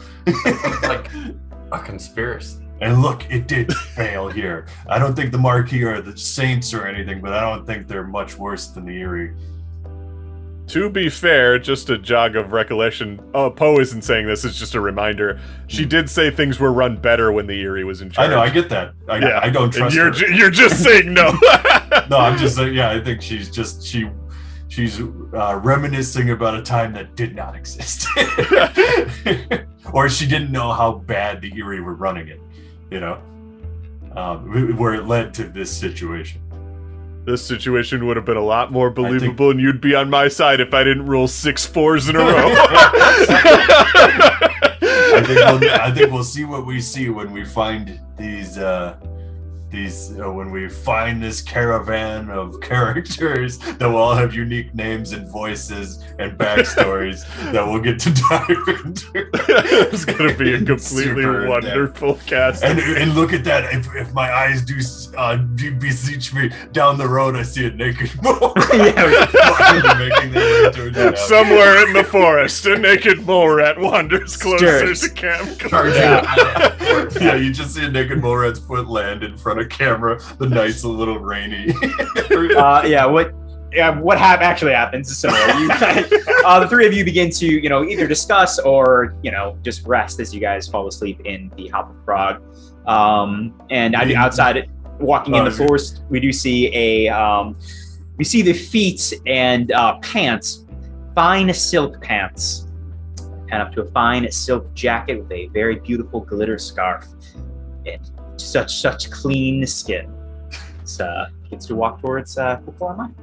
Like 0.84 1.10
a 1.71 1.80
conspiracy. 1.80 2.64
And 2.82 3.02
look, 3.02 3.30
it 3.32 3.48
did 3.48 3.74
fail 3.74 4.30
here. 4.30 4.68
I 4.88 5.00
don't 5.00 5.16
think 5.16 5.32
the 5.32 5.38
Marquis 5.38 5.84
are 5.84 6.02
the 6.02 6.18
Saints 6.18 6.74
or 6.74 6.86
anything, 6.86 7.22
but 7.22 7.34
I 7.34 7.40
don't 7.40 7.66
think 7.66 7.88
they're 7.88 8.06
much 8.06 8.38
worse 8.38 8.68
than 8.68 8.86
the 8.86 8.98
Eyrie. 9.00 9.34
To 10.68 10.90
be 10.90 11.10
fair, 11.10 11.60
just 11.60 11.92
a 11.92 11.98
jog 11.98 12.36
of 12.36 12.52
recollection, 12.52 13.22
oh, 13.36 13.52
Poe 13.52 13.80
isn't 13.80 14.02
saying 14.02 14.26
this, 14.26 14.44
it's 14.44 14.58
just 14.58 14.74
a 14.74 14.82
reminder. 14.82 15.40
She 15.68 15.84
hmm. 15.84 15.90
did 15.90 16.10
say 16.10 16.32
things 16.32 16.60
were 16.60 16.74
run 16.74 16.98
better 16.98 17.32
when 17.32 17.46
the 17.46 17.62
Eyrie 17.62 17.84
was 17.84 18.02
in 18.02 18.10
charge. 18.10 18.30
I 18.30 18.34
know, 18.34 18.42
I 18.42 18.50
get 18.50 18.70
that. 18.70 18.94
I, 19.08 19.20
Yeah, 19.20 19.40
I 19.42 19.50
don't 19.50 19.66
And 19.66 19.74
trust 19.74 19.96
you're, 19.96 20.10
ju- 20.10 20.34
you're 20.34 20.50
just 20.50 20.84
saying 20.84 21.14
no. 21.14 21.38
no, 22.10 22.18
I'm 22.18 22.38
just 22.38 22.56
saying, 22.56 22.74
yeah, 22.74 22.90
I 22.90 23.00
think 23.00 23.22
she's 23.22 23.50
just 23.50 23.86
she 23.86 24.10
she's 24.68 25.02
uh, 25.02 25.60
reminiscing 25.64 26.32
about 26.32 26.56
a 26.56 26.62
time 26.62 26.94
that 26.94 27.16
did 27.16 27.36
not 27.36 27.56
exist, 27.60 28.08
or 29.94 30.10
she 30.10 30.28
didn't 30.28 30.52
know 30.52 30.74
how 30.74 30.94
bad 30.94 31.42
the 31.42 31.52
Eyrie 31.56 31.82
were 31.82 31.96
running 31.96 32.28
it. 32.28 32.40
You 32.95 33.01
know, 33.01 33.21
um, 34.15 34.77
where 34.77 34.93
it 34.93 35.05
led 35.05 35.34
to 35.34 35.43
this 35.43 35.69
situation. 35.69 36.39
This 37.25 37.45
situation 37.45 38.08
would 38.08 38.15
have 38.15 38.25
been 38.25 38.38
a 38.38 38.41
lot 38.41 38.71
more 38.71 38.89
believable, 38.89 39.51
and 39.51 39.60
you'd 39.60 39.81
be 39.81 39.93
on 39.95 40.10
my 40.10 40.29
side 40.29 40.62
if 40.62 40.73
I 40.73 40.86
didn't 40.86 41.05
roll 41.05 41.27
six 41.27 41.65
fours 41.65 42.08
in 42.08 42.15
a 42.15 42.19
row. 42.19 42.25
I 45.12 45.21
think 45.25 45.27
we'll, 45.27 45.71
I 45.71 45.91
think 45.91 46.10
we'll 46.10 46.23
see 46.23 46.45
what 46.45 46.65
we 46.65 46.79
see 46.79 47.10
when 47.10 47.34
we 47.34 47.43
find 47.43 47.99
these 48.17 48.58
uh, 48.58 48.95
these 49.76 50.18
uh, 50.20 50.32
when 50.32 50.52
we 50.52 50.70
find 50.70 51.22
this 51.22 51.42
caravan 51.42 52.30
of 52.30 52.60
characters 52.62 53.58
that 53.58 53.88
will 53.88 53.98
all 53.98 54.16
have 54.16 54.34
unique 54.34 54.74
names 54.74 55.12
and 55.12 55.30
voices 55.30 56.04
and 56.20 56.38
backstories 56.38 57.26
that 57.52 57.66
we'll 57.66 57.82
get 57.82 58.00
to 58.00 58.12
dive 58.12 58.86
into. 58.86 59.30
it's 59.92 60.06
gonna 60.06 60.34
be 60.36 60.54
a 60.54 60.58
completely 60.58 61.24
Super 61.24 61.48
wonderful 61.48 62.16
cast. 62.26 62.64
And, 62.64 62.80
and 62.80 63.14
look 63.16 63.34
at 63.34 63.44
that! 63.44 63.74
If, 63.74 63.94
if 63.96 64.14
my 64.14 64.32
eyes 64.32 64.62
do 64.62 64.80
uh, 65.18 65.38
beseech 65.38 66.34
me 66.34 66.52
down 66.72 66.98
the 66.98 67.08
road, 67.08 67.36
I 67.36 67.44
see 67.44 67.66
a 67.68 67.72
naked 67.72 68.12
mole. 68.22 68.54
Making 68.56 70.32
their 70.32 70.64
way 70.64 70.72
towards. 70.72 71.22
Somewhere 71.22 71.86
in 71.86 71.94
the 71.94 72.04
forest, 72.04 72.66
a 72.66 72.78
naked 72.78 73.26
mole 73.26 73.50
rat 73.50 73.80
wanders 73.80 74.38
closer 74.38 74.80
Stirs. 74.80 75.02
to 75.02 75.10
Camp. 75.10 75.60
Charging 75.60 76.02
Yeah. 76.02 77.08
yeah, 77.20 77.36
you 77.36 77.52
just 77.52 77.76
see 77.76 77.86
a 77.86 77.90
naked 77.90 78.22
mole 78.22 78.38
rat's 78.38 78.60
foot 78.60 78.88
land 78.88 79.24
in 79.24 79.38
front 79.38 79.60
of 79.60 79.64
camera. 79.65 80.19
The 80.38 80.47
night's 80.47 80.84
a 80.84 80.89
little 80.89 81.19
rainy. 81.19 81.71
uh, 82.58 82.84
yeah, 82.86 83.06
what 83.06 83.34
yeah, 83.75 83.99
what 83.99 84.17
hap- 84.17 84.41
actually 84.41 84.71
happens 84.71 85.10
is 85.10 85.17
similar. 85.17 85.39
You, 85.60 85.69
uh, 86.45 86.60
the 86.60 86.67
three 86.67 86.88
of 86.88 86.93
you 86.93 87.04
begin 87.04 87.30
to, 87.32 87.45
you 87.45 87.69
know, 87.69 87.84
either 87.84 88.08
discuss 88.08 88.58
or, 88.60 89.15
you 89.21 89.32
know, 89.32 89.58
just 89.63 89.86
rest 89.86 90.19
as 90.19 90.34
you 90.34 90.39
guys 90.39 90.67
fall 90.67 90.88
asleep 90.88 91.19
in 91.25 91.51
the 91.58 91.67
Hopper 91.67 91.95
Frog. 92.06 92.41
Um, 92.88 93.62
and 93.69 93.95
I- 93.95 94.13
outside, 94.13 94.69
walking 94.99 95.36
in 95.36 95.43
the 95.43 95.51
forest, 95.51 96.04
we 96.10 96.19
do 96.19 96.32
see 96.32 96.73
a, 96.73 97.10
um, 97.10 97.58
we 98.17 98.23
see 98.23 98.41
the 98.41 98.54
feet 98.54 99.13
and 99.25 99.71
uh, 99.73 99.97
pants, 99.99 100.65
fine 101.13 101.54
silk 101.54 102.01
pants, 102.01 102.67
and 103.51 103.62
up 103.62 103.73
to 103.73 103.82
a 103.82 103.91
fine 103.91 104.32
silk 104.32 104.73
jacket 104.73 105.21
with 105.21 105.32
a 105.32 105.47
very 105.47 105.80
beautiful 105.80 106.21
glitter 106.21 106.58
scarf, 106.58 107.06
and 107.86 108.10
such 108.38 108.76
such 108.78 109.10
clean 109.12 109.65
skin. 109.65 110.12
It's, 110.82 111.00
uh, 111.00 111.30
gets 111.50 111.65
to 111.67 111.76
walk 111.76 112.02
towards 112.02 112.38
uh, 112.38 112.58
Pukul 112.58 112.95
Mine. 112.98 113.15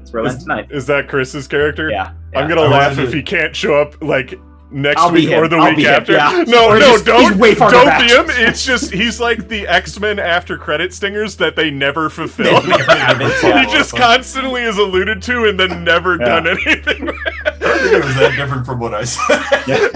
It's 0.00 0.12
where 0.12 0.22
we're 0.22 0.28
Is, 0.30 0.38
tonight. 0.42 0.68
is 0.70 0.86
that 0.86 1.08
Chris's 1.08 1.46
character? 1.48 1.90
Yeah. 1.90 2.12
I'm 2.34 2.48
gonna 2.48 2.62
I 2.62 2.68
laugh 2.68 2.98
if 2.98 3.12
he 3.12 3.22
can't 3.22 3.54
show 3.54 3.80
up 3.80 4.02
like 4.02 4.38
next 4.70 5.00
I'll 5.00 5.12
week 5.12 5.30
or 5.30 5.46
the 5.46 5.56
I'll 5.56 5.68
week 5.68 5.76
be 5.76 5.82
him, 5.84 5.94
after. 5.94 6.12
yeah. 6.14 6.42
No, 6.48 6.70
Or 6.70 6.78
no, 6.80 6.92
just- 6.94 7.04
don't 7.06 7.22
he's 7.30 7.38
way 7.40 7.54
farther 7.54 7.76
don't 7.76 8.00
be 8.00 8.12
him. 8.12 8.24
It's 8.48 8.64
just 8.64 8.92
he's 8.92 9.20
like 9.20 9.46
the 9.48 9.68
X 9.68 10.00
Men 10.00 10.18
after 10.18 10.58
credit 10.58 10.92
stingers 10.92 11.36
that 11.36 11.54
they 11.54 11.70
never 11.70 12.10
fulfill. 12.10 12.60
They 12.60 12.68
never 12.68 13.28
he 13.60 13.66
just 13.72 13.94
constantly 13.96 14.62
is 14.62 14.76
alluded 14.78 15.22
to 15.22 15.44
and 15.44 15.58
then 15.60 15.84
never 15.84 16.16
Yeah. 16.18 16.24
done 16.40 16.46
anything. 16.48 17.08
I 17.08 17.50
don't 17.50 17.78
think 17.78 17.92
it 17.92 18.04
was 18.04 18.14
that 18.16 18.34
different 18.36 18.66
from 18.66 18.80
what 18.80 18.94
I 18.94 19.04
said. 19.04 19.90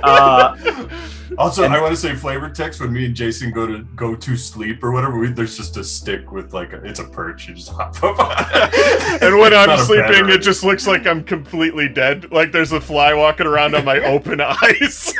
Uh, 0.02 0.56
also, 1.42 1.64
and- 1.64 1.74
I 1.74 1.80
want 1.80 1.94
to 1.94 2.00
say 2.00 2.14
flavor 2.14 2.50
text 2.50 2.80
when 2.80 2.92
me 2.92 3.06
and 3.06 3.14
Jason 3.14 3.50
go 3.52 3.66
to 3.66 3.78
go 3.96 4.14
to 4.14 4.36
sleep 4.36 4.82
or 4.82 4.90
whatever. 4.92 5.18
We, 5.18 5.28
there's 5.28 5.56
just 5.56 5.76
a 5.76 5.84
stick 5.84 6.32
with 6.32 6.52
like 6.52 6.72
a, 6.72 6.84
it's 6.84 7.00
a 7.00 7.04
perch. 7.04 7.48
You 7.48 7.54
just 7.54 7.70
hop 7.70 8.02
up. 8.02 8.18
on 8.18 8.36
it. 8.38 9.22
and 9.22 9.38
when 9.38 9.54
I'm 9.54 9.78
sleeping, 9.84 10.28
it 10.28 10.38
just 10.42 10.64
looks 10.64 10.86
like 10.86 11.06
I'm 11.06 11.24
completely 11.24 11.88
dead. 11.88 12.30
Like 12.32 12.52
there's 12.52 12.72
a 12.72 12.80
fly 12.80 13.14
walking 13.14 13.46
around 13.46 13.74
on 13.74 13.84
my 13.84 13.98
open 14.04 14.40
eyes. 14.40 15.14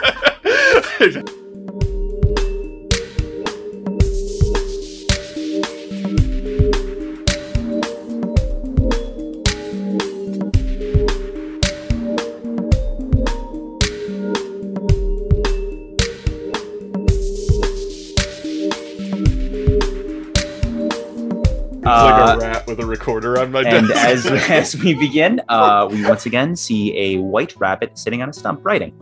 Like 21.99 22.15
Uh, 22.15 22.35
a 22.35 22.39
rat 22.39 22.67
with 22.69 22.79
a 22.81 22.87
recorder 22.87 23.41
on 23.41 23.51
my 23.51 23.63
and 23.63 23.89
desk. 23.89 24.27
as 24.31 24.49
as 24.77 24.77
we 24.83 24.95
begin, 24.95 25.41
uh, 25.49 25.89
we 25.91 26.07
once 26.07 26.27
again 26.27 26.55
see 26.55 26.97
a 26.97 27.19
white 27.19 27.55
rabbit 27.59 27.99
sitting 27.99 28.23
on 28.23 28.29
a 28.29 28.33
stump 28.33 28.65
writing. 28.65 28.93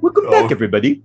Welcome 0.00 0.26
Oh. 0.28 0.30
back, 0.30 0.52
everybody. 0.52 1.02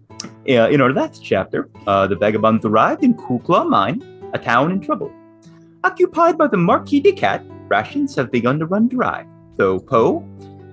Uh, 0.48 0.70
in 0.70 0.82
our 0.82 0.94
last 0.94 1.24
chapter, 1.24 1.70
uh, 1.88 2.06
the 2.06 2.16
vagabonds 2.16 2.64
arrived 2.64 3.04
in 3.04 3.16
Coolclaw 3.16 3.68
Mine, 3.68 4.04
a 4.34 4.38
town 4.38 4.72
in 4.72 4.80
trouble. 4.80 5.12
Occupied 5.84 6.38
by 6.38 6.46
the 6.48 6.58
Marquis 6.58 7.02
deCat, 7.02 7.42
rations 7.70 8.16
have 8.16 8.32
begun 8.32 8.60
to 8.60 8.68
run 8.68 8.88
dry. 8.88 9.26
So 9.58 9.80
Poe, 9.80 10.24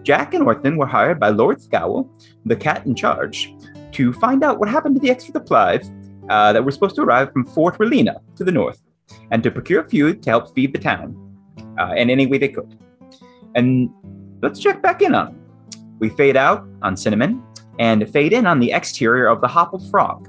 Jack, 0.03 0.35
and 0.35 0.45
Orson 0.45 0.77
were 0.77 0.87
hired 0.87 1.19
by 1.19 1.31
Lord 1.31 1.63
Scowl, 1.63 2.11
the 2.45 2.57
cat 2.57 2.85
in 2.85 2.95
charge, 2.95 3.55
to 3.93 4.13
find 4.13 4.45
out 4.45 4.59
what 4.59 4.69
happened 4.69 4.97
to 4.97 5.01
the 5.01 5.11
extra 5.11 5.33
supplies 5.33 5.91
uh, 6.29 6.53
that 6.53 6.63
were 6.63 6.71
supposed 6.73 6.97
to 6.97 7.03
arrive 7.03 7.33
from 7.33 7.47
Fort 7.47 7.79
Relina 7.79 8.17
to 8.37 8.45
the 8.45 8.53
north, 8.53 8.81
and 9.31 9.43
to 9.43 9.51
procure 9.51 9.89
food 9.89 10.23
to 10.23 10.31
help 10.31 10.55
feed 10.55 10.73
the 10.73 10.79
town 10.79 11.17
uh, 11.79 11.95
in 11.97 12.11
any 12.11 12.27
way 12.27 12.39
they 12.39 12.49
could. 12.49 12.79
And 13.55 13.91
let's 14.43 14.61
check 14.61 14.83
back 14.83 15.03
in 15.03 15.15
on 15.15 15.29
'em. 15.29 15.39
We 15.99 16.09
fade 16.11 16.37
out 16.37 16.67
on 16.83 16.97
Cinnamon 16.97 17.43
and 17.79 18.09
fade 18.11 18.33
in 18.33 18.47
on 18.47 18.61
the 18.61 18.73
exterior 18.73 19.29
of 19.29 19.41
the 19.41 19.49
Hoppled 19.49 19.89
Frog, 19.91 20.29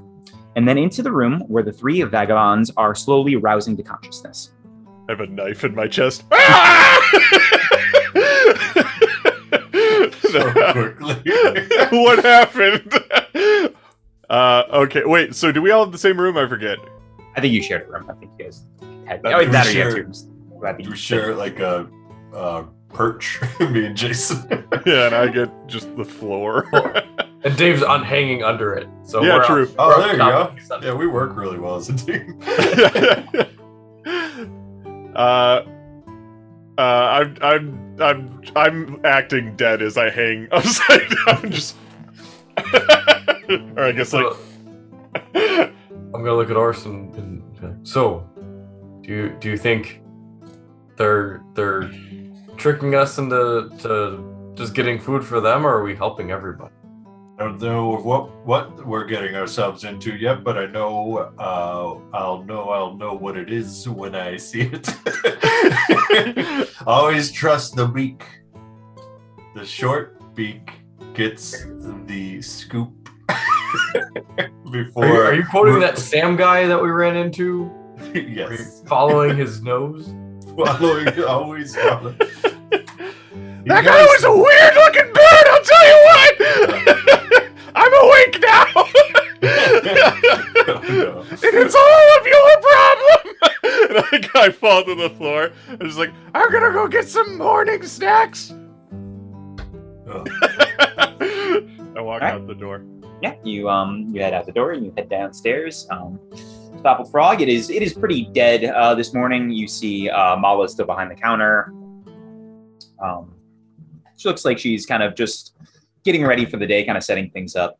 and 0.56 0.66
then 0.68 0.78
into 0.78 1.02
the 1.02 1.12
room 1.12 1.40
where 1.48 1.62
the 1.62 1.72
three 1.72 2.02
vagabonds 2.02 2.70
are 2.76 2.94
slowly 2.94 3.36
rousing 3.36 3.76
to 3.76 3.82
consciousness. 3.82 4.52
I 5.08 5.12
have 5.12 5.20
a 5.20 5.26
knife 5.26 5.64
in 5.64 5.74
my 5.74 5.86
chest. 5.86 6.24
Ah! 6.32 7.10
so 10.20 10.52
quickly. 10.72 11.14
what 11.90 12.24
happened? 12.24 12.92
Uh, 14.30 14.64
okay, 14.72 15.02
wait. 15.04 15.34
So 15.34 15.52
do 15.52 15.60
we 15.60 15.70
all 15.70 15.84
have 15.84 15.92
the 15.92 15.98
same 15.98 16.18
room? 16.18 16.38
I 16.38 16.48
forget. 16.48 16.78
I 17.36 17.40
think 17.40 17.52
you 17.52 17.62
shared 17.62 17.88
a 17.88 17.92
room. 17.92 18.06
I 18.10 18.14
think 18.14 18.32
you 18.38 18.44
guys 18.44 18.64
had. 19.06 19.22
That- 19.22 19.34
Oh, 19.34 19.38
we 19.38 19.46
that 19.46 19.66
or 19.66 19.70
you 19.70 19.82
had 19.82 19.90
two 19.90 19.96
rooms. 20.02 20.28
That'd 20.62 20.76
be- 20.78 20.84
Do 20.84 20.90
we 20.90 20.96
share 20.96 21.34
like 21.34 21.58
a, 21.60 21.86
a 22.32 22.64
perch? 22.92 23.40
me 23.60 23.86
and 23.86 23.96
Jason. 23.96 24.46
Yeah, 24.86 25.06
and 25.06 25.14
I 25.14 25.28
get 25.28 25.50
just 25.66 25.94
the 25.96 26.04
floor. 26.04 26.68
And 27.44 27.54
Dave's 27.58 27.82
on 27.82 28.02
hanging 28.02 28.42
under 28.42 28.72
it. 28.72 28.88
So 29.02 29.22
Yeah, 29.22 29.36
we're 29.36 29.44
true. 29.44 29.74
Oh, 29.78 30.00
there 30.00 30.12
you 30.12 30.16
go. 30.16 30.30
of 30.44 30.58
each 30.58 30.70
other. 30.70 30.86
Yeah, 30.86 30.94
we 30.94 31.06
work 31.06 31.36
really 31.36 31.58
well 31.58 31.76
as 31.76 31.90
a 31.90 31.94
team. 31.94 32.40
uh, 35.14 35.62
uh, 36.78 36.80
I'm, 36.80 37.36
I'm, 37.42 37.96
I'm, 38.00 38.42
I'm 38.56 39.00
acting 39.04 39.56
dead 39.56 39.82
as 39.82 39.98
I 39.98 40.08
hang 40.08 40.48
upside 40.52 41.02
down. 41.26 41.50
Just, 41.50 41.76
or 43.76 43.82
I 43.84 43.92
guess 43.92 44.14
like, 44.14 44.24
So, 45.34 45.72
I'm 46.14 46.22
gonna 46.22 46.36
look 46.36 46.50
at 46.50 46.56
Arson. 46.56 47.12
and 47.16 47.86
so 47.86 48.28
do 49.02 49.10
you 49.12 49.36
do 49.40 49.50
you 49.50 49.58
think 49.58 50.00
they're 50.96 51.42
they're 51.54 51.90
tricking 52.56 52.94
us 52.94 53.18
into 53.18 53.68
to 53.80 54.52
just 54.54 54.74
getting 54.74 55.00
food 55.00 55.24
for 55.24 55.40
them 55.40 55.66
or 55.66 55.78
are 55.78 55.82
we 55.82 55.96
helping 55.96 56.30
everybody? 56.30 56.72
I 57.36 57.42
don't 57.42 57.60
know 57.60 57.96
what 57.96 58.30
what 58.46 58.86
we're 58.86 59.06
getting 59.06 59.34
ourselves 59.34 59.82
into 59.82 60.14
yet, 60.14 60.44
but 60.44 60.56
I 60.56 60.66
know 60.66 61.32
uh, 61.36 62.16
I'll 62.16 62.44
know 62.44 62.70
I'll 62.70 62.94
know 62.94 63.14
what 63.14 63.36
it 63.36 63.50
is 63.52 63.88
when 63.88 64.14
I 64.14 64.36
see 64.36 64.70
it. 64.72 64.88
Always 66.86 67.32
trust 67.32 67.74
the 67.74 67.88
beak. 67.88 68.24
The 69.56 69.66
short 69.66 70.34
beak 70.36 70.70
gets 71.14 71.64
the 72.06 72.40
scoop. 72.40 73.03
Before 74.70 75.04
Are 75.04 75.08
you, 75.08 75.20
are 75.20 75.34
you 75.34 75.44
quoting 75.44 75.78
that 75.80 75.98
Sam 75.98 76.36
guy 76.36 76.66
that 76.66 76.80
we 76.82 76.90
ran 76.90 77.16
into? 77.16 77.70
Yes, 78.14 78.82
following 78.86 79.36
his 79.36 79.60
nose? 79.62 80.06
following 80.56 81.24
always 81.24 81.74
following. 81.74 82.16
You 82.20 82.28
that 83.66 83.84
guy 83.84 84.04
was 84.04 84.24
a 84.24 84.32
weird 84.32 84.74
looking 84.74 85.12
bird. 85.12 85.46
I'll 85.48 85.64
tell 85.64 85.86
you 85.88 85.98
what. 86.04 86.40
I'm 87.74 87.94
awake 88.04 88.38
now. 88.40 88.66
Oh, 88.76 88.88
no. 90.88 91.24
It 91.42 91.54
is 91.54 91.74
all 91.74 92.18
of 92.18 92.26
your 92.26 92.56
problem. 92.60 93.34
and 93.90 93.98
I, 94.34 94.46
I 94.46 94.50
fall 94.50 94.84
to 94.84 94.94
the 94.94 95.10
floor. 95.10 95.50
I'm 95.68 95.78
just 95.80 95.98
like, 95.98 96.12
I'm 96.34 96.50
gonna 96.52 96.72
go 96.72 96.86
get 96.88 97.08
some 97.08 97.36
morning 97.38 97.82
snacks. 97.86 98.52
Oh. 100.06 100.24
I 101.96 102.00
walk 102.00 102.22
Alright. 102.22 102.34
out 102.34 102.46
the 102.46 102.54
door. 102.54 102.84
Yeah, 103.22 103.34
you 103.44 103.68
um 103.68 104.08
you 104.12 104.20
head 104.20 104.34
out 104.34 104.46
the 104.46 104.52
door 104.52 104.72
and 104.72 104.84
you 104.84 104.92
head 104.96 105.08
downstairs. 105.08 105.86
Um, 105.90 106.18
Stopple 106.78 107.04
Frog. 107.06 107.40
It 107.40 107.48
is 107.48 107.70
it 107.70 107.82
is 107.82 107.94
pretty 107.94 108.26
dead 108.32 108.64
uh, 108.64 108.94
this 108.94 109.14
morning. 109.14 109.50
You 109.50 109.66
see 109.66 110.08
uh, 110.10 110.36
Mala 110.36 110.68
still 110.68 110.86
behind 110.86 111.10
the 111.10 111.14
counter. 111.14 111.72
Um, 113.02 113.34
she 114.16 114.28
looks 114.28 114.44
like 114.44 114.58
she's 114.58 114.86
kind 114.86 115.02
of 115.02 115.14
just 115.14 115.54
getting 116.04 116.24
ready 116.26 116.44
for 116.44 116.56
the 116.56 116.66
day, 116.66 116.84
kind 116.84 116.98
of 116.98 117.04
setting 117.04 117.30
things 117.30 117.56
up. 117.56 117.78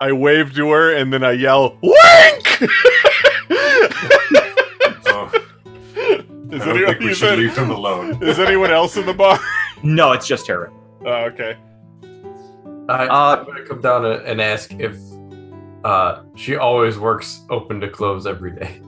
I 0.00 0.12
wave 0.12 0.54
to 0.54 0.70
her 0.70 0.94
and 0.94 1.12
then 1.12 1.24
I 1.24 1.32
yell, 1.32 1.78
"Wink!" 1.82 2.58
Oh, 5.10 5.30
is, 6.52 6.62
I 6.62 6.66
don't 6.66 6.86
think 6.86 7.00
we 7.00 7.14
should 7.14 7.38
leave 7.38 7.56
him 7.56 7.70
alone. 7.70 8.22
is 8.22 8.38
anyone 8.38 8.70
else 8.70 8.96
in 8.96 9.04
the 9.06 9.12
bar? 9.12 9.38
No, 9.82 10.12
it's 10.12 10.26
just 10.26 10.46
her. 10.46 10.70
Oh, 11.04 11.24
okay. 11.24 11.56
I, 12.88 13.06
Uh, 13.06 13.36
I'm 13.40 13.46
gonna 13.46 13.64
come 13.66 13.80
down 13.80 14.04
and 14.06 14.22
and 14.26 14.40
ask 14.40 14.72
if 14.74 14.96
uh, 15.84 16.22
she 16.34 16.56
always 16.56 16.98
works 16.98 17.42
open 17.50 17.80
to 17.80 17.88
close 17.88 18.26
every 18.26 18.52
day. 18.52 18.80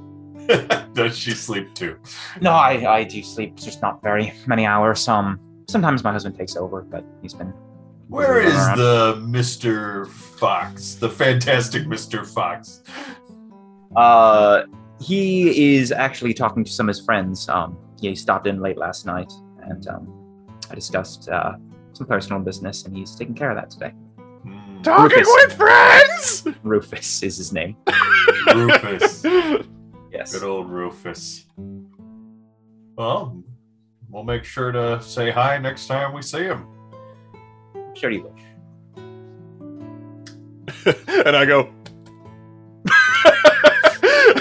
Does 0.95 1.17
she 1.17 1.31
sleep 1.33 1.75
too? 1.75 1.97
No, 2.41 2.51
I, 2.53 2.93
I 2.99 3.05
do 3.05 3.23
sleep, 3.23 3.55
just 3.57 3.81
not 3.83 4.03
very 4.03 4.33
many 4.47 4.67
hours. 4.67 5.07
Um, 5.07 5.39
sometimes 5.69 6.03
my 6.03 6.11
husband 6.13 6.37
takes 6.37 6.57
over, 6.57 6.83
but 6.83 7.05
he's 7.23 7.35
been. 7.35 7.53
Where 8.09 8.41
is 8.41 8.55
Around. 8.55 8.79
the 8.79 9.15
Mr. 9.39 10.09
Fox? 10.09 10.95
The 10.95 11.09
fantastic 11.09 11.85
Mr. 11.85 12.27
Fox. 12.27 12.83
Uh, 13.95 14.63
he 15.01 15.77
is 15.77 15.93
actually 15.93 16.35
talking 16.35 16.65
to 16.65 16.71
some 16.71 16.89
of 16.89 16.97
his 16.97 17.05
friends. 17.05 17.49
Um, 17.49 17.79
he 18.01 18.15
stopped 18.17 18.49
in 18.49 18.61
late 18.61 18.77
last 18.79 19.07
night, 19.07 19.33
and 19.63 19.87
um, 19.87 20.13
I 20.71 20.75
discussed 20.75 21.29
uh, 21.29 21.53
some 22.01 22.07
personal 22.07 22.41
business, 22.41 22.85
and 22.85 22.97
he's 22.97 23.15
taking 23.15 23.35
care 23.35 23.51
of 23.51 23.57
that 23.57 23.69
today. 23.71 23.91
Hmm, 24.43 24.81
Talking 24.83 25.19
Rufus. 25.19 25.35
with 25.35 25.53
friends. 25.53 26.47
Rufus 26.63 27.23
is 27.23 27.37
his 27.37 27.53
name. 27.53 27.77
Rufus. 28.55 29.23
Yes. 30.11 30.33
Good 30.33 30.43
old 30.43 30.71
Rufus. 30.71 31.45
Well, 32.97 33.45
we'll 34.09 34.25
make 34.25 34.45
sure 34.45 34.73
to 34.73 35.03
say 35.03 35.31
hi 35.31 35.59
next 35.59 35.87
time 35.89 36.15
we 36.15 36.23
see 36.23 36.45
him. 36.45 36.67
Sure 37.95 38.11
you 38.11 38.23
wish. 38.25 38.43
and 41.27 41.37
I 41.37 41.45
go. 41.45 41.61
and 41.67 41.75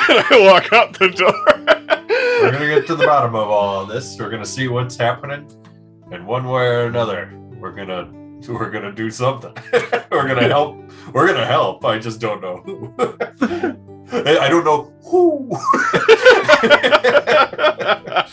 I 0.09 0.49
walk 0.51 0.71
out 0.71 0.97
the 0.97 1.09
door. 1.09 1.33
We're 2.41 2.51
gonna 2.53 2.67
get 2.67 2.87
to 2.87 2.95
the 2.95 3.05
bottom 3.05 3.35
of 3.35 3.49
all 3.49 3.81
of 3.81 3.89
this. 3.89 4.17
We're 4.17 4.29
gonna 4.29 4.45
see 4.45 4.69
what's 4.69 4.95
happening, 4.95 5.45
and 6.11 6.25
one 6.25 6.47
way 6.47 6.65
or 6.67 6.85
another, 6.85 7.29
we're 7.59 7.71
gonna 7.71 8.11
we're 8.49 8.71
gonna 8.71 8.91
do 8.91 9.11
something. 9.11 9.53
we're 10.11 10.27
gonna 10.27 10.47
help. 10.47 10.77
We're 11.13 11.27
gonna 11.27 11.45
help. 11.45 11.85
I 11.85 11.99
just 11.99 12.19
don't 12.19 12.41
know. 12.41 12.63
I 14.11 14.11
I 14.41 14.49
don't 14.49 14.63
know 14.63 14.91
who. 15.03 15.51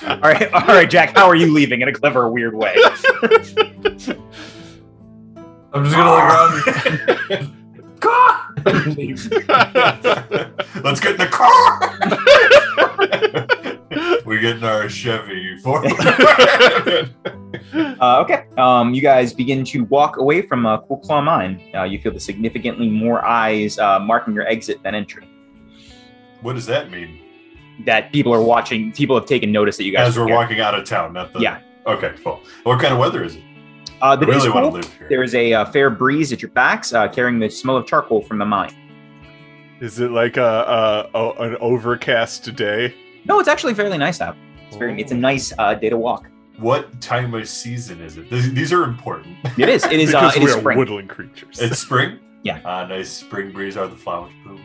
All 0.09 0.21
right, 0.21 0.49
all 0.53 0.67
right, 0.69 0.89
Jack. 0.89 1.17
How 1.17 1.27
are 1.27 1.35
you 1.35 1.53
leaving 1.53 1.81
in 1.83 1.89
a 1.89 1.93
clever, 1.93 2.31
weird 2.31 2.55
way? 2.55 2.77
I'm 5.73 5.85
just 5.85 5.97
gonna 5.97 6.11
look 6.11 6.23
around. 8.67 8.97
leave. 8.97 9.29
Let's 10.83 11.01
get 11.01 11.13
in 11.13 11.19
the 11.19 11.29
car. 11.31 11.81
we 14.27 14.39
get 14.41 14.57
in 14.57 14.65
our 14.65 14.89
Chevy 14.89 15.57
for. 15.59 15.83
Uh, 17.73 18.21
okay. 18.23 18.45
Um, 18.59 18.93
you 18.95 19.01
guys 19.01 19.33
begin 19.33 19.65
to 19.65 19.85
walk 19.85 20.19
away 20.19 20.43
from 20.43 20.67
uh, 20.67 20.81
Coolclaw 20.83 21.25
Mine. 21.25 21.61
Uh, 21.75 21.85
you 21.85 21.99
feel 21.99 22.13
the 22.13 22.21
significantly 22.21 22.89
more 22.89 23.25
eyes 23.25 23.79
uh, 23.79 23.99
marking 23.99 24.35
your 24.35 24.47
exit 24.47 24.83
than 24.83 24.95
entry. 24.95 25.27
what 26.43 26.53
does 26.55 26.67
that 26.67 26.91
mean? 26.91 27.21
That 27.87 28.13
people 28.13 28.33
are 28.35 28.43
watching. 28.43 28.93
People 28.93 29.19
have 29.19 29.27
taken 29.27 29.51
notice 29.53 29.77
that 29.79 29.85
you 29.85 29.93
guys 29.93 30.09
As 30.09 30.19
are 30.19 30.27
we're 30.27 30.35
walking 30.35 30.61
out 30.61 30.75
of 30.75 30.85
town, 30.85 31.15
not 31.15 31.33
the. 31.33 31.41
Yeah. 31.41 31.61
Okay, 31.87 32.15
cool. 32.23 32.41
What 32.65 32.81
kind 32.81 32.93
of 32.93 32.99
weather 33.01 33.25
is 33.25 33.37
it? 33.37 33.43
Uh, 34.03 34.15
the 34.15 34.27
day's 34.27 34.37
really 34.37 34.51
want 34.51 34.67
to 34.67 34.71
live 34.71 34.93
here. 34.99 35.09
There 35.09 35.23
is 35.23 35.35
a 35.35 35.55
uh, 35.55 35.65
fair 35.67 35.89
breeze 35.91 36.33
at 36.33 36.43
your 36.43 36.51
backs, 36.51 36.93
uh, 36.93 37.09
carrying 37.09 37.39
the 37.39 37.49
smell 37.49 37.77
of 37.77 37.87
charcoal 37.87 38.23
from 38.23 38.39
the 38.39 38.45
mine. 38.45 38.75
Is 39.81 39.99
it 40.01 40.11
like 40.11 40.37
a, 40.37 41.09
a, 41.15 41.19
a 41.19 41.31
an 41.43 41.57
overcast 41.61 42.55
day? 42.55 42.95
No, 43.27 43.41
it's 43.41 43.49
actually 43.49 43.75
fairly 43.75 43.99
nice 43.99 44.21
out. 44.21 44.37
It's 44.69 44.77
very. 44.77 45.01
It's 45.01 45.13
a 45.13 45.17
nice 45.17 45.53
uh, 45.59 45.75
day 45.75 45.89
to 45.91 45.97
walk. 45.99 46.29
What 46.59 47.01
time 47.01 47.35
of 47.35 47.47
season 47.49 48.01
is 48.01 48.17
it? 48.17 48.31
These, 48.31 48.55
these 48.55 48.73
are 48.73 48.85
important. 48.85 49.37
It 49.59 49.69
is. 49.69 49.85
It 49.85 50.01
is. 50.01 50.15
Uh, 50.15 50.33
it 50.35 50.39
we 50.43 50.47
is 50.47 50.57
are 50.57 50.61
spring. 50.61 50.79
woodland 50.79 51.09
creatures. 51.11 51.59
It's 51.61 51.79
spring. 51.79 52.19
Yeah. 52.43 52.61
Ah, 52.65 52.87
nice 52.87 53.11
spring 53.11 53.51
breeze. 53.51 53.77
Are 53.77 53.89
the 53.89 53.97
flowers 53.97 54.31
blooming? 54.45 54.63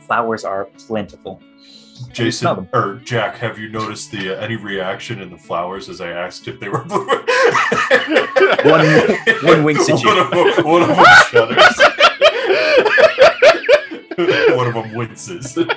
Flowers 0.00 0.42
are 0.44 0.64
plentiful. 0.86 1.40
Jason 2.12 2.68
or 2.72 2.96
Jack, 3.04 3.36
have 3.38 3.56
you 3.58 3.68
noticed 3.68 4.10
the 4.10 4.36
uh, 4.36 4.40
any 4.40 4.56
reaction 4.56 5.20
in 5.22 5.30
the 5.30 5.38
flowers 5.38 5.88
as 5.88 6.00
I 6.00 6.10
asked 6.10 6.48
if 6.48 6.58
they 6.58 6.68
were 6.68 6.82
blooming? 6.84 7.06
One- 8.64 8.86
one 9.44 9.64
winks 9.64 9.88
at 9.88 10.02
you. 10.02 10.08
One 10.08 10.18
of 10.58 10.64
one 10.64 10.82
of 10.82 10.88
them 10.88 11.04
shudders. 11.30 11.80
one 14.56 14.66
of 14.66 14.74
them 14.74 14.94
winces. 14.94 15.56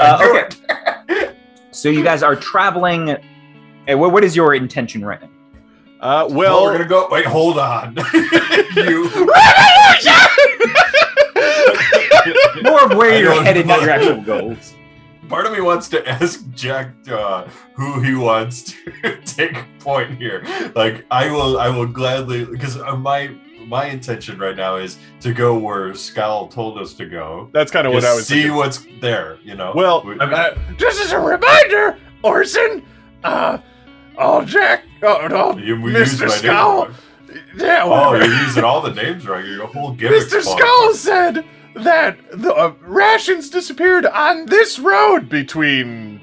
Uh, 0.00 0.46
okay. 1.10 1.34
So 1.72 1.88
you 1.88 2.02
guys 2.04 2.22
are 2.22 2.36
traveling. 2.36 3.10
eh, 3.86 3.94
what, 3.94 4.12
what 4.12 4.22
is 4.24 4.34
your 4.36 4.54
intention 4.54 5.04
right 5.04 5.20
now? 5.20 5.28
uh, 6.00 6.26
Well, 6.28 6.36
well, 6.36 6.64
we're 6.64 6.72
gonna 6.72 6.88
go. 6.88 7.08
Wait, 7.10 7.24
hold 7.26 7.58
on. 7.58 7.96
you. 8.76 9.10
More 12.62 12.84
of 12.84 12.96
where 12.96 13.12
I 13.12 13.18
you're 13.18 13.42
headed, 13.42 13.66
not 13.66 13.80
your 13.80 13.88
know. 13.88 13.94
actual 13.94 14.22
goals. 14.22 14.74
Part 15.28 15.46
of 15.46 15.52
me 15.52 15.60
wants 15.60 15.88
to 15.90 16.08
ask 16.08 16.48
Jack 16.54 16.90
uh, 17.10 17.46
who 17.74 18.00
he 18.00 18.14
wants 18.14 18.74
to 19.02 19.20
take 19.24 19.56
point 19.78 20.16
here. 20.18 20.42
Like, 20.74 21.04
I 21.10 21.30
will, 21.30 21.58
I 21.60 21.68
will 21.68 21.86
gladly, 21.86 22.44
because 22.46 22.76
my 22.98 23.30
my 23.68 23.86
intention 23.86 24.38
right 24.38 24.56
now 24.56 24.76
is 24.76 24.98
to 25.20 25.32
go 25.32 25.56
where 25.58 25.94
Scowl 25.94 26.48
told 26.48 26.78
us 26.78 26.94
to 26.94 27.06
go. 27.06 27.50
that's 27.52 27.70
kind 27.70 27.86
of 27.86 27.92
what 27.92 28.04
I 28.04 28.14
was 28.14 28.26
see 28.26 28.42
thinking. 28.42 28.56
what's 28.56 28.86
there. 29.00 29.38
You 29.44 29.54
know. 29.54 29.72
Well, 29.74 30.02
We- 30.04 30.18
I 30.20 30.24
mean, 30.26 30.34
I- 30.34 30.56
Just 30.78 31.00
as 31.02 31.12
a 31.12 31.18
reminder, 31.18 31.98
Orson, 32.22 32.82
uh, 33.24 33.58
oh 34.16 34.44
Jack, 34.44 34.84
oh, 35.02 35.56
you 35.58 35.80
we 35.80 35.94
used 35.96 36.16
Mr. 36.20 36.20
my 36.20 36.26
name 36.28 36.38
Skull. 36.38 36.84
wrong. 36.86 36.94
yeah, 37.58 37.82
Oh, 37.84 38.12
whatever. 38.12 38.24
you're 38.32 38.42
using 38.44 38.64
all 38.64 38.80
the 38.80 38.94
names 38.94 39.26
wrong. 39.26 39.44
Your 39.44 39.66
whole 39.66 39.92
gimmick. 39.92 40.22
Mr. 40.22 40.40
Skull 40.42 40.94
said 40.94 41.44
that 41.74 42.16
the 42.32 42.52
uh, 42.54 42.72
rations 42.80 43.50
disappeared 43.50 44.06
on 44.06 44.46
this 44.46 44.78
road 44.78 45.28
between 45.28 46.20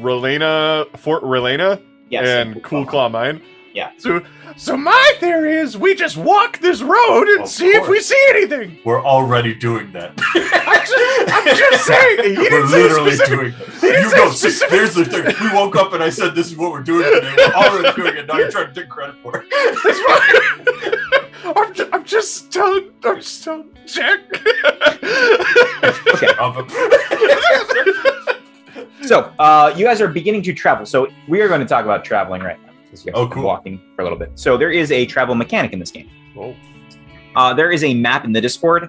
Relena, 0.00 0.86
Fort 0.96 1.22
Relena, 1.22 1.80
Yes. 2.10 2.26
and 2.26 2.62
Coolclaw 2.64 3.10
Mine. 3.10 3.42
Yeah. 3.78 3.92
So, 3.98 4.20
so 4.56 4.76
my 4.76 5.12
theory 5.20 5.54
is 5.54 5.78
we 5.78 5.94
just 5.94 6.16
walk 6.16 6.58
this 6.58 6.82
road 6.82 7.28
and 7.28 7.42
Of 7.44 7.48
see 7.48 7.68
if 7.68 7.82
we 7.82 7.98
course. 7.98 8.06
see 8.06 8.26
anything. 8.30 8.76
We're 8.84 9.04
already 9.04 9.54
doing 9.54 9.92
that. 9.92 10.14
I'm 10.34 10.84
just, 10.84 11.32
I'm 11.32 11.56
just 11.56 11.84
saying. 11.92 12.18
He 12.34 12.38
We're 12.38 12.50
didn't 12.50 12.68
say 12.70 12.82
literally 12.82 13.12
specific. 13.12 13.38
doing 13.38 13.52
He 13.80 13.80
didn't 13.86 14.02
You 14.02 14.10
say 14.10 14.16
know, 14.16 14.30
see, 14.30 14.36
specific- 14.50 14.70
here's 14.70 14.94
the 14.96 15.04
thing. 15.04 15.24
We 15.40 15.54
woke 15.54 15.76
up 15.76 15.92
and 15.92 16.02
I 16.02 16.10
said, 16.10 16.34
"This 16.34 16.48
is 16.50 16.56
what 16.56 16.72
we're 16.72 16.82
doing 16.82 17.04
today." 17.04 17.32
We're 17.38 17.54
already 17.54 17.94
doing 18.02 18.16
it. 18.16 18.26
Now 18.26 18.38
you're 18.38 18.50
trying 18.50 18.74
to 18.74 18.80
take 18.80 18.88
credit 18.90 19.14
for 19.22 19.44
it. 19.46 19.46
That's 19.84 20.00
fine. 21.44 21.54
I'm, 21.56 21.72
ju- 21.72 21.88
I'm 21.92 22.04
just 22.04 22.50
telling. 22.52 22.90
I'm 23.04 23.16
just 23.20 23.44
telling 23.44 23.70
Jack. 23.86 24.18
So, 29.02 29.32
uh, 29.38 29.72
you 29.76 29.84
guys 29.84 30.00
are 30.00 30.08
beginning 30.08 30.42
to 30.42 30.52
travel. 30.52 30.84
So, 30.84 31.08
we 31.28 31.40
are 31.40 31.48
going 31.48 31.60
to 31.60 31.66
talk 31.66 31.84
about 31.84 32.04
traveling 32.04 32.42
right 32.42 32.60
now 32.62 32.67
because 32.90 33.04
you 33.06 33.12
Oh, 33.14 33.20
have 33.22 33.30
been 33.30 33.34
cool. 33.38 33.44
walking 33.44 33.80
for 33.94 34.02
a 34.02 34.04
little 34.04 34.18
bit. 34.18 34.32
So, 34.34 34.56
there 34.56 34.70
is 34.70 34.90
a 34.92 35.06
travel 35.06 35.34
mechanic 35.34 35.72
in 35.72 35.78
this 35.78 35.90
game. 35.90 36.08
Oh. 36.36 36.54
Uh, 37.36 37.54
there 37.54 37.70
is 37.70 37.84
a 37.84 37.94
map 37.94 38.24
in 38.24 38.32
the 38.32 38.40
Discord. 38.40 38.88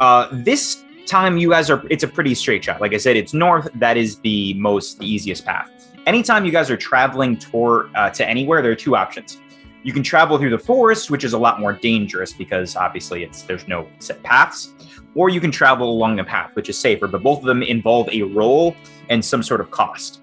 Uh, 0.00 0.28
this 0.32 0.84
time, 1.06 1.36
you 1.38 1.50
guys 1.50 1.70
are. 1.70 1.82
It's 1.90 2.02
a 2.02 2.08
pretty 2.08 2.34
straight 2.34 2.64
shot. 2.64 2.80
Like 2.80 2.94
I 2.94 2.96
said, 2.96 3.16
it's 3.16 3.34
north. 3.34 3.68
That 3.74 3.96
is 3.96 4.18
the 4.20 4.54
most 4.54 4.98
the 4.98 5.06
easiest 5.06 5.44
path. 5.44 5.70
Anytime 6.06 6.44
you 6.44 6.50
guys 6.50 6.70
are 6.70 6.76
traveling 6.76 7.36
toward 7.36 7.90
uh, 7.94 8.10
to 8.10 8.28
anywhere, 8.28 8.62
there 8.62 8.72
are 8.72 8.76
two 8.76 8.96
options. 8.96 9.38
You 9.84 9.92
can 9.92 10.02
travel 10.02 10.38
through 10.38 10.50
the 10.50 10.58
forest, 10.58 11.10
which 11.10 11.24
is 11.24 11.32
a 11.32 11.38
lot 11.38 11.60
more 11.60 11.72
dangerous 11.72 12.32
because 12.32 12.74
obviously 12.76 13.22
it's 13.24 13.42
there's 13.42 13.68
no 13.68 13.88
set 13.98 14.22
paths, 14.22 14.72
or 15.14 15.28
you 15.28 15.40
can 15.40 15.50
travel 15.52 15.90
along 15.90 16.16
the 16.16 16.24
path, 16.24 16.50
which 16.54 16.68
is 16.68 16.78
safer. 16.78 17.06
But 17.06 17.22
both 17.22 17.40
of 17.40 17.44
them 17.44 17.62
involve 17.62 18.08
a 18.10 18.22
roll 18.22 18.74
and 19.10 19.24
some 19.24 19.42
sort 19.42 19.60
of 19.60 19.70
cost. 19.70 20.22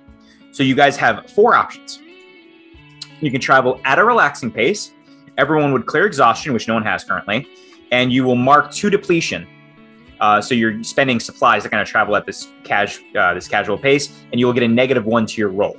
So 0.51 0.63
you 0.63 0.75
guys 0.75 0.97
have 0.97 1.29
four 1.29 1.55
options. 1.55 1.99
You 3.21 3.31
can 3.31 3.41
travel 3.41 3.79
at 3.85 3.99
a 3.99 4.03
relaxing 4.03 4.51
pace. 4.51 4.93
Everyone 5.37 5.71
would 5.73 5.85
clear 5.85 6.05
exhaustion, 6.05 6.53
which 6.53 6.67
no 6.67 6.73
one 6.73 6.83
has 6.83 7.03
currently, 7.03 7.47
and 7.91 8.11
you 8.11 8.23
will 8.23 8.35
mark 8.35 8.71
two 8.71 8.89
depletion. 8.89 9.47
Uh, 10.19 10.41
so 10.41 10.53
you're 10.53 10.83
spending 10.83 11.19
supplies 11.19 11.63
to 11.63 11.69
kind 11.69 11.81
of 11.81 11.87
travel 11.87 12.15
at 12.15 12.25
this 12.25 12.49
cas- 12.63 12.99
uh, 13.17 13.33
this 13.33 13.47
casual 13.47 13.77
pace, 13.77 14.21
and 14.31 14.39
you 14.39 14.45
will 14.45 14.53
get 14.53 14.63
a 14.63 14.67
negative 14.67 15.05
one 15.05 15.25
to 15.25 15.39
your 15.39 15.49
roll. 15.49 15.77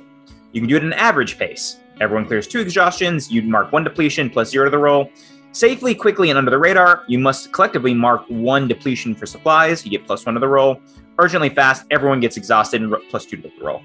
You 0.51 0.61
can 0.61 0.67
do 0.67 0.75
it 0.75 0.79
at 0.79 0.85
an 0.85 0.93
average 0.93 1.37
pace. 1.37 1.77
Everyone 1.99 2.25
clears 2.25 2.47
two 2.47 2.59
exhaustions. 2.59 3.31
You'd 3.31 3.47
mark 3.47 3.71
one 3.71 3.83
depletion 3.83 4.29
plus 4.29 4.49
zero 4.49 4.65
to 4.65 4.71
the 4.71 4.77
roll. 4.79 5.11
Safely, 5.51 5.93
quickly, 5.93 6.29
and 6.29 6.37
under 6.37 6.49
the 6.49 6.57
radar, 6.57 7.03
you 7.07 7.19
must 7.19 7.51
collectively 7.51 7.93
mark 7.93 8.23
one 8.29 8.67
depletion 8.67 9.13
for 9.13 9.25
supplies. 9.25 9.85
You 9.85 9.91
get 9.91 10.07
plus 10.07 10.25
one 10.25 10.33
to 10.33 10.39
the 10.39 10.47
roll. 10.47 10.81
Urgently 11.19 11.49
fast, 11.49 11.85
everyone 11.91 12.19
gets 12.19 12.37
exhausted 12.37 12.81
and 12.81 12.95
plus 13.09 13.25
two 13.25 13.37
to 13.37 13.43
the 13.43 13.51
roll. 13.63 13.83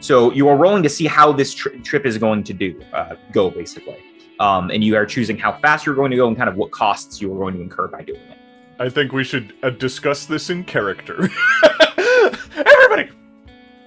So 0.00 0.32
you 0.32 0.48
are 0.48 0.56
rolling 0.56 0.82
to 0.82 0.88
see 0.88 1.06
how 1.06 1.30
this 1.32 1.52
tri- 1.54 1.76
trip 1.78 2.06
is 2.06 2.16
going 2.18 2.42
to 2.44 2.52
do 2.54 2.80
uh, 2.92 3.16
go, 3.32 3.50
basically. 3.50 3.98
Um, 4.40 4.70
and 4.70 4.82
you 4.82 4.96
are 4.96 5.04
choosing 5.04 5.36
how 5.36 5.52
fast 5.58 5.84
you're 5.84 5.94
going 5.94 6.10
to 6.10 6.16
go 6.16 6.26
and 6.28 6.36
kind 6.36 6.48
of 6.48 6.56
what 6.56 6.70
costs 6.70 7.20
you 7.20 7.32
are 7.34 7.38
going 7.38 7.54
to 7.54 7.60
incur 7.60 7.88
by 7.88 8.02
doing 8.02 8.20
it. 8.20 8.38
I 8.78 8.88
think 8.88 9.12
we 9.12 9.22
should 9.24 9.52
uh, 9.62 9.68
discuss 9.70 10.24
this 10.24 10.48
in 10.48 10.64
character. 10.64 11.28
Everybody, 12.56 13.10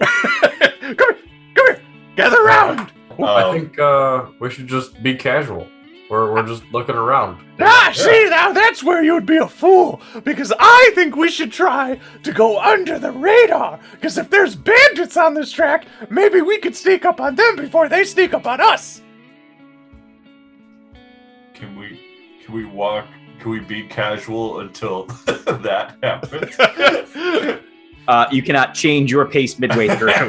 come 0.00 0.96
here, 0.96 1.18
come 1.54 1.66
here, 1.66 1.82
gather 2.14 2.40
around. 2.44 2.92
I 3.18 3.42
Um, 3.42 3.54
think 3.54 3.78
uh, 3.80 4.26
we 4.40 4.50
should 4.50 4.68
just 4.68 5.02
be 5.02 5.14
casual. 5.16 5.66
We're, 6.10 6.32
we're 6.34 6.46
just 6.46 6.64
looking 6.70 6.94
around. 6.96 7.42
Ah, 7.60 7.90
see, 7.94 8.28
now 8.28 8.52
that's 8.52 8.82
where 8.84 9.02
you'd 9.02 9.24
be 9.24 9.38
a 9.38 9.48
fool. 9.48 10.02
Because 10.22 10.52
I 10.58 10.90
think 10.94 11.16
we 11.16 11.30
should 11.30 11.50
try 11.50 11.98
to 12.22 12.32
go 12.32 12.60
under 12.60 12.98
the 12.98 13.10
radar. 13.10 13.80
Because 13.92 14.18
if 14.18 14.28
there's 14.28 14.54
bandits 14.54 15.16
on 15.16 15.32
this 15.34 15.50
track, 15.50 15.86
maybe 16.10 16.42
we 16.42 16.58
could 16.58 16.76
sneak 16.76 17.04
up 17.06 17.20
on 17.20 17.36
them 17.36 17.56
before 17.56 17.88
they 17.88 18.04
sneak 18.04 18.34
up 18.34 18.46
on 18.46 18.60
us. 18.60 19.00
Can 21.54 21.76
we 21.78 22.00
can 22.44 22.54
we 22.54 22.64
walk? 22.66 23.06
Can 23.40 23.50
we 23.50 23.60
be 23.60 23.84
casual 23.84 24.60
until 24.60 25.04
that 25.26 25.96
happens? 26.02 27.60
Uh, 28.06 28.26
you 28.30 28.42
cannot 28.42 28.74
change 28.74 29.10
your 29.10 29.24
pace 29.24 29.58
midway 29.58 29.88
through. 29.96 30.12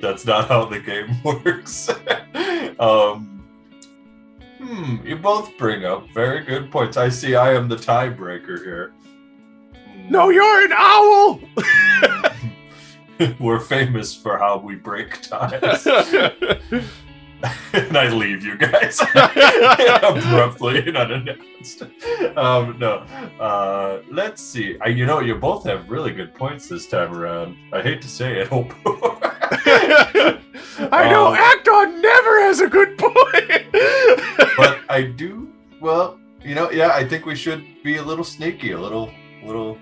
That's 0.00 0.24
not 0.24 0.46
how 0.46 0.64
the 0.66 0.78
game 0.78 1.20
works. 1.24 1.90
um, 2.78 3.39
hmm, 4.60 5.06
you 5.06 5.16
both 5.16 5.56
bring 5.56 5.84
up 5.84 6.08
very 6.12 6.44
good 6.44 6.70
points. 6.70 6.96
I 6.96 7.08
see 7.08 7.34
I 7.34 7.54
am 7.54 7.68
the 7.68 7.76
tiebreaker 7.76 8.62
here. 8.62 8.92
No, 10.08 10.28
you're 10.28 10.64
an 10.64 10.72
owl. 10.74 11.40
We're 13.38 13.60
famous 13.60 14.14
for 14.14 14.38
how 14.38 14.58
we 14.58 14.74
break 14.76 15.22
ties. 15.22 15.86
and 17.72 17.96
I 17.96 18.08
leave 18.08 18.44
you 18.44 18.56
guys 18.56 19.00
abruptly 19.14 20.88
and 20.88 20.96
unannounced. 20.96 21.82
Um, 22.36 22.78
no, 22.78 23.04
uh, 23.38 24.00
let's 24.10 24.42
see. 24.42 24.78
I, 24.80 24.88
you 24.88 25.06
know, 25.06 25.20
you 25.20 25.34
both 25.36 25.64
have 25.64 25.90
really 25.90 26.12
good 26.12 26.34
points 26.34 26.68
this 26.68 26.86
time 26.86 27.14
around. 27.14 27.56
I 27.72 27.82
hate 27.82 28.02
to 28.02 28.08
say 28.08 28.40
it, 28.40 28.48
hope. 28.48 28.72
I 30.92 31.08
know 31.10 31.28
Um, 31.28 31.34
Acton 31.34 32.00
never 32.00 32.40
has 32.42 32.60
a 32.60 32.68
good 32.68 32.96
point. 32.98 33.72
but 34.56 34.80
I 34.88 35.02
do. 35.02 35.52
Well, 35.80 36.18
you 36.42 36.54
know, 36.54 36.70
yeah, 36.70 36.92
I 36.94 37.06
think 37.06 37.26
we 37.26 37.36
should 37.36 37.64
be 37.82 37.96
a 37.96 38.02
little 38.02 38.24
sneaky, 38.24 38.72
a 38.72 38.80
little, 38.80 39.10
little, 39.44 39.78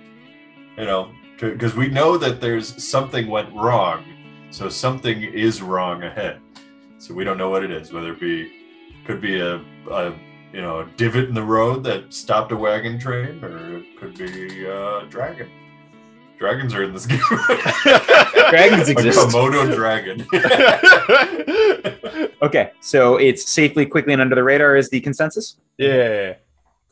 you 0.77 0.85
know, 0.85 1.13
because 1.41 1.75
we 1.75 1.89
know 1.89 2.19
that 2.19 2.41
there's 2.41 2.83
something 2.83 3.29
went 3.29 3.55
wrong, 3.55 4.05
so 4.51 4.69
something 4.69 5.23
is 5.23 5.63
wrong 5.63 6.03
ahead. 6.03 6.41
So 6.99 7.15
we 7.15 7.25
don't 7.25 7.39
know 7.39 7.49
what 7.49 7.63
it 7.63 7.71
is. 7.71 7.93
Whether 7.93 8.13
it 8.13 8.21
be, 8.21 8.53
could 9.05 9.21
be 9.21 9.39
a, 9.41 9.57
a 9.91 10.15
you 10.53 10.61
know, 10.63 10.81
a 10.81 10.87
divot 10.97 11.29
in 11.29 11.35
the 11.35 11.43
road 11.43 11.85
that 11.85 12.13
stopped 12.13 12.53
a 12.53 12.57
wagon 12.57 12.99
train, 12.99 13.43
or 13.45 13.79
it 13.79 13.97
could 13.99 14.17
be 14.17 14.65
a 14.65 15.07
dragon. 15.09 15.49
Dragons 16.39 16.75
are 16.75 16.83
in 16.85 16.93
this 16.93 17.07
game. 17.07 17.21
Dragons 18.51 18.89
a 18.89 18.93
exist. 18.93 19.19
Komodo 19.19 19.75
dragon. 19.75 20.25
Okay, 22.41 22.71
so 22.81 23.17
it's 23.17 23.51
safely, 23.51 23.85
quickly, 23.85 24.13
and 24.13 24.23
under 24.23 24.37
the 24.37 24.45
radar 24.45 24.77
is 24.77 24.89
the 24.91 25.01
consensus. 25.01 25.57
yeah. 25.77 26.35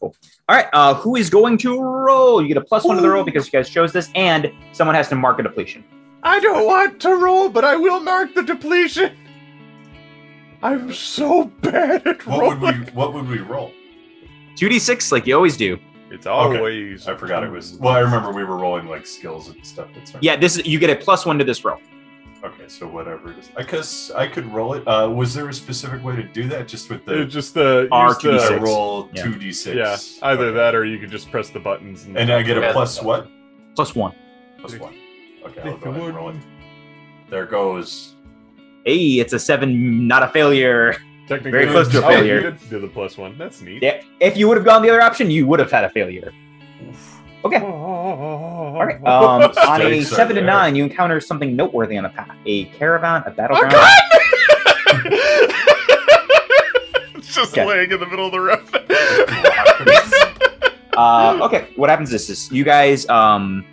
Cool. 0.00 0.14
All 0.48 0.56
right, 0.56 0.66
uh, 0.72 0.92
who 0.94 1.14
is 1.14 1.30
going 1.30 1.56
to 1.58 1.80
roll? 1.80 2.42
You 2.42 2.48
get 2.48 2.56
a 2.56 2.60
plus 2.60 2.84
one 2.84 2.96
to 2.96 3.02
the 3.02 3.08
roll 3.08 3.22
because 3.24 3.46
you 3.46 3.52
guys 3.52 3.68
chose 3.70 3.92
this, 3.92 4.10
and 4.16 4.50
someone 4.72 4.96
has 4.96 5.08
to 5.10 5.14
mark 5.14 5.38
a 5.38 5.44
depletion. 5.44 5.84
I 6.24 6.40
don't 6.40 6.66
want 6.66 7.00
to 7.02 7.14
roll, 7.14 7.48
but 7.48 7.64
I 7.64 7.76
will 7.76 8.00
mark 8.00 8.34
the 8.34 8.42
depletion. 8.42 9.16
I'm 10.62 10.92
so 10.92 11.44
bad 11.62 12.04
at 12.06 12.26
what 12.26 12.40
rolling. 12.40 12.60
would 12.60 12.78
we? 12.86 12.92
What 12.92 13.14
would 13.14 13.28
we 13.28 13.38
roll? 13.38 13.72
2d6, 14.56 15.12
like 15.12 15.26
you 15.28 15.36
always 15.36 15.56
do. 15.56 15.78
It's 16.10 16.26
always. 16.26 17.08
I 17.08 17.16
forgot 17.16 17.42
it 17.44 17.50
was. 17.50 17.74
Well, 17.74 17.94
I 17.94 17.98
remember 18.00 18.30
we 18.32 18.44
were 18.44 18.56
rolling 18.56 18.86
like 18.86 19.06
skills 19.06 19.48
and 19.48 19.64
stuff. 19.66 19.88
That's. 19.94 20.12
Yeah, 20.20 20.36
this 20.36 20.56
is 20.56 20.66
you 20.66 20.78
get 20.78 20.90
a 20.90 20.96
plus 20.96 21.26
one 21.26 21.38
to 21.38 21.44
this 21.44 21.64
roll. 21.64 21.78
Okay, 22.44 22.68
so 22.68 22.86
whatever 22.86 23.32
it 23.32 23.38
is, 23.38 23.50
I 23.56 23.64
guess 23.64 24.12
I 24.12 24.28
could 24.28 24.46
roll 24.52 24.74
it. 24.74 24.86
Uh, 24.86 25.08
was 25.10 25.34
there 25.34 25.48
a 25.48 25.52
specific 25.54 26.04
way 26.04 26.14
to 26.14 26.22
do 26.22 26.46
that? 26.48 26.68
Just 26.68 26.88
with 26.90 27.04
the 27.04 27.22
It's 27.22 27.32
just 27.32 27.54
the 27.54 27.88
R2 27.90 28.20
the 28.22 28.28
D6. 28.38 28.60
roll 28.60 29.08
two 29.08 29.34
d 29.36 29.52
six. 29.52 30.18
Yeah, 30.22 30.28
either 30.30 30.52
that 30.52 30.74
or 30.74 30.84
you 30.84 30.98
could 30.98 31.10
just 31.10 31.28
press 31.30 31.50
the 31.50 31.58
buttons. 31.58 32.04
And, 32.04 32.16
And 32.16 32.30
I 32.30 32.42
get 32.42 32.56
a 32.56 32.60
Yeah. 32.60 32.72
plus 32.72 33.02
what? 33.02 33.26
Plus 33.74 33.94
one. 33.96 34.14
Plus 34.60 34.78
one. 34.78 34.94
Okay, 35.44 35.60
I'll 35.62 35.76
go 35.78 35.90
ahead 35.90 36.02
and 36.02 36.14
roll 36.14 36.28
it. 36.30 36.36
There 37.30 37.46
goes. 37.46 38.14
Hey, 38.84 39.18
it's 39.18 39.32
a 39.32 39.38
seven, 39.40 40.06
not 40.06 40.22
a 40.22 40.28
failure. 40.28 40.94
Technically, 41.28 41.50
Very 41.50 41.66
close 41.66 41.88
to 41.88 41.98
a 41.98 42.02
failure. 42.02 42.34
Oh, 42.34 42.36
you 42.36 42.42
did 42.52 42.70
do 42.70 42.78
the 42.80 42.86
plus 42.86 43.18
one. 43.18 43.36
That's 43.36 43.60
neat. 43.60 43.82
Yeah, 43.82 44.00
if 44.20 44.36
you 44.36 44.46
would 44.46 44.56
have 44.56 44.64
gone 44.66 44.82
the 44.82 44.90
other 44.90 45.02
option, 45.02 45.28
you 45.30 45.46
would 45.46 45.58
have 45.58 45.70
had 45.72 45.82
a 45.84 45.90
failure. 45.90 46.32
Okay. 47.44 47.56
All 47.62 48.76
All 48.76 48.86
right. 48.86 48.96
Um, 49.04 49.52
on 49.68 49.82
a 49.82 50.02
seven 50.02 50.36
to 50.36 50.42
nine, 50.42 50.76
you 50.76 50.84
encounter 50.84 51.20
something 51.20 51.56
noteworthy 51.56 51.96
on 51.96 52.04
the 52.04 52.10
path: 52.10 52.30
a 52.46 52.66
caravan, 52.66 53.22
a 53.26 53.30
A 53.30 53.32
battleground. 53.32 53.72
gun! 53.72 53.90
it's 57.16 57.34
just 57.34 57.52
Okay. 57.52 57.64
laying 57.66 57.90
in 57.90 57.98
the 58.00 58.06
middle 58.06 58.26
of 58.26 58.32
the 58.32 58.40
road. 58.40 58.62
Uh, 60.96 61.38
okay, 61.42 61.68
what 61.76 61.90
happens 61.90 62.12
is 62.12 62.26
this: 62.28 62.50
you 62.52 62.64
guys 62.64 63.06
um, 63.08 63.64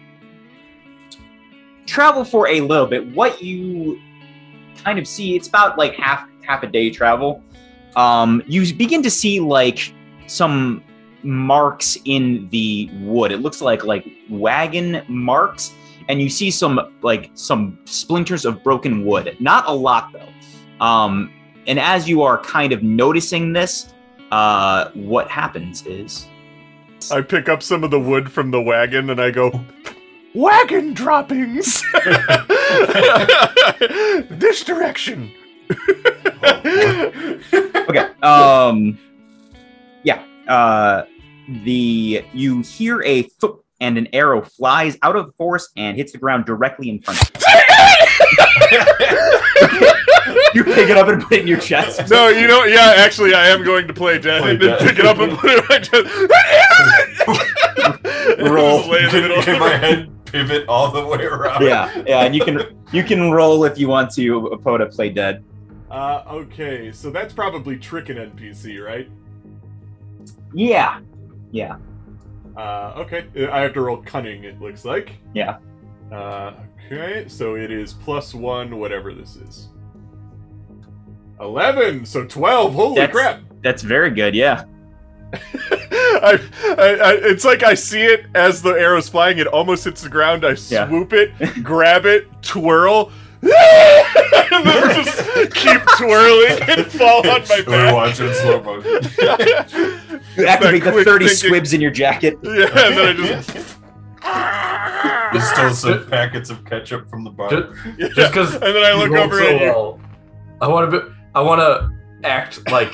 travel 1.86 2.26
for 2.26 2.48
a 2.50 2.62
little 2.62 2.88
bit. 2.88 3.08
What 3.14 3.42
you 3.44 4.02
kind 4.84 5.00
of 5.00 5.08
see, 5.08 5.36
it's 5.36 5.48
about 5.48 5.78
like 5.78 5.94
half 5.96 6.28
half 6.46 6.64
a 6.64 6.68
day 6.68 6.90
travel. 6.90 7.44
Um, 7.96 8.44
you 8.48 8.74
begin 8.74 9.04
to 9.04 9.10
see 9.10 9.40
like 9.40 9.94
some 10.28 10.84
marks 11.24 11.98
in 12.06 12.50
the 12.52 12.90
wood. 13.02 13.32
It 13.32 13.38
looks 13.38 13.62
like 13.62 13.84
like 13.84 14.08
wagon 14.30 15.04
marks, 15.08 15.72
and 16.10 16.22
you 16.22 16.30
see 16.30 16.52
some 16.52 16.80
like 17.02 17.32
some 17.34 17.80
splinters 17.86 18.46
of 18.46 18.64
broken 18.64 19.06
wood. 19.06 19.36
Not 19.40 19.68
a 19.68 19.74
lot 19.74 20.12
though. 20.14 20.86
Um, 20.86 21.32
and 21.68 21.80
as 21.80 22.10
you 22.10 22.24
are 22.24 22.38
kind 22.40 22.74
of 22.74 22.84
noticing 22.84 23.54
this, 23.54 23.94
uh, 24.32 24.90
what 24.94 25.30
happens 25.30 25.86
is. 25.86 26.28
I 27.12 27.22
pick 27.22 27.50
up 27.50 27.62
some 27.62 27.84
of 27.84 27.92
the 27.92 28.00
wood 28.00 28.32
from 28.32 28.52
the 28.52 28.62
wagon 28.62 29.10
and 29.10 29.20
I 29.22 29.32
go, 29.32 29.64
Wagon 30.34 30.94
droppings! 30.94 31.84
this 34.30 34.64
direction! 34.64 35.32
okay. 37.90 38.10
Um. 38.24 38.98
Yeah. 40.04 40.24
Uh. 40.48 41.04
The 41.66 42.24
you 42.34 42.62
hear 42.62 43.02
a 43.04 43.24
foot 43.24 43.60
and 43.82 43.98
an 43.98 44.08
arrow 44.14 44.42
flies 44.42 44.98
out 45.02 45.16
of 45.18 45.26
the 45.26 45.32
forest 45.34 45.72
and 45.76 45.98
hits 45.98 46.14
the 46.14 46.18
ground 46.18 46.46
directly 46.46 46.90
in 46.90 47.02
front. 47.02 47.20
of 47.22 47.32
you. 48.72 48.80
you 50.54 50.64
pick 50.64 50.90
it 50.90 50.96
up 50.98 51.10
and 51.10 51.22
put 51.24 51.34
it 51.34 51.42
in 51.42 51.48
your 51.48 51.60
chest. 51.60 52.10
no, 52.10 52.30
you 52.30 52.48
know, 52.48 52.64
yeah, 52.64 52.94
actually, 52.98 53.34
I 53.34 53.48
am 53.48 53.64
going 53.66 53.88
to 53.90 53.94
play 53.94 54.20
dead 54.20 54.42
Play 54.42 54.52
and 54.52 54.62
then 54.62 54.70
dead. 54.80 54.88
pick 54.88 55.00
it 55.00 55.06
up 55.06 55.18
and 55.20 55.38
put 55.38 55.52
it 55.52 55.60
in 55.60 55.66
my 55.68 55.80
chest. 55.80 56.08
Roll. 58.40 58.94
In 58.96 59.04
the 59.06 59.10
Can, 59.10 59.32
of 59.32 59.44
can 59.44 59.54
the 59.56 59.60
my 59.60 59.72
road. 59.72 59.80
head 59.82 60.26
pivot 60.26 60.66
all 60.70 60.92
the 60.92 61.06
way 61.06 61.24
around? 61.26 61.62
Yeah. 61.64 62.04
Yeah. 62.08 62.22
And 62.24 62.34
you 62.36 62.44
can 62.46 62.62
you 62.94 63.04
can 63.04 63.32
roll 63.32 63.66
if 63.66 63.78
you 63.78 63.88
want 63.90 64.12
to. 64.14 64.42
Apoda 64.54 64.90
play 64.94 65.10
dead. 65.10 65.44
Uh, 65.94 66.24
okay, 66.28 66.92
so 66.92 67.12
that's 67.12 67.34
probably 67.34 67.78
trick 67.78 68.10
an 68.10 68.18
NPC, 68.18 68.84
right? 68.84 69.08
Yeah. 70.52 71.02
Yeah. 71.52 71.78
Uh, 72.58 72.94
okay, 72.98 73.28
I 73.48 73.60
have 73.62 73.74
to 73.76 73.82
roll 73.82 73.98
cunning, 73.98 74.44
it 74.44 74.60
looks 74.60 74.86
like. 74.86 75.12
Yeah. 75.36 75.58
Uh, 76.12 76.54
okay, 76.92 77.26
so 77.28 77.56
it 77.56 77.70
is 77.70 77.94
plus 77.94 78.34
one, 78.34 78.80
whatever 78.80 79.14
this 79.14 79.36
is. 79.36 79.68
11, 81.40 82.06
so 82.08 82.26
12, 82.26 82.74
holy 82.74 82.96
That's- 82.96 83.12
crap! 83.16 83.42
That's 83.62 83.84
very 83.84 84.10
good. 84.10 84.34
Yeah. 84.36 84.66
I, 85.34 86.40
I, 86.64 86.76
I, 86.78 87.12
it's 87.22 87.46
like 87.46 87.64
I 87.64 87.74
see 87.76 88.02
it 88.04 88.26
as 88.36 88.62
the 88.62 88.72
arrow's 88.72 89.10
flying, 89.10 89.38
it 89.38 89.48
almost 89.48 89.84
hits 89.84 90.02
the 90.02 90.10
ground, 90.10 90.44
I 90.44 90.56
Yeah. 90.70 90.88
swoop 90.88 91.14
it, 91.14 91.32
grab 91.64 92.06
it, 92.08 92.28
twirl, 92.42 93.12
and 94.52 94.66
then 94.66 95.04
just 95.04 95.54
keep 95.54 95.82
twirling 95.98 96.60
and 96.70 96.86
fall 96.88 97.20
on 97.30 97.42
my 97.50 97.64
We're 97.68 97.86
back. 97.86 97.94
watching 97.94 98.34
slow 98.34 98.62
motion. 98.64 98.92
You 100.38 100.46
activate 100.48 100.84
the 100.84 100.92
quick 100.92 101.06
thirty 101.06 101.28
thinking. 101.28 101.48
squibs 101.50 101.74
in 101.74 101.82
your 101.82 101.92
jacket. 101.92 102.38
Yeah, 102.44 102.66
and 102.66 102.98
then 102.98 103.08
I 103.20 103.42
just. 103.42 103.54
There's 105.34 105.50
still 105.52 105.74
some 105.74 106.10
packets 106.10 106.50
of 106.50 106.64
ketchup 106.66 107.10
from 107.10 107.24
the 107.26 107.30
bar. 107.32 107.50
Just, 107.50 107.68
Yeah. 107.98 108.08
just 108.16 108.32
because 108.32 108.54
And 108.54 108.64
then 108.64 108.84
I 108.84 108.94
look 108.94 109.12
over 109.12 109.42
at 109.42 109.60
you. 109.62 109.68
well, 109.68 110.00
I 110.62 110.68
want 110.68 110.90
to 110.92 111.00
be. 111.02 111.06
I 111.36 111.42
want 111.42 111.60
to 111.60 111.90
act 112.28 112.70
like 112.72 112.94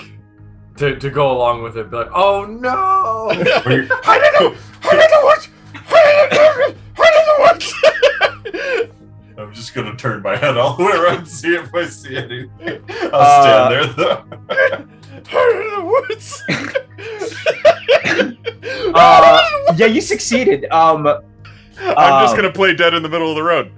to, 0.78 0.98
to 0.98 1.10
go 1.12 1.32
along 1.32 1.62
with 1.62 1.78
it. 1.78 1.92
Be 1.92 1.98
like, 1.98 2.10
oh 2.16 2.46
no! 2.46 2.70
I 3.32 3.36
don't 3.36 3.54
know. 3.76 4.56
I 4.84 4.96
don't 4.96 5.12
know 5.12 5.24
what. 5.24 5.50
I 5.92 6.28
don't 6.32 6.32
know. 6.32 6.76
I 6.98 7.12
don't 7.12 7.26
know 7.28 7.38
what. 8.86 8.90
I'm 9.40 9.54
just 9.54 9.60
just 9.70 9.74
gonna 9.74 9.96
turn 9.96 10.22
my 10.22 10.36
head 10.36 10.58
all 10.58 10.76
the 10.76 10.84
way 10.84 10.92
around 10.92 11.18
and 11.20 11.28
see 11.28 11.56
if 11.56 11.74
I 11.74 11.86
see 11.86 12.18
anything. 12.18 12.52
I'll 13.14 13.16
Uh, 13.22 13.42
stand 13.42 13.72
there 13.72 13.86
though. 13.94 14.24
Heart 15.30 15.56
of 15.66 15.72
the 15.76 15.84
woods. 16.10 16.44
Uh, 18.94 19.42
yeah, 19.78 19.86
you 19.86 20.02
succeeded. 20.02 20.66
Um, 20.72 21.08
I'm 21.08 22.24
just 22.24 22.34
um, 22.34 22.36
gonna 22.36 22.52
play 22.52 22.74
dead 22.76 22.94
in 22.94 23.04
the 23.04 23.10
middle 23.10 23.30
of 23.30 23.36
the 23.36 23.44
road. 23.44 23.72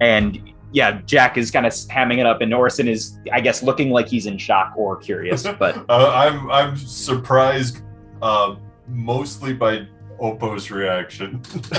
and 0.00 0.40
yeah, 0.70 1.00
Jack 1.06 1.38
is 1.38 1.50
kind 1.50 1.66
of 1.66 1.72
hamming 1.72 2.18
it 2.18 2.26
up, 2.26 2.40
and 2.42 2.52
Orson 2.52 2.88
is, 2.88 3.18
I 3.32 3.40
guess, 3.40 3.62
looking 3.62 3.90
like 3.90 4.06
he's 4.06 4.26
in 4.26 4.36
shock 4.38 4.74
or 4.76 4.96
curious. 4.96 5.46
But 5.58 5.84
Uh, 5.88 6.10
I'm 6.14 6.50
I'm 6.50 6.76
surprised, 6.76 7.82
uh, 8.22 8.56
mostly 8.86 9.52
by 9.54 9.86
Oppo's 10.20 10.70
reaction, 10.70 11.42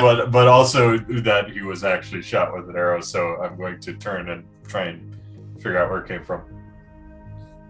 but 0.00 0.30
but 0.30 0.48
also 0.48 0.98
that 0.98 1.50
he 1.50 1.62
was 1.62 1.84
actually 1.84 2.22
shot 2.22 2.54
with 2.54 2.68
an 2.68 2.76
arrow. 2.76 3.00
So 3.00 3.36
I'm 3.42 3.56
going 3.56 3.80
to 3.80 3.94
turn 3.94 4.30
and 4.30 4.44
try 4.66 4.84
and 4.84 5.16
figure 5.56 5.78
out 5.78 5.90
where 5.90 6.00
it 6.00 6.08
came 6.08 6.24
from. 6.24 6.42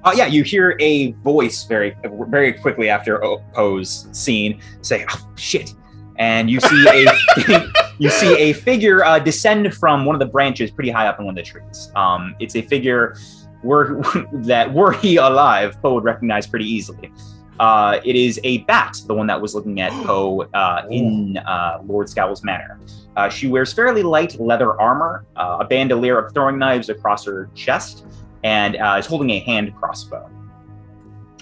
uh, 0.05 0.13
yeah, 0.15 0.27
you 0.27 0.43
hear 0.43 0.77
a 0.81 1.13
voice 1.13 1.65
very, 1.65 1.97
very 2.29 2.53
quickly 2.53 2.89
after 2.89 3.21
Poe's 3.53 4.09
scene 4.13 4.61
say, 4.83 5.05
"Oh 5.11 5.29
shit!" 5.37 5.75
and 6.19 6.51
you 6.51 6.61
see 6.61 6.87
a 6.89 7.69
you 7.99 8.11
see 8.11 8.37
a 8.37 8.53
figure 8.53 9.05
uh, 9.05 9.19
descend 9.19 9.75
from 9.75 10.05
one 10.05 10.15
of 10.15 10.21
the 10.21 10.27
branches 10.27 10.71
pretty 10.71 10.91
high 10.91 11.07
up 11.07 11.19
in 11.19 11.27
one 11.27 11.39
of 11.39 11.45
the 11.45 11.49
trees. 11.49 11.91
Um, 11.97 12.35
it's 12.39 12.57
a 12.57 12.63
figure 12.63 13.17
were, 13.63 14.03
that 14.33 14.73
were 14.73 14.93
he 14.93 15.17
alive, 15.17 15.81
Poe 15.83 15.95
would 15.95 16.05
recognize 16.05 16.47
pretty 16.47 16.67
easily. 16.67 17.11
Uh, 17.59 18.01
it 18.05 18.17
is 18.17 18.41
a 18.45 18.59
bat, 18.59 19.01
the 19.07 19.15
one 19.15 19.27
that 19.27 19.41
was 19.41 19.55
looking 19.55 19.81
at 19.81 19.91
Poe 20.07 20.43
uh, 20.55 20.87
in 20.91 21.37
uh, 21.39 21.81
Lord 21.87 22.09
Scowl's 22.09 22.45
manor. 22.45 22.79
Uh, 23.17 23.29
she 23.29 23.49
wears 23.49 23.73
fairly 23.73 24.03
light 24.03 24.39
leather 24.39 24.81
armor, 24.81 25.25
uh, 25.37 25.59
a 25.61 25.65
bandolier 25.65 26.19
of 26.19 26.33
throwing 26.33 26.59
knives 26.59 26.89
across 26.89 27.25
her 27.25 27.51
chest, 27.55 28.07
and 28.45 28.77
uh, 28.77 28.97
is 28.99 29.07
holding 29.07 29.31
a 29.31 29.41
hand 29.41 29.75
crossbow. 29.77 30.31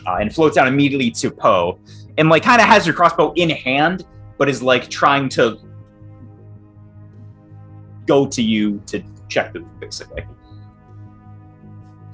Uh, 0.07 0.19
and 0.21 0.35
floats 0.35 0.55
down 0.55 0.69
immediately 0.69 1.11
to 1.11 1.31
Poe, 1.31 1.79
and 2.17 2.29
like 2.29 2.43
kind 2.43 2.63
of 2.63 2.69
has 2.69 2.87
her 2.87 2.93
crossbow 2.93 3.33
in 3.35 3.51
hand, 3.51 4.07
but 4.39 4.49
is 4.49 4.63
like 4.63 4.89
trying 4.89 5.29
to 5.31 5.59
go 8.07 8.27
to 8.27 8.43
you 8.43 8.81
to 8.87 9.03
check 9.29 9.53
the 9.53 9.61
basically. 9.81 10.25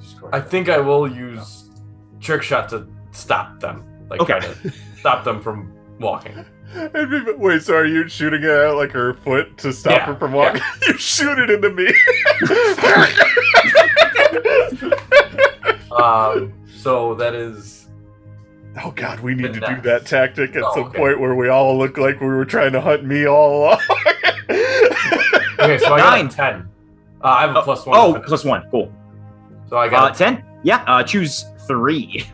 Just 0.01 0.17
I 0.33 0.41
think 0.41 0.69
I 0.69 0.79
will 0.79 1.07
use 1.07 1.69
trick 2.19 2.41
shot 2.41 2.67
to 2.69 2.87
stop 3.11 3.59
them. 3.59 3.85
Like 4.13 4.21
Okay. 4.21 4.39
kind 4.39 4.45
of 4.65 4.75
stop 4.99 5.23
them 5.23 5.41
from 5.41 5.73
walking. 5.99 6.45
Be- 6.93 7.33
Wait, 7.35 7.63
so 7.63 7.75
are 7.75 7.85
you 7.85 8.07
shooting 8.07 8.43
it 8.43 8.49
at 8.49 8.75
like 8.75 8.91
her 8.91 9.15
foot 9.15 9.57
to 9.57 9.73
stop 9.73 9.93
Yeah, 9.93 10.05
her 10.05 10.15
from 10.15 10.33
walking? 10.33 10.61
you 10.87 10.97
shoot 10.99 11.37
it 11.39 11.49
into 11.49 11.71
me. 11.71 11.91
Um, 15.91 16.53
so 16.75 17.13
that 17.15 17.33
is 17.35 17.87
oh 18.83 18.91
god, 18.91 19.19
we 19.19 19.33
need 19.35 19.53
to 19.53 19.59
do 19.59 19.81
that 19.81 20.05
tactic 20.05 20.55
at 20.55 20.63
Oh, 20.63 20.73
some 20.75 20.83
okay. 20.85 20.97
point 20.99 21.19
where 21.19 21.35
we 21.35 21.49
all 21.49 21.77
look 21.77 21.97
like 21.97 22.19
we 22.19 22.27
were 22.27 22.45
trying 22.45 22.71
to 22.73 22.81
hunt 22.81 23.03
me 23.05 23.25
all 23.27 23.61
along. 23.61 23.79
okay. 24.49 25.77
So 25.79 25.93
I 25.93 25.97
got 25.99 26.17
Nine. 26.17 26.25
a 26.27 26.29
ten. 26.29 26.69
Uh, 27.23 27.27
I 27.27 27.41
have 27.47 27.55
a 27.55 27.61
plus 27.61 27.85
one. 27.85 27.97
Oh, 27.97 28.21
plus 28.25 28.43
one. 28.43 28.63
Cool. 28.69 28.91
So 29.69 29.77
I 29.77 29.87
Uh, 29.87 29.89
got 29.89 30.15
10? 30.15 30.43
Yeah, 30.63 30.83
uh, 30.87 31.01
choose 31.03 31.45
three. 31.67 32.25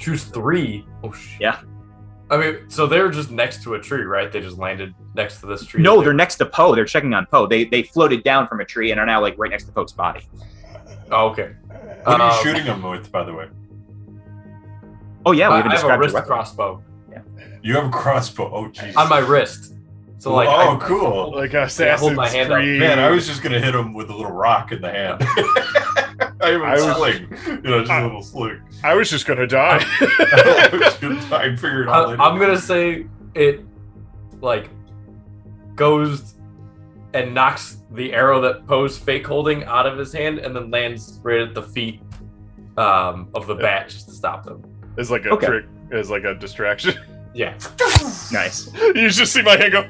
Choose 0.00 0.24
three. 0.24 0.84
Oh 1.04 1.12
shit. 1.12 1.40
Yeah. 1.40 1.60
I 2.30 2.36
mean, 2.36 2.56
so 2.68 2.86
they're 2.86 3.10
just 3.10 3.30
next 3.32 3.62
to 3.64 3.74
a 3.74 3.80
tree, 3.80 4.02
right? 4.04 4.30
They 4.30 4.40
just 4.40 4.56
landed 4.58 4.94
next 5.16 5.40
to 5.40 5.46
this 5.46 5.64
tree. 5.66 5.82
No, 5.82 6.00
they're 6.00 6.12
next 6.12 6.36
to 6.36 6.46
Poe. 6.46 6.74
They're 6.76 6.84
checking 6.84 7.12
on 7.12 7.26
Poe. 7.26 7.46
They 7.46 7.64
they 7.64 7.82
floated 7.82 8.22
down 8.22 8.46
from 8.48 8.60
a 8.60 8.64
tree 8.64 8.90
and 8.92 9.00
are 9.00 9.06
now 9.06 9.20
like 9.20 9.36
right 9.36 9.50
next 9.50 9.64
to 9.64 9.72
Poe's 9.72 9.92
body. 9.92 10.20
Oh, 11.10 11.26
okay. 11.30 11.54
What 12.04 12.20
are 12.20 12.28
you 12.30 12.34
Um, 12.38 12.42
shooting 12.44 12.64
them 12.64 12.82
with, 12.82 13.10
by 13.10 13.24
the 13.24 13.34
way? 13.34 13.48
Oh 15.26 15.32
yeah, 15.32 15.48
we 15.48 15.54
I, 15.54 15.56
haven't 15.56 15.72
I 15.72 15.74
have 15.74 15.84
a 15.84 15.88
described 15.88 15.98
your 15.98 15.98
wrist 16.02 16.14
weapon. 16.14 16.28
crossbow 16.28 16.82
You 17.62 17.74
have 17.76 17.86
a 17.86 17.90
crossbow. 17.90 18.50
Oh, 18.54 18.68
jeez. 18.70 18.96
on 18.96 19.08
my 19.08 19.18
wrist. 19.18 19.74
So 20.18 20.32
like, 20.34 20.48
oh, 20.48 20.76
I- 20.76 20.86
cool. 20.86 21.32
like 21.34 21.52
Yeah, 21.52 21.64
Assassin's 21.64 22.00
hold 22.00 22.14
my 22.14 22.28
hand 22.28 22.52
up. 22.52 22.62
Man, 22.62 22.98
I 23.00 23.10
was 23.10 23.26
just 23.26 23.42
gonna 23.42 23.58
hit 23.60 23.74
him 23.74 23.92
with 23.92 24.08
a 24.10 24.14
little 24.14 24.30
rock 24.32 24.70
in 24.70 24.80
the 24.80 24.90
hand. 24.90 25.20
I 26.42 26.48
have 26.50 26.60
a 26.60 26.64
I 26.64 26.74
was- 26.74 26.96
sling, 26.96 27.36
you 27.64 27.70
know, 27.70 27.80
just 27.80 27.90
a 27.92 28.02
little 28.02 28.22
sling. 28.22 28.60
I 28.82 28.94
was 28.94 29.10
just 29.10 29.26
gonna 29.26 29.46
die. 29.46 29.78
I 30.00 31.54
figured 31.58 31.88
out 31.88 31.94
I, 32.06 32.10
later. 32.10 32.22
I'm 32.22 32.38
gonna 32.38 32.58
say 32.58 33.06
it 33.34 33.60
like 34.40 34.70
goes 35.74 36.34
and 37.14 37.34
knocks 37.34 37.78
the 37.92 38.12
arrow 38.12 38.40
that 38.40 38.66
Poe's 38.66 38.96
fake 38.96 39.26
holding 39.26 39.64
out 39.64 39.86
of 39.86 39.98
his 39.98 40.12
hand 40.12 40.38
and 40.38 40.54
then 40.54 40.70
lands 40.70 41.18
right 41.22 41.40
at 41.40 41.54
the 41.54 41.62
feet 41.62 42.00
um, 42.76 43.28
of 43.34 43.46
the 43.46 43.54
bat 43.54 43.88
just 43.88 44.08
to 44.08 44.14
stop 44.14 44.44
them. 44.44 44.62
It's 44.96 45.10
like 45.10 45.24
a 45.26 45.30
Okay. 45.30 45.46
trick. 45.46 45.64
It's 45.90 46.08
like 46.08 46.24
a 46.24 46.34
distraction. 46.34 46.94
Yeah. 47.34 47.54
Nice. 48.32 48.70
you 48.94 49.08
just 49.10 49.32
see 49.32 49.42
my 49.42 49.56
hand 49.56 49.72
go. 49.72 49.88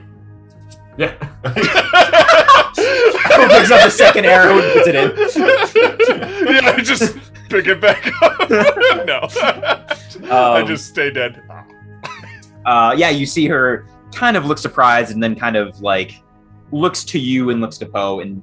Yeah. 0.96 1.14
Poe 2.76 3.48
picks 3.48 3.70
up 3.70 3.82
the 3.84 3.90
second 3.90 4.24
arrow 4.26 4.58
and 4.58 4.72
puts 4.72 4.86
it 4.88 4.94
in. 4.94 6.54
yeah, 6.54 6.72
I 6.76 6.80
just 6.82 7.16
pick 7.48 7.66
it 7.66 7.80
back 7.80 8.06
up. 8.22 8.50
no, 9.06 9.28
I 10.30 10.60
Um, 10.60 10.66
just 10.66 10.86
stay 10.88 11.10
dead. 11.10 11.42
uh, 12.66 12.94
yeah, 12.96 13.10
you 13.10 13.26
see 13.26 13.46
her 13.48 13.86
kind 14.14 14.36
of 14.36 14.44
look 14.44 14.58
surprised 14.58 15.12
and 15.12 15.22
then 15.22 15.34
kind 15.34 15.56
of 15.56 15.80
like 15.80 16.14
looks 16.72 17.04
to 17.04 17.18
you 17.18 17.50
and 17.50 17.60
looks 17.60 17.78
to 17.78 17.86
Poe 17.86 18.20
and 18.20 18.42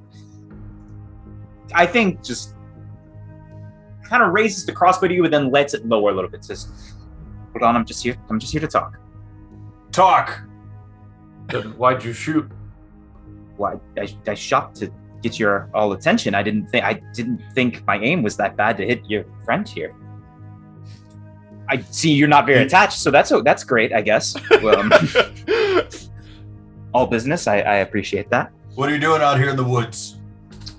I 1.74 1.86
think 1.86 2.22
just 2.24 2.54
kind 4.02 4.22
of 4.22 4.32
raises 4.32 4.64
the 4.64 4.72
crossbow 4.72 5.08
to 5.08 5.14
you 5.14 5.24
and 5.24 5.32
then 5.32 5.50
lets 5.50 5.74
it 5.74 5.86
lower 5.86 6.10
a 6.10 6.14
little 6.14 6.30
bit. 6.30 6.42
Says, 6.44 6.94
"Hold 7.52 7.62
on, 7.62 7.76
I'm 7.76 7.84
just 7.84 8.02
here. 8.02 8.16
I'm 8.30 8.38
just 8.38 8.52
here 8.52 8.60
to 8.62 8.66
talk. 8.68 8.98
Talk. 9.92 10.40
Then 11.48 11.76
why'd 11.76 12.02
you 12.04 12.12
shoot? 12.14 12.50
Why 13.58 13.74
I, 13.98 14.08
I 14.26 14.34
shot 14.34 14.74
to 14.76 14.90
get 15.22 15.38
your 15.38 15.68
all 15.74 15.92
attention. 15.92 16.34
I 16.34 16.42
didn't 16.42 16.68
think 16.68 16.84
I 16.84 16.94
didn't 17.12 17.42
think 17.54 17.86
my 17.86 17.98
aim 17.98 18.22
was 18.22 18.36
that 18.36 18.56
bad 18.56 18.76
to 18.78 18.86
hit 18.86 19.08
your 19.08 19.24
friend 19.44 19.68
here. 19.68 19.94
I 21.68 21.82
see 21.82 22.12
you're 22.12 22.28
not 22.28 22.46
very 22.46 22.64
attached, 22.64 23.00
so 23.00 23.10
that's 23.10 23.32
that's 23.44 23.64
great, 23.64 23.92
I 23.92 24.00
guess. 24.00 24.34
Um, 24.64 24.92
all 26.94 27.06
business. 27.06 27.46
I, 27.46 27.58
I 27.58 27.76
appreciate 27.76 28.30
that. 28.30 28.52
What 28.74 28.88
are 28.88 28.94
you 28.94 29.00
doing 29.00 29.20
out 29.20 29.38
here 29.38 29.50
in 29.50 29.56
the 29.56 29.64
woods? 29.64 30.16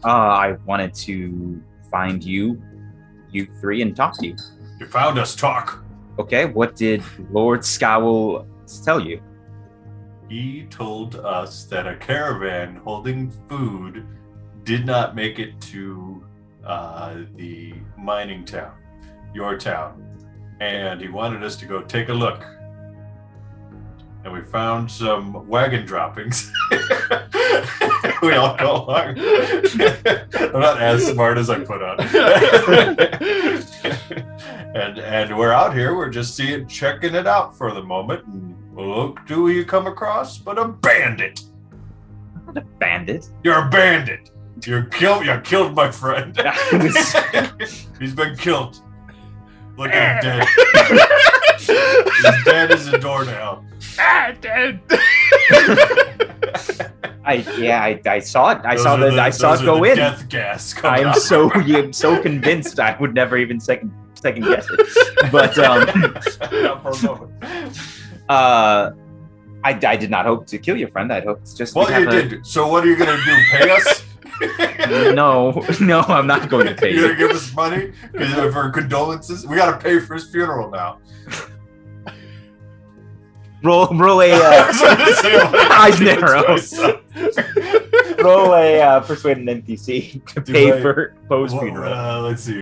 Uh, 0.03 0.07
I 0.07 0.51
wanted 0.65 0.93
to 0.95 1.61
find 1.91 2.23
you, 2.23 2.61
you 3.29 3.47
three, 3.59 3.81
and 3.81 3.95
talk 3.95 4.17
to 4.19 4.27
you. 4.27 4.35
You 4.79 4.87
found 4.87 5.19
us. 5.19 5.35
Talk. 5.35 5.83
Okay, 6.17 6.45
what 6.45 6.75
did 6.75 7.03
Lord 7.31 7.63
Scowl 7.63 8.47
tell 8.83 8.99
you? 8.99 9.21
He 10.29 10.67
told 10.69 11.15
us 11.15 11.63
that 11.65 11.87
a 11.87 11.95
caravan 11.95 12.75
holding 12.77 13.31
food 13.49 14.05
did 14.63 14.85
not 14.85 15.15
make 15.15 15.39
it 15.39 15.59
to 15.61 16.23
uh, 16.63 17.21
the 17.35 17.73
mining 17.97 18.45
town, 18.45 18.75
your 19.33 19.57
town, 19.57 20.05
and 20.59 21.01
he 21.01 21.07
wanted 21.07 21.43
us 21.43 21.55
to 21.57 21.65
go 21.65 21.81
take 21.81 22.09
a 22.09 22.13
look. 22.13 22.45
And 24.23 24.31
we 24.31 24.41
found 24.41 24.91
some 24.91 25.47
wagon 25.47 25.85
droppings. 25.85 26.51
we 28.21 28.33
all 28.33 28.55
go 28.55 28.83
along. 28.83 29.17
I'm 29.17 30.59
not 30.59 30.79
as 30.79 31.07
smart 31.07 31.39
as 31.39 31.49
I 31.49 31.61
put 31.61 31.81
on. 31.81 32.01
and 34.75 34.99
and 34.99 35.37
we're 35.37 35.53
out 35.53 35.73
here. 35.73 35.95
We're 35.95 36.09
just 36.09 36.35
seeing, 36.35 36.67
checking 36.67 37.15
it 37.15 37.25
out 37.25 37.57
for 37.57 37.73
the 37.73 37.81
moment. 37.81 38.25
And 38.25 38.58
look, 38.79 39.25
do 39.25 39.49
you 39.49 39.65
come 39.65 39.87
across 39.87 40.37
but 40.37 40.57
a 40.57 40.67
bandit? 40.67 41.41
Not 42.45 42.57
a 42.57 42.61
bandit. 42.61 43.29
You're 43.43 43.67
a 43.67 43.69
bandit. 43.69 44.31
You're 44.65 44.83
killed. 44.83 45.25
You 45.25 45.39
killed 45.41 45.75
my 45.75 45.91
friend. 45.91 46.35
He's 47.99 48.13
been 48.13 48.35
killed. 48.35 48.81
Look 49.77 49.91
at 49.91 50.23
him 50.23 50.39
dead. 50.39 50.47
He's 51.59 52.43
dead 52.45 52.71
as 52.71 52.87
a 52.87 52.97
doornail. 52.97 53.63
ah, 53.99 54.33
dead. 54.41 54.81
I 57.25 57.45
yeah, 57.57 57.81
I, 57.83 58.01
I 58.05 58.19
saw 58.19 58.49
it. 58.51 58.61
I 58.65 58.75
Those 58.75 58.83
saw 58.83 58.95
are 58.95 59.11
the, 59.11 59.21
I 59.21 59.29
saw 59.29 59.53
it 59.53 59.61
go 59.63 59.77
the 59.77 59.91
in. 59.91 59.97
Death 59.97 60.27
gas. 60.29 60.83
I 60.83 60.99
am 60.99 61.13
so 61.19 61.51
I'm 61.53 61.93
so 61.93 62.21
convinced 62.21 62.79
I 62.79 62.97
would 62.99 63.13
never 63.13 63.37
even 63.37 63.59
second 63.59 63.93
second 64.15 64.43
guess 64.43 64.67
it. 64.69 65.31
But 65.31 65.57
um, 65.59 65.85
Not 68.29 68.37
for 68.37 68.43
a 68.45 68.91
moment. 68.95 68.95
uh, 68.95 69.05
I, 69.61 69.91
I 69.93 69.95
did 69.97 70.09
not 70.09 70.25
hope 70.25 70.47
to 70.47 70.57
kill 70.57 70.77
your 70.77 70.87
friend. 70.89 71.11
I'd 71.11 71.25
hope 71.25 71.39
it's 71.41 71.53
just 71.53 71.75
we 71.75 71.81
Well, 71.81 72.01
you 72.01 72.07
a- 72.07 72.11
did. 72.11 72.45
So 72.45 72.67
what 72.67 72.83
are 72.83 72.87
you 72.87 72.95
gonna 72.97 73.17
do? 73.25 73.35
Pay 73.51 73.71
us? 73.71 74.05
No, 75.13 75.65
no, 75.81 75.99
I'm 76.07 76.25
not 76.25 76.47
going 76.49 76.65
to 76.67 76.73
pay 76.73 76.91
you 76.93 77.01
you. 77.01 77.07
gonna 77.09 77.17
give 77.17 77.31
us 77.31 77.53
money 77.53 77.91
for 78.53 78.69
condolences? 78.69 79.45
We 79.45 79.57
gotta 79.57 79.77
pay 79.77 79.99
for 79.99 80.13
his 80.13 80.31
funeral 80.31 80.71
now. 80.71 80.99
Roll 83.61 83.87
roll 83.97 84.21
a 84.21 84.31
uh, 84.33 84.71
eyes 85.71 85.99
narrow. 85.99 86.55
roll 88.23 88.53
a 88.55 88.79
uh, 88.79 88.99
persuade 89.01 89.37
an 89.39 89.47
NPC 89.61 90.23
to 90.33 90.39
Do 90.39 90.53
pay 90.53 90.71
I- 90.71 90.81
for 90.81 91.15
Poe's 91.27 91.51
Well, 91.51 91.63
funeral. 91.63 91.93
uh, 91.93 92.21
let's 92.21 92.43
see. 92.43 92.61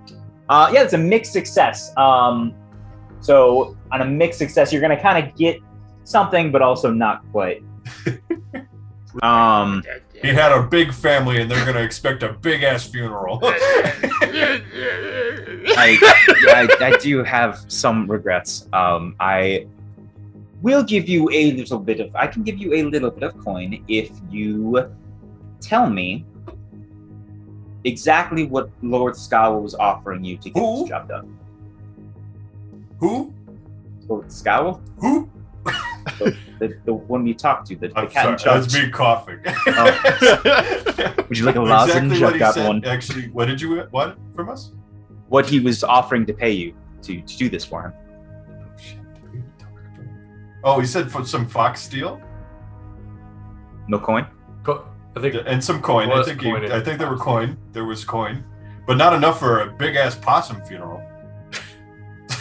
Uh, 0.50 0.72
yeah, 0.74 0.82
it's 0.82 0.94
a 0.94 0.98
mixed 0.98 1.32
success. 1.34 1.92
Um, 1.96 2.56
so 3.28 3.76
on 3.92 4.00
a 4.00 4.06
mixed 4.06 4.40
success, 4.40 4.72
you're 4.72 4.82
gonna 4.82 5.02
kind 5.02 5.28
of 5.28 5.36
get 5.36 5.60
something, 6.06 6.50
but 6.50 6.62
also 6.62 6.90
not 6.94 7.30
quite. 7.34 7.62
um, 9.22 9.84
He 10.22 10.30
had 10.30 10.54
a 10.54 10.64
big 10.64 10.94
family, 10.94 11.42
and 11.42 11.52
they're 11.52 11.66
gonna 11.66 11.82
expect 11.82 12.24
a 12.24 12.32
big 12.32 12.64
ass 12.64 12.88
funeral. 12.88 13.40
I, 15.84 15.98
I, 16.56 16.68
I 16.80 16.98
do 17.02 17.22
have 17.22 17.66
some 17.68 18.10
regrets. 18.10 18.70
Um, 18.72 19.18
I 19.20 19.68
will 20.62 20.84
give 20.84 21.10
you 21.10 21.30
a 21.30 21.52
little 21.52 21.80
bit 21.80 22.00
of. 22.00 22.16
I 22.16 22.28
can 22.28 22.44
give 22.44 22.58
you 22.58 22.76
a 22.76 22.84
little 22.84 23.12
bit 23.12 23.24
of 23.24 23.38
coin 23.44 23.84
if 23.90 24.10
you 24.30 24.90
tell 25.60 25.90
me 25.90 26.26
exactly 27.84 28.46
what 28.46 28.70
Lord 28.82 29.18
Scowl 29.18 29.62
was 29.62 29.76
offering 29.76 30.24
you 30.24 30.38
to 30.38 30.50
get 30.50 30.62
Who? 30.62 30.80
this 30.80 30.90
job 30.90 31.10
done. 31.10 31.38
Who? 33.00 33.34
Lord 34.08 34.32
Scowl, 34.32 34.82
Who? 35.00 35.30
the, 36.60 36.80
the 36.86 36.94
one 36.94 37.24
we 37.24 37.34
talked 37.34 37.68
to, 37.68 37.76
the, 37.76 37.90
the 37.90 37.98
I'm 38.00 38.08
cat 38.08 38.40
sorry. 38.40 38.56
in 38.56 38.62
That's 38.62 38.74
charge. 38.74 38.86
me 38.86 38.90
coughing. 38.90 39.40
Would 41.28 41.38
you 41.38 41.44
like 41.46 41.56
a 41.56 41.62
lozenge? 41.62 42.14
exactly 42.14 42.22
what 42.22 42.28
I've 42.30 42.34
he 42.34 42.40
got 42.40 42.54
said. 42.54 42.68
one. 42.68 42.86
Actually, 42.86 43.30
what 43.30 43.46
did 43.46 43.60
you 43.62 43.82
what 43.92 44.18
from 44.34 44.50
us? 44.50 44.72
What 45.28 45.46
he 45.46 45.60
was 45.60 45.84
offering 45.84 46.26
to 46.28 46.34
pay 46.34 46.52
you 46.52 46.74
to, 47.02 47.22
to 47.22 47.38
do 47.38 47.50
this 47.50 47.66
for 47.66 47.82
him. 47.84 47.94
Oh, 50.64 50.80
he 50.80 50.86
said 50.88 51.12
for 51.12 51.26
some 51.26 51.46
Foxsteel 51.48 52.22
No 53.88 54.00
coin. 54.00 54.26
Co- 54.64 54.86
I 55.16 55.20
think 55.20 55.36
and 55.46 55.64
some 55.64 55.82
coin. 55.82 56.10
I 56.12 56.24
think 56.24 56.42
he, 56.42 56.50
coin 56.50 56.64
in 56.64 56.72
I 56.72 56.80
think 56.80 56.98
there 57.00 57.10
were 57.10 57.18
coin. 57.18 57.58
There 57.74 57.86
was 57.86 58.06
coin, 58.06 58.44
but 58.86 58.96
not 58.98 59.14
enough 59.14 59.40
for 59.40 59.62
a 59.62 59.72
big 59.72 59.96
ass 59.98 60.16
possum 60.16 60.62
funeral. 60.66 61.02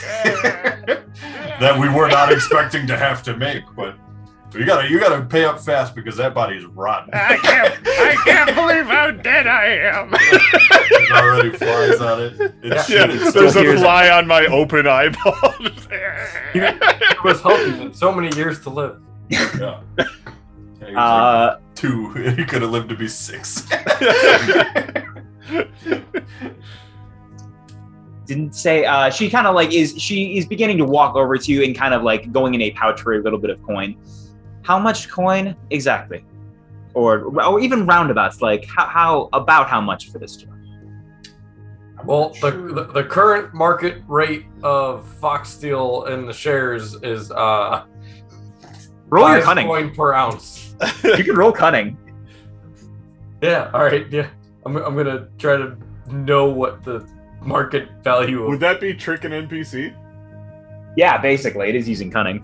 that 1.60 1.78
we 1.78 1.88
were 1.88 2.08
not 2.08 2.32
expecting 2.32 2.86
to 2.86 2.96
have 2.96 3.22
to 3.24 3.36
make, 3.36 3.62
but 3.76 3.96
you 4.54 4.64
gotta 4.64 4.88
you 4.88 4.98
gotta 5.00 5.22
pay 5.24 5.44
up 5.44 5.60
fast 5.60 5.94
because 5.94 6.16
that 6.16 6.32
body 6.34 6.56
is 6.56 6.64
rotten. 6.66 7.10
I 7.12 7.36
can't, 7.36 7.74
I 7.86 8.16
can't 8.24 8.54
believe 8.54 8.86
how 8.86 9.10
dead 9.10 9.46
I 9.46 9.66
am. 9.66 10.10
There's 10.90 11.10
already 11.10 11.50
flies 11.50 12.00
on 12.00 12.22
it. 12.22 12.54
It's 12.62 12.88
yeah, 12.88 13.06
it's 13.10 13.32
there's 13.34 13.56
a 13.56 13.60
hears- 13.60 13.80
fly 13.80 14.08
on 14.10 14.26
my 14.26 14.46
open 14.46 14.86
eyeball. 14.86 15.34
it 15.60 17.24
was 17.24 17.40
healthy. 17.42 17.92
So 17.92 18.12
many 18.12 18.34
years 18.36 18.60
to 18.62 18.70
live. 18.70 19.00
yeah. 19.28 19.48
Yeah, 19.58 19.80
he 20.78 20.94
was 20.94 20.94
like 20.94 20.96
Uh, 20.96 21.56
two. 21.74 22.12
He 22.12 22.44
could 22.44 22.62
have 22.62 22.70
lived 22.70 22.88
to 22.90 22.96
be 22.96 23.08
six. 23.08 23.66
Didn't 28.26 28.54
say 28.54 28.84
uh 28.84 29.08
she 29.10 29.30
kind 29.30 29.46
of 29.46 29.54
like 29.54 29.72
is 29.72 29.94
she 30.00 30.36
is 30.36 30.46
beginning 30.46 30.78
to 30.78 30.84
walk 30.84 31.14
over 31.14 31.38
to 31.38 31.52
you 31.52 31.62
and 31.62 31.76
kind 31.76 31.94
of 31.94 32.02
like 32.02 32.32
going 32.32 32.54
in 32.54 32.62
a 32.62 32.70
pouch 32.72 33.00
for 33.00 33.14
a 33.14 33.22
little 33.22 33.38
bit 33.38 33.50
of 33.50 33.62
coin 33.62 33.96
how 34.62 34.78
much 34.78 35.08
coin 35.08 35.54
exactly 35.70 36.24
or 36.94 37.20
or 37.40 37.60
even 37.60 37.86
roundabouts 37.86 38.42
like 38.42 38.66
how, 38.66 38.86
how 38.86 39.28
about 39.32 39.68
how 39.68 39.80
much 39.80 40.10
for 40.10 40.18
this 40.18 40.36
job 40.36 40.52
Well, 42.04 42.30
the, 42.40 42.50
the 42.50 42.84
the 42.98 43.04
current 43.04 43.54
market 43.54 44.02
rate 44.08 44.46
of 44.62 45.06
Foxsteel 45.20 46.08
in 46.10 46.26
the 46.26 46.32
shares 46.32 46.94
is 47.02 47.30
uh 47.30 47.84
roll 49.08 49.30
your 49.30 49.42
cunning 49.42 49.66
coin 49.66 49.94
per 49.94 50.12
ounce. 50.14 50.74
you 51.04 51.22
can 51.24 51.36
roll 51.36 51.52
cunning 51.52 51.96
Yeah. 53.42 53.70
All 53.72 53.84
right. 53.84 54.10
Yeah. 54.10 54.28
I'm 54.64 54.76
I'm 54.76 54.96
gonna 54.96 55.28
try 55.38 55.56
to 55.56 55.76
know 56.10 56.46
what 56.46 56.82
the 56.82 57.06
market 57.46 57.88
value 58.02 58.42
of. 58.42 58.48
Would 58.48 58.60
that 58.60 58.80
be 58.80 58.94
trick 58.94 59.24
an 59.24 59.32
NPC? 59.32 59.94
yeah 60.98 61.18
basically 61.18 61.68
it 61.68 61.74
is 61.74 61.86
using 61.88 62.10
cunning 62.10 62.42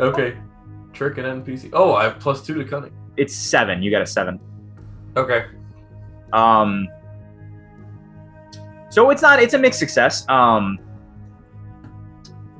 Okay. 0.00 0.34
Trick 0.94 1.18
and 1.18 1.44
NPC. 1.44 1.68
Oh, 1.74 1.92
I 1.94 2.04
have 2.04 2.18
plus 2.18 2.44
two 2.46 2.54
to 2.54 2.64
cunning. 2.64 2.92
it's 3.18 3.34
seven 3.34 3.82
you 3.82 3.90
got 3.90 4.00
a 4.02 4.06
seven 4.06 4.40
Okay. 5.16 5.44
um 6.32 6.88
so 8.88 9.10
it's 9.10 9.20
not 9.22 9.40
it's 9.42 9.52
a 9.54 9.58
mixed 9.58 9.78
success 9.78 10.26
um 10.30 10.78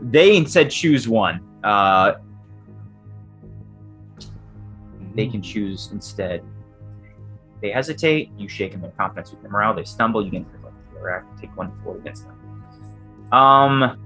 they 0.01 0.37
instead 0.37 0.71
choose 0.71 1.09
one 1.09 1.41
uh 1.65 2.13
they 5.15 5.27
can 5.29 5.43
choose 5.43 5.91
instead. 5.93 6.43
They 7.61 7.71
hesitate, 7.71 8.31
you 8.39 8.49
shake 8.49 8.73
in 8.73 8.81
their 8.81 8.93
confidence 8.93 9.31
with 9.31 9.43
their 9.43 9.51
morale, 9.51 9.75
they 9.75 9.85
stumble, 9.85 10.25
you 10.25 10.31
get 11.03 11.11
react, 11.11 11.41
take 11.41 11.57
one 11.57 11.73
forward 11.83 12.01
against 12.01 12.27
them. 12.27 13.33
Um 13.33 13.99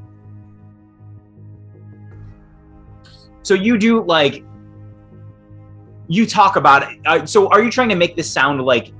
So 3.43 3.55
you 3.55 3.79
do 3.79 4.03
like 4.03 4.45
you 6.09 6.27
talk 6.27 6.57
about 6.57 6.91
it. 6.91 6.99
Uh, 7.05 7.27
so 7.27 7.49
are 7.51 7.63
you 7.63 7.71
trying 7.71 7.89
to 7.89 7.95
make 7.97 8.17
this 8.17 8.31
sound 8.31 8.61
like 8.65 8.93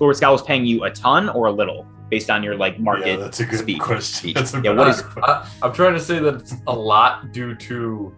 Lord 0.00 0.16
Scowl 0.16 0.34
is 0.34 0.42
paying 0.42 0.64
you 0.64 0.84
a 0.84 0.90
ton 0.90 1.28
or 1.28 1.46
a 1.46 1.52
little 1.52 1.86
based 2.10 2.28
on 2.30 2.42
your 2.42 2.56
like 2.56 2.78
market? 2.80 3.06
yeah, 3.06 3.16
that's 3.16 3.40
a 3.40 3.44
good 3.44 3.60
speech. 3.60 3.80
question. 3.80 4.14
Speech. 4.18 4.34
That's 4.34 4.54
a 4.54 4.60
Yeah, 4.60 4.72
what 4.72 4.88
is- 4.88 5.00
question. 5.02 5.22
I, 5.24 5.48
I'm 5.62 5.72
trying 5.72 5.94
to 5.94 6.00
say 6.00 6.18
that 6.18 6.34
it's 6.34 6.54
a 6.66 6.72
lot 6.72 7.32
due 7.32 7.54
to, 7.54 8.14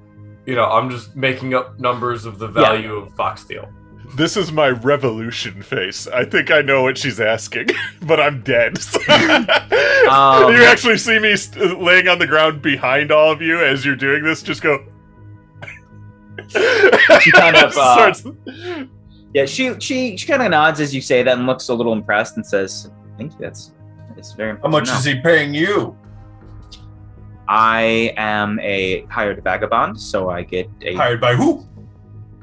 you 0.47 0.55
know, 0.55 0.65
I'm 0.65 0.91
just 0.91 1.15
making 1.17 1.55
up 1.55 1.79
numbers 1.79 2.25
of 2.25 2.39
the 2.39 2.49
value 2.49 2.95
of 2.97 3.13
Foxsteel. 3.15 3.71
This 4.15 4.37
is 4.37 4.53
my 4.53 4.69
revolution 4.69 5.63
face. 5.63 6.07
I 6.07 6.25
think 6.25 6.51
I 6.51 6.63
know 6.63 6.83
what 6.83 6.97
she's 6.99 7.21
asking, 7.21 7.69
but 8.03 8.21
I'm 8.21 8.43
dead. 8.43 8.79
Um, 10.07 10.55
you 10.55 10.63
actually 10.63 10.99
see 10.99 11.19
me 11.19 11.35
st- 11.35 11.81
laying 11.83 12.07
on 12.07 12.21
the 12.21 12.29
ground 12.29 12.63
behind 12.63 13.11
all 13.11 13.33
of 13.33 13.43
you 13.43 13.61
as 13.61 13.85
you're 13.85 13.97
doing 13.97 14.23
this. 14.23 14.41
Just 14.41 14.63
go. 14.63 14.85
She 16.49 17.33
kind 17.33 17.57
of, 17.57 17.73
uh, 17.77 18.13
Starts- 18.13 18.25
Yeah, 19.35 19.47
she 19.47 19.75
she 19.81 20.17
she 20.17 20.27
kind 20.29 20.43
of 20.43 20.51
nods 20.53 20.81
as 20.81 20.95
you 20.95 21.01
say 21.01 21.25
that 21.25 21.37
and 21.37 21.47
looks 21.47 21.69
a 21.71 21.75
little 21.75 21.93
impressed 21.93 22.37
and 22.37 22.47
says, 22.47 22.89
"Thank 23.19 23.33
you. 23.33 23.39
That's 23.41 23.73
that's 24.15 24.33
very 24.33 24.57
How 24.61 24.69
much 24.69 24.89
important 24.89 24.99
is 24.99 25.05
he 25.05 25.21
paying 25.21 25.53
you? 25.53 25.97
I 27.49 28.15
am 28.17 28.61
a 28.61 29.05
hired 29.07 29.43
vagabond, 29.43 30.01
so 30.01 30.31
I 30.31 30.43
get 30.43 30.71
a 30.83 30.95
Hired 30.95 31.21
by 31.21 31.35
who? 31.35 31.67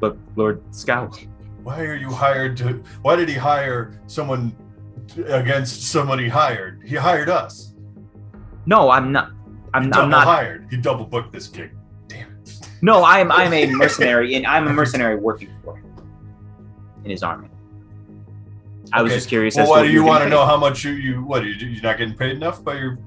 But 0.02 0.18
Lord 0.36 0.62
Scowl. 0.72 1.16
Why 1.64 1.82
are 1.82 1.96
you 1.96 2.10
hired 2.10 2.58
to? 2.58 2.84
Why 3.02 3.16
did 3.16 3.30
he 3.30 3.36
hire 3.36 4.00
someone 4.08 4.56
against 5.26 5.84
someone 5.84 6.20
he 6.20 6.28
hired? 6.28 6.84
He 6.86 6.96
hired 6.96 7.30
us. 7.30 7.74
No, 8.66 8.90
I'm 8.90 9.12
not. 9.12 9.32
I'm, 9.74 9.92
I'm 9.94 10.10
not. 10.10 10.26
hired. 10.26 10.68
He 10.70 10.78
double 10.78 11.06
booked 11.06 11.32
this 11.32 11.48
gig. 11.48 11.72
Damn 12.08 12.32
it. 12.32 12.60
No, 12.82 13.04
I'm 13.04 13.32
I'm 13.32 13.54
a 13.54 13.66
mercenary, 13.72 14.36
and 14.36 14.46
I'm 14.46 14.68
a 14.68 14.74
mercenary 14.74 15.16
working 15.16 15.50
for 15.64 15.78
him 15.78 15.94
in 17.06 17.12
his 17.12 17.24
army. 17.24 17.50
I 18.92 19.02
was 19.02 19.14
just 19.14 19.30
curious. 19.30 19.56
Well, 19.56 19.70
why 19.70 19.78
what 19.78 19.84
do 19.84 19.90
you 19.90 20.02
you 20.02 20.06
want 20.06 20.24
to 20.24 20.30
know 20.30 20.46
how 20.46 20.58
much 20.58 20.84
you 20.84 20.92
you 20.92 21.24
what 21.24 21.44
are 21.44 21.48
you 21.48 21.68
you're 21.68 21.82
not 21.82 21.98
getting 21.98 22.16
paid 22.16 22.36
enough 22.36 22.64
by 22.64 22.76
your 22.76 23.00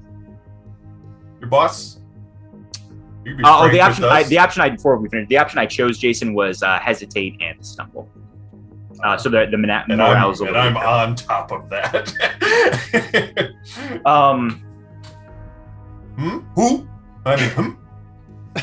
your 1.39 1.49
boss? 1.49 1.99
You 3.23 3.31
could 3.31 3.37
be 3.37 3.43
paid. 3.43 3.49
Uh, 3.49 3.59
oh, 3.61 3.69
the 3.69 3.81
option. 3.81 4.03
I, 4.05 4.23
the 4.23 4.39
option 4.39 4.63
I 4.63 4.69
before 4.69 4.97
we 4.97 5.09
finish. 5.09 5.29
The 5.29 5.37
option 5.37 5.59
I 5.59 5.67
chose, 5.67 5.97
Jason, 5.99 6.33
was 6.33 6.63
uh, 6.63 6.79
hesitate 6.79 7.39
and 7.39 7.63
stumble. 7.65 8.09
Uh, 9.03 9.17
so 9.17 9.29
the 9.29 9.45
the 9.51 9.57
mana- 9.57 9.85
and 9.89 10.01
I'm, 10.01 10.13
morale's 10.17 10.41
a 10.41 10.45
and 10.45 10.57
I'm 10.57 10.73
weaker. 10.73 10.85
on 10.85 11.15
top 11.15 11.51
of 11.51 11.69
that. 11.69 13.53
Um. 14.05 14.63
hmm? 16.17 16.39
Who? 16.55 16.87
I 17.25 17.35
mean, 17.35 17.49
hmm? 17.51 18.61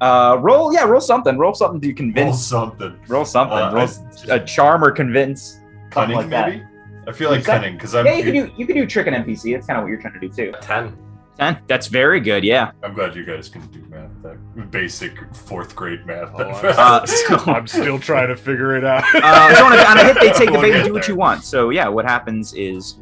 Uh. 0.00 0.36
Roll. 0.40 0.72
Yeah. 0.72 0.84
Roll 0.84 1.00
something. 1.00 1.36
Roll 1.38 1.54
something 1.54 1.80
to 1.80 1.92
convince. 1.94 2.52
Roll 2.52 2.66
convince. 2.70 2.80
something. 2.80 3.00
Roll 3.08 3.24
something. 3.24 3.58
Uh, 3.58 3.72
roll 3.72 3.88
I- 4.30 4.34
a 4.36 4.44
charm 4.44 4.84
or 4.84 4.90
convince. 4.90 5.58
cunning, 5.90 6.16
like 6.16 6.28
that. 6.30 6.48
maybe. 6.50 6.64
I 7.08 7.12
feel 7.12 7.30
like 7.30 7.44
cunning 7.44 7.74
because 7.74 7.94
I'm. 7.94 8.04
Yeah, 8.06 8.14
you 8.14 8.24
can 8.24 8.32
do 8.34 8.52
you 8.56 8.66
can 8.66 8.76
do 8.76 8.86
trick 8.86 9.06
an 9.06 9.14
NPC. 9.14 9.54
That's 9.54 9.66
kind 9.66 9.78
of 9.78 9.84
what 9.84 9.88
you're 9.90 10.00
trying 10.00 10.14
to 10.14 10.20
do 10.20 10.28
too. 10.28 10.52
Ten. 10.60 10.96
Ten. 11.38 11.58
That's 11.66 11.86
very 11.88 12.20
good. 12.20 12.44
Yeah. 12.44 12.70
I'm 12.82 12.94
glad 12.94 13.14
you 13.14 13.24
guys 13.24 13.48
can 13.48 13.66
do 13.66 13.82
math. 13.90 14.10
That 14.22 14.70
basic 14.70 15.12
fourth 15.34 15.76
grade 15.76 16.06
math. 16.06 16.30
Oh, 16.34 16.40
Uh, 16.64 17.04
so, 17.06 17.36
I'm 17.46 17.66
still 17.66 17.98
trying 17.98 18.28
to 18.28 18.36
figure 18.36 18.76
it 18.76 18.84
out. 18.84 19.04
uh, 19.14 19.54
so 19.54 19.66
on, 19.66 19.72
a, 19.72 19.76
on 19.82 19.98
a 19.98 20.04
hit, 20.04 20.14
they 20.20 20.32
take 20.32 20.46
the 20.46 20.52
We'll 20.52 20.62
bait 20.62 20.68
get 20.68 20.76
and 20.78 20.86
do 20.86 20.92
what 20.94 21.02
there. 21.02 21.10
you 21.10 21.16
want. 21.16 21.44
So 21.44 21.70
yeah, 21.70 21.88
what 21.88 22.04
happens 22.06 22.54
is 22.54 22.98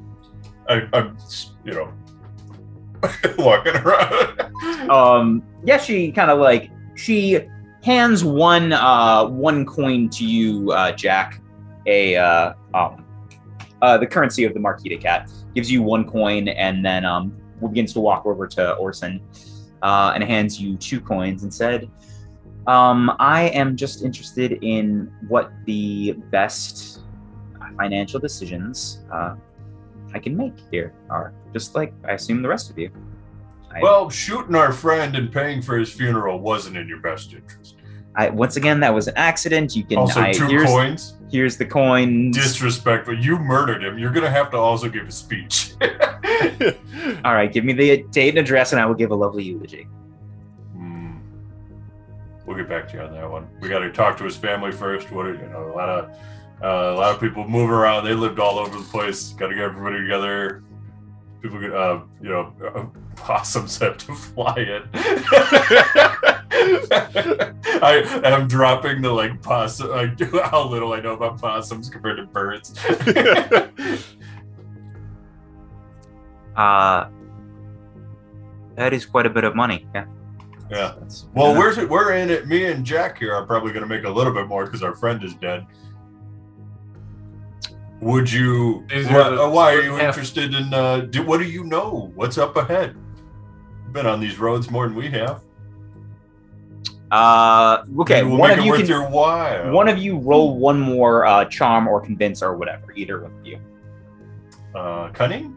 I, 0.68 0.82
I'm, 0.93 1.16
you 1.64 1.72
know, 1.74 1.93
walking 3.39 3.76
around. 3.76 4.41
um 4.91 5.43
yeah 5.64 5.76
she 5.76 6.11
kind 6.11 6.30
of 6.30 6.39
like 6.39 6.70
she 6.95 7.39
hands 7.82 8.24
one 8.24 8.72
uh 8.72 9.26
one 9.26 9.66
coin 9.66 10.09
to 10.09 10.24
you 10.24 10.70
uh 10.72 10.91
jack 10.93 11.39
a 11.87 12.16
uh 12.16 12.55
um 12.72 13.05
uh 13.82 13.99
the 13.99 14.07
currency 14.07 14.45
of 14.45 14.55
the 14.55 14.61
Marquis 14.61 14.89
deCat 14.89 15.30
gives 15.55 15.70
you 15.70 15.82
one 15.82 16.09
coin 16.09 16.49
and 16.49 16.82
then 16.85 17.05
um 17.05 17.37
begins 17.61 17.92
to 17.92 18.00
walk 18.00 18.26
over 18.26 18.46
to 18.46 18.72
orson 18.74 19.20
uh 19.82 20.12
and 20.14 20.22
hands 20.24 20.61
you 20.61 20.76
two 20.76 21.00
coins 21.00 21.42
and 21.42 21.52
said 21.52 21.90
um 22.66 23.14
i 23.18 23.42
am 23.50 23.76
just 23.76 24.05
interested 24.05 24.59
in 24.62 25.12
what 25.28 25.52
the 25.66 26.12
best 26.30 27.00
financial 27.76 28.20
decisions 28.20 29.02
uh, 29.12 29.34
I 30.14 30.18
can 30.20 30.36
make 30.36 30.55
here 30.70 30.94
are 31.11 31.34
just 31.52 31.74
like 31.74 31.92
I 32.07 32.12
assume 32.12 32.40
the 32.40 32.48
rest 32.48 32.70
of 32.70 32.78
you. 32.78 32.90
I, 33.70 33.80
Well, 33.82 34.09
shooting 34.09 34.55
our 34.55 34.72
friend 34.72 35.16
and 35.16 35.32
paying 35.32 35.61
for 35.61 35.76
his 35.76 35.92
funeral 35.92 36.38
wasn't 36.38 36.76
in 36.76 36.88
your 36.88 37.00
best 37.00 37.32
interest. 37.32 37.76
I, 38.17 38.31
once 38.31 38.57
again, 38.57 38.81
that 38.81 38.95
was 38.95 39.09
an 39.09 39.15
accident. 39.17 39.75
You 39.75 39.85
can. 39.85 39.99
Also, 39.99 40.21
I, 40.21 40.33
two 40.33 40.47
here's, 40.47 40.69
coins. 40.69 41.15
here's 41.31 41.57
the 41.57 41.65
coins. 41.65 42.37
Disrespectful. 42.37 43.19
You 43.19 43.39
murdered 43.39 43.83
him. 43.83 43.99
You're 43.99 44.12
gonna 44.12 44.31
have 44.31 44.51
to 44.53 44.57
also 44.57 44.89
give 44.89 45.09
a 45.09 45.12
speech. 45.12 45.73
All 47.25 47.35
right, 47.35 47.53
give 47.53 47.65
me 47.65 47.73
the 47.73 48.05
date 48.11 48.31
and 48.31 48.39
address, 48.39 48.73
and 48.73 48.81
I 48.81 48.87
will 48.87 48.95
give 48.95 49.11
a 49.11 49.15
lovely 49.15 49.43
eulogy. 49.43 49.89
Hmm. 50.75 51.17
We'll 52.47 52.57
get 52.57 52.69
back 52.69 52.89
to 52.91 52.95
you 52.95 53.03
on 53.03 53.12
that 53.12 53.29
one. 53.29 53.49
We 53.61 53.69
got 53.69 53.81
to 53.81 53.91
talk 53.91 54.17
to 54.19 54.25
his 54.25 54.37
family 54.37 54.71
first. 54.71 55.11
What 55.11 55.27
are, 55.27 55.35
you 55.35 55.49
know, 55.49 55.73
a 55.73 55.75
lot 55.75 55.89
of 55.89 56.11
uh, 56.62 56.95
a 56.95 56.97
lot 56.97 57.15
of 57.15 57.21
people 57.21 57.47
move 57.49 57.71
around. 57.71 58.05
They 58.05 58.15
lived 58.15 58.39
all 58.39 58.59
over 58.59 58.77
the 58.79 58.85
place. 58.85 59.33
Got 59.33 59.49
to 59.49 59.55
get 59.55 59.65
everybody 59.65 59.99
together. 60.01 60.62
People, 61.45 61.61
get, 61.61 61.74
uh, 61.74 62.01
you 62.22 62.30
know, 62.30 62.90
possums 63.16 63.76
have 63.76 63.99
to 63.99 64.14
fly 64.14 64.55
in. 64.57 64.82
I 67.82 68.22
am 68.24 68.49
dropping 68.49 69.03
the 69.03 69.12
like 69.12 69.42
possum. 69.42 69.90
Like, 69.90 70.18
how 70.45 70.66
little 70.66 70.95
I 70.95 71.01
know 71.01 71.12
about 71.12 71.38
possums 71.38 71.90
compared 71.90 72.16
to 72.16 72.24
birds. 72.24 72.74
Uh, 76.57 77.11
that 78.76 78.95
is 78.95 79.05
quite 79.05 79.26
a 79.26 79.30
bit 79.30 79.45
of 79.45 79.55
money. 79.55 79.86
Yeah. 79.95 80.07
yeah. 80.70 80.95
That's, 80.99 81.26
Well, 81.34 81.53
yeah. 81.53 81.59
we're 81.59 81.86
we're 81.88 82.12
in 82.14 82.30
it. 82.30 82.47
Me 82.49 82.64
and 82.64 82.86
Jack 82.86 83.18
here 83.18 83.34
are 83.34 83.45
probably 83.45 83.72
going 83.72 83.82
to 83.82 83.88
make 83.95 84.05
a 84.05 84.11
little 84.11 84.32
bit 84.32 84.49
more 84.49 84.64
because 84.64 84.82
our 84.82 84.95
friend 84.95 85.22
is 85.22 85.34
dead. 85.34 85.66
Would 88.05 88.30
you? 88.30 88.84
Why, 88.90 88.96
are 88.98 89.30
the- 89.30 89.42
uh, 89.44 89.48
why 89.48 89.74
are 89.74 89.80
you 89.82 89.94
half- 89.94 90.14
interested 90.14 90.55
in? 90.55 90.74
Uh, 90.74 90.98
do, 91.00 91.22
what 91.22 91.38
do 91.38 91.44
you 91.44 91.64
know? 91.64 92.12
What's 92.14 92.36
up 92.36 92.55
ahead? 92.57 92.94
Been 93.92 94.07
on 94.07 94.20
these 94.20 94.38
roads 94.38 94.70
more 94.70 94.86
than 94.86 94.94
we 94.96 95.09
have. 95.09 95.40
Uh, 97.11 97.84
okay. 98.00 98.22
We'll 98.22 98.36
one 98.36 98.50
make 98.50 98.59
of 98.59 98.64
it 98.64 98.66
you 98.66 98.70
worth 98.72 98.80
can. 98.80 98.88
your 98.88 99.09
while. 99.09 99.70
One 99.72 99.88
of 99.88 99.96
you 99.98 100.18
roll 100.18 100.59
one 100.59 100.78
more 100.78 101.24
uh, 101.24 101.46
charm 101.46 101.88
or 101.88 101.98
convince 102.00 102.42
or 102.42 102.57
whatever. 102.57 102.92
Either 102.94 103.22
one 103.22 103.32
of 103.40 103.46
you. 103.46 103.59
uh, 104.74 105.09
cunning. 105.12 105.57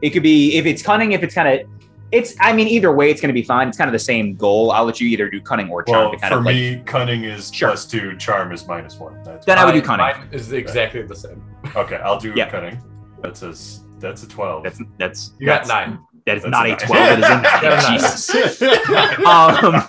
It 0.00 0.10
could 0.10 0.22
be 0.22 0.56
if 0.56 0.64
it's 0.64 0.80
cunning. 0.82 1.12
If 1.12 1.22
it's 1.22 1.34
kind 1.34 1.60
of, 1.60 1.68
it's. 2.12 2.34
I 2.40 2.52
mean, 2.52 2.68
either 2.68 2.92
way, 2.92 3.10
it's 3.10 3.20
going 3.20 3.28
to 3.28 3.40
be 3.40 3.42
fine. 3.42 3.68
It's 3.68 3.76
kind 3.78 3.88
of 3.88 3.92
the 3.92 3.98
same 3.98 4.34
goal. 4.34 4.70
I'll 4.72 4.84
let 4.84 5.00
you 5.00 5.08
either 5.08 5.28
do 5.30 5.40
cunning 5.40 5.70
or 5.70 5.82
charm 5.82 6.04
Well, 6.04 6.10
to 6.12 6.16
kind 6.18 6.32
for 6.32 6.38
of 6.40 6.44
like. 6.46 6.54
me, 6.54 6.82
cunning 6.86 7.24
is 7.24 7.52
Sure. 7.52 7.68
plus 7.68 7.84
two, 7.86 8.16
charm 8.16 8.52
is 8.52 8.66
minus 8.66 8.96
one. 8.96 9.22
That's 9.24 9.44
Then 9.46 9.58
I 9.58 9.64
would 9.64 9.72
do 9.72 9.82
cunning. 9.82 10.06
Mine 10.06 10.28
is 10.32 10.52
exactly 10.52 11.02
the 11.02 11.16
same. 11.16 11.42
okay. 11.76 11.96
I'll 11.96 12.18
do 12.20 12.32
Yeah. 12.36 12.48
cunning. 12.48 12.78
That's 13.22 13.42
a 13.42 13.48
s- 13.48 13.80
that's 13.98 14.22
a 14.22 14.28
twelve. 14.28 14.62
That's 14.64 14.80
that's 14.98 15.32
You 15.38 15.46
got 15.46 15.58
that's, 15.64 15.68
nine. 15.68 15.98
That 16.26 16.36
is 16.36 16.42
That's 16.42 16.50
not 16.52 16.66
a 16.66 16.68
a 16.68 16.76
nine. 16.76 16.78
twelve. 16.86 17.20
That 17.20 17.62
Got 17.62 17.72
a 17.72 17.82
nine. 17.82 17.98
Jesus. 17.98 18.62
Um, 19.26 19.82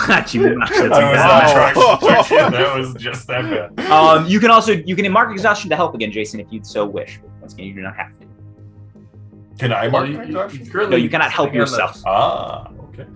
not 0.08 0.32
you. 0.34 0.58
That's 0.58 0.70
a 0.78 0.84
I 0.84 1.10
was 1.10 1.18
not 1.18 1.52
trying 1.52 1.74
to. 1.74 2.56
That 2.56 2.76
was 2.76 2.94
just 2.94 3.26
that 3.28 3.74
bad. 3.76 3.90
Um, 3.90 4.26
you 4.26 4.40
can 4.40 4.50
also 4.50 4.72
you 4.72 4.96
can 4.96 5.10
mark 5.12 5.30
exhaustion 5.32 5.68
to 5.70 5.76
help 5.76 5.94
again, 5.94 6.10
Jason, 6.12 6.40
if 6.40 6.46
you 6.50 6.60
so 6.64 6.86
wish. 6.86 7.20
Once 7.40 7.54
again, 7.54 7.66
you 7.66 7.74
do 7.74 7.80
not 7.82 7.96
have 7.96 8.12
to. 8.18 8.26
Can 9.58 9.72
I 9.72 9.88
mark 9.88 10.08
you- 10.08 10.14
my 10.16 10.22
you- 10.22 10.28
exhaustion? 10.28 10.66
currently 10.70 10.96
No, 10.96 11.02
you 11.02 11.10
cannot 11.10 11.30
help 11.30 11.48
sitting 11.48 11.60
the- 11.60 11.66
yourself. 11.66 12.02
Ah, 12.06 12.68
okay. 12.90 13.06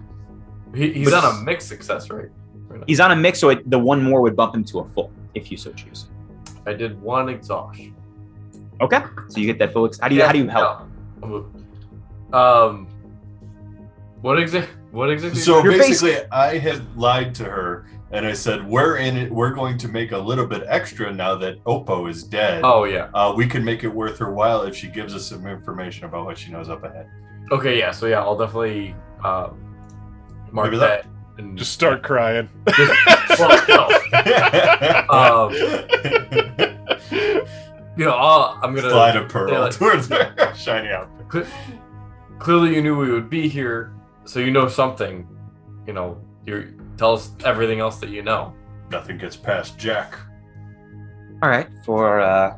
He, 0.75 0.93
he's 0.93 1.11
But- 1.11 1.25
on 1.25 1.41
a 1.41 1.45
mixed 1.45 1.69
success, 1.69 2.11
right? 2.11 2.29
Right. 2.69 2.83
He's 2.87 3.01
on 3.01 3.13
a 3.13 3.17
mix, 3.17 3.39
so 3.39 3.51
it, 3.51 3.69
the 3.71 3.79
one 3.79 4.03
more 4.03 4.21
would 4.23 4.35
bump 4.35 4.55
him 4.55 4.65
to 4.65 4.81
a 4.81 4.85
full, 4.95 5.11
if 5.35 5.51
you 5.51 5.57
so 5.57 5.73
choose. 5.73 6.09
I 6.67 6.73
did 6.73 7.01
one 7.03 7.29
exhaustion. 7.29 7.95
Okay, 8.81 9.01
so 9.29 9.39
you 9.41 9.47
get 9.47 9.59
that 9.61 9.73
full. 9.73 9.85
Ex- 9.87 9.99
how 10.01 10.09
do 10.09 10.15
you 10.17 10.23
how 10.25 10.33
do 10.33 10.39
you 10.39 10.49
help? 10.49 10.81
Yeah. 11.23 11.43
Um, 12.41 12.87
what 14.23 14.39
exactly? 14.39 14.73
What 14.91 15.11
exactly? 15.11 15.41
So 15.41 15.63
You're 15.63 15.73
basically, 15.79 16.17
I 16.31 16.59
had 16.59 16.81
lied 16.97 17.35
to 17.37 17.45
her, 17.45 17.72
and 18.13 18.27
I 18.27 18.33
said, 18.35 18.67
"We're 18.69 18.97
in 18.99 19.17
it. 19.17 19.33
We're 19.33 19.53
going 19.55 19.79
to 19.79 19.89
make 19.89 20.13
a 20.13 20.19
little 20.19 20.47
bit 20.47 20.63
extra 20.69 21.13
now 21.13 21.35
that 21.37 21.63
Oppo 21.65 22.09
is 22.11 22.23
dead. 22.23 22.63
oh 22.65 22.85
yeah. 22.85 23.09
Uh, 23.15 23.33
we 23.37 23.47
can 23.47 23.65
make 23.65 23.85
it 23.85 23.89
worth 23.89 24.19
her 24.19 24.33
while 24.33 24.63
if 24.63 24.77
she 24.77 24.89
gives 24.89 25.15
us 25.15 25.27
some 25.27 25.47
information 25.47 26.05
about 26.05 26.25
what 26.27 26.37
she 26.39 26.51
knows 26.53 26.69
up 26.69 26.85
ahead." 26.85 27.07
Okay, 27.51 27.79
yeah. 27.79 27.91
So 27.91 28.07
yeah, 28.07 28.21
I'll 28.21 28.37
definitely 28.39 28.95
uh, 29.25 29.51
mark 30.51 30.67
Maybe 30.67 30.79
that. 30.79 31.03
that- 31.05 31.09
and 31.39 31.57
Just 31.57 31.73
start 31.73 32.03
crying. 32.03 32.47
well, 33.39 33.65
no. 33.69 33.89
Um, 35.09 35.53
You 37.95 38.07
know, 38.07 38.13
I'll, 38.13 38.59
I'm 38.63 38.75
gonna 38.75 38.89
Slide 38.89 39.17
a 39.17 39.25
pearl 39.27 39.51
yeah, 39.53 39.59
like- 39.61 39.73
towards 39.75 40.09
her 40.09 40.55
shiny 40.57 40.89
outfit. 40.89 41.29
Cle- 41.29 41.47
clearly 42.39 42.75
you 42.75 42.83
knew 42.83 42.97
we 42.97 43.11
would 43.13 43.29
be 43.29 43.49
here, 43.49 43.93
so 44.25 44.39
you 44.41 44.51
know 44.51 44.67
something. 44.67 45.29
You 45.87 45.93
know, 45.93 46.19
you 46.47 46.79
tell 46.97 47.15
us 47.15 47.31
everything 47.45 47.81
else 47.81 47.99
that 47.99 48.11
you 48.11 48.23
know. 48.23 48.55
Nothing 48.91 49.19
gets 49.19 49.37
past 49.37 49.79
Jack. 49.79 50.15
All 51.43 51.49
right, 51.51 51.69
for 51.85 52.21
uh, 52.21 52.57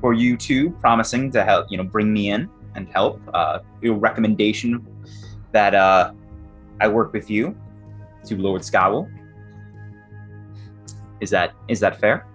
for 0.00 0.12
you 0.14 0.36
two 0.36 0.70
promising 0.80 1.30
to 1.32 1.44
help, 1.44 1.66
you 1.70 1.76
know, 1.78 1.84
bring 1.84 2.12
me 2.12 2.30
in 2.30 2.48
and 2.74 2.88
help. 2.88 3.20
Uh, 3.32 3.60
your 3.82 3.94
recommendation 3.94 4.84
that 5.52 5.74
uh, 5.74 6.12
I 6.80 6.88
work 6.88 7.12
with 7.12 7.30
you 7.30 7.56
to 8.24 8.36
Lord 8.36 8.64
Scowl. 8.64 9.08
Is 11.20 11.30
that 11.30 11.52
is 11.68 11.80
that 11.80 12.00
fair? 12.00 12.26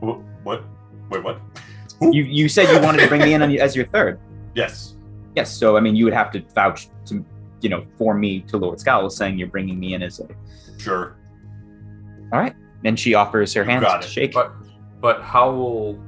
Wh- 0.00 0.20
What? 0.44 0.64
Wait, 1.10 1.22
what? 1.24 1.40
You 2.02 2.22
you 2.24 2.48
said 2.48 2.74
you 2.74 2.80
wanted 2.80 3.02
to 3.02 3.08
bring 3.08 3.20
me 3.20 3.34
in 3.34 3.42
on, 3.42 3.54
as 3.58 3.76
your 3.76 3.84
third. 3.88 4.18
Yes. 4.54 4.96
Yes, 5.36 5.52
so 5.54 5.76
I 5.76 5.80
mean, 5.80 5.94
you 5.94 6.06
would 6.06 6.14
have 6.14 6.30
to 6.32 6.40
vouch 6.54 6.88
to, 7.06 7.22
you 7.60 7.68
know, 7.68 7.84
for 7.96 8.14
me 8.14 8.40
to 8.42 8.56
Lord 8.56 8.80
Scowl, 8.80 9.08
saying 9.10 9.38
you're 9.38 9.48
bringing 9.48 9.78
me 9.78 9.94
in 9.94 10.02
as 10.02 10.20
a. 10.20 10.28
Sure. 10.78 11.16
All 12.32 12.38
right. 12.38 12.54
And 12.84 12.98
she 12.98 13.14
offers 13.14 13.52
her 13.54 13.62
You 13.62 13.70
hand 13.70 13.86
to 14.02 14.06
shake. 14.06 14.32
But 14.32 14.52
but 15.00 15.22
how 15.22 15.50
will 15.50 15.98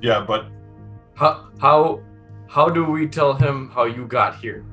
Yeah, 0.00 0.24
but 0.26 0.46
how 1.14 1.48
how 1.60 2.00
how 2.48 2.68
do 2.68 2.84
we 2.84 3.06
tell 3.06 3.34
him 3.34 3.70
how 3.70 3.84
you 3.84 4.06
got 4.06 4.36
here? 4.36 4.64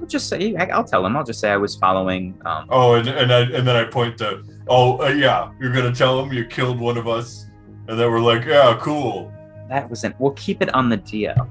I'll 0.00 0.06
just 0.06 0.28
say 0.28 0.54
I'll 0.56 0.84
tell 0.84 1.04
him. 1.04 1.16
I'll 1.16 1.24
just 1.24 1.40
say 1.40 1.50
I 1.50 1.56
was 1.56 1.76
following. 1.76 2.40
Um, 2.44 2.66
oh, 2.70 2.94
and 2.94 3.08
and 3.08 3.32
I 3.32 3.40
and 3.40 3.66
then 3.66 3.76
I 3.76 3.84
point 3.84 4.18
to 4.18 4.42
oh 4.68 5.02
uh, 5.02 5.08
yeah, 5.08 5.52
you're 5.60 5.72
gonna 5.72 5.94
tell 5.94 6.22
him 6.22 6.32
you 6.32 6.44
killed 6.44 6.78
one 6.78 6.96
of 6.96 7.08
us, 7.08 7.46
and 7.88 7.98
then 7.98 8.10
we're 8.10 8.20
like, 8.20 8.44
yeah, 8.44 8.78
cool. 8.80 9.32
that 9.68 9.88
was 9.88 10.04
an. 10.04 10.14
We'll 10.18 10.32
keep 10.32 10.62
it 10.62 10.72
on 10.74 10.88
the 10.88 10.98
DL. 10.98 11.48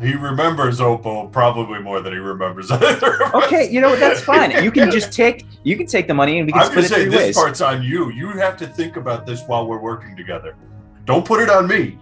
He 0.00 0.14
remembers 0.14 0.80
Opal 0.80 1.28
probably 1.28 1.78
more 1.78 2.00
than 2.00 2.12
he 2.12 2.18
remembers 2.18 2.70
either. 2.70 3.22
us. 3.24 3.34
Okay, 3.44 3.70
you 3.70 3.80
know 3.80 3.90
what? 3.90 4.00
That's 4.00 4.20
fine. 4.20 4.50
You 4.64 4.70
can 4.72 4.90
just 4.90 5.12
take. 5.22 5.46
You 5.62 5.76
can 5.76 5.86
take 5.86 6.08
the 6.08 6.14
money 6.14 6.38
and 6.38 6.46
we 6.46 6.52
can 6.52 6.62
I'm 6.62 6.66
split 6.68 6.82
just 6.86 6.92
it 6.94 7.02
three 7.02 7.10
this 7.10 7.20
ways. 7.26 7.36
part's 7.36 7.60
on 7.60 7.82
you. 7.82 8.10
You 8.10 8.30
have 8.30 8.56
to 8.58 8.66
think 8.66 8.96
about 8.96 9.24
this 9.24 9.42
while 9.46 9.66
we're 9.66 9.80
working 9.80 10.16
together. 10.16 10.56
Don't 11.04 11.24
put 11.24 11.40
it 11.40 11.48
on 11.50 11.68
me. 11.68 11.96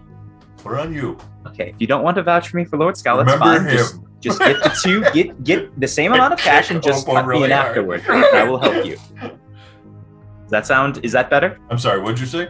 Put 0.58 0.72
it 0.74 0.80
on 0.80 0.94
you. 0.94 1.18
Okay, 1.48 1.70
if 1.70 1.76
you 1.80 1.86
don't 1.86 2.02
want 2.02 2.16
to 2.16 2.22
vouch 2.22 2.48
for 2.48 2.56
me 2.56 2.64
for 2.64 2.78
Lord 2.78 2.96
Scowl, 2.96 3.22
that's 3.24 3.38
fine. 3.38 3.66
him. 3.66 3.76
Just, 3.76 4.00
just 4.20 4.38
get 4.38 4.62
the 4.62 4.78
two. 4.82 5.02
Get 5.12 5.42
get 5.44 5.80
the 5.80 5.88
same 5.88 6.12
amount 6.12 6.32
of 6.32 6.38
cash 6.38 6.70
and 6.70 6.82
just 6.82 7.06
Oppo 7.06 7.14
cut 7.14 7.26
me 7.28 7.44
in 7.44 7.50
hard. 7.50 7.66
afterward. 7.68 8.02
I 8.08 8.44
will 8.44 8.58
help 8.58 8.86
you. 8.86 8.96
Does 9.20 10.50
that 10.50 10.66
sound? 10.66 11.00
Is 11.04 11.12
that 11.12 11.28
better? 11.28 11.58
I'm 11.70 11.78
sorry. 11.78 12.00
What'd 12.00 12.20
you 12.20 12.26
say? 12.26 12.48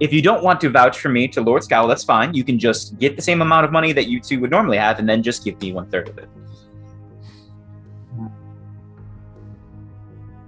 If 0.00 0.12
you 0.12 0.22
don't 0.22 0.44
want 0.44 0.60
to 0.60 0.70
vouch 0.70 0.98
for 1.00 1.08
me 1.08 1.26
to 1.28 1.40
Lord 1.40 1.64
Scowl, 1.64 1.88
that's 1.88 2.04
fine. 2.04 2.32
You 2.32 2.44
can 2.44 2.58
just 2.58 2.98
get 2.98 3.16
the 3.16 3.22
same 3.22 3.42
amount 3.42 3.64
of 3.64 3.72
money 3.72 3.92
that 3.92 4.06
you 4.06 4.20
two 4.20 4.38
would 4.40 4.50
normally 4.50 4.76
have, 4.78 4.98
and 5.00 5.08
then 5.08 5.22
just 5.22 5.44
give 5.44 5.60
me 5.60 5.72
one 5.72 5.90
third 5.90 6.08
of 6.08 6.18
it. 6.18 6.28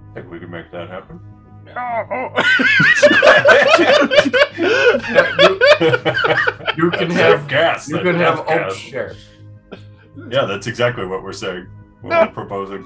I 0.09 0.13
think 0.13 0.31
we 0.31 0.39
can 0.39 0.49
make 0.49 0.71
that 0.71 0.89
happen. 0.89 1.19
You 6.77 6.89
can 6.91 7.09
have- 7.11 7.47
gas. 7.47 7.89
You 7.89 7.99
can 7.99 8.15
have 8.15 8.39
Oak's 8.47 8.75
share. 8.75 9.15
Yeah, 10.29 10.45
that's 10.45 10.67
exactly 10.67 11.05
what 11.05 11.23
we're 11.23 11.33
saying. 11.33 11.67
We're 12.01 12.27
proposing 12.27 12.83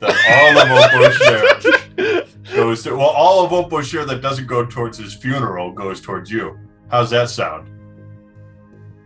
that 0.00 0.14
all 0.30 0.58
of 0.58 0.68
Oppo's 0.68 1.16
share 1.16 2.22
goes 2.54 2.82
to 2.84 2.96
well, 2.96 3.08
all 3.08 3.44
of 3.44 3.50
Oppo's 3.52 3.88
share 3.88 4.04
that 4.04 4.20
doesn't 4.20 4.46
go 4.46 4.64
towards 4.64 4.98
his 4.98 5.14
funeral 5.14 5.72
goes 5.72 6.00
towards 6.00 6.30
you. 6.30 6.58
How's 6.90 7.10
that 7.10 7.30
sound? 7.30 7.68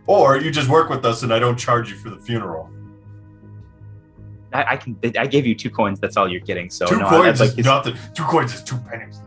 Or 0.07 0.37
you 0.37 0.51
just 0.51 0.69
work 0.69 0.89
with 0.89 1.05
us 1.05 1.23
and 1.23 1.33
I 1.33 1.39
don't 1.39 1.57
charge 1.57 1.89
you 1.89 1.97
for 1.97 2.09
the 2.09 2.17
funeral. 2.17 2.69
I, 4.53 4.73
I 4.73 4.77
can. 4.77 4.97
I 5.17 5.27
gave 5.27 5.45
you 5.45 5.53
two 5.53 5.69
coins. 5.69 5.99
That's 5.99 6.15
all 6.15 6.29
you're 6.29 6.39
getting. 6.39 6.69
So 6.69 6.85
two 6.85 6.97
no, 6.97 7.09
coins 7.09 7.39
that's 7.39 7.51
like 7.51 7.59
is 7.59 7.65
nothing. 7.65 7.95
Two 8.13 8.23
coins 8.23 8.53
is 8.53 8.63
two 8.63 8.77
pennies. 8.77 9.19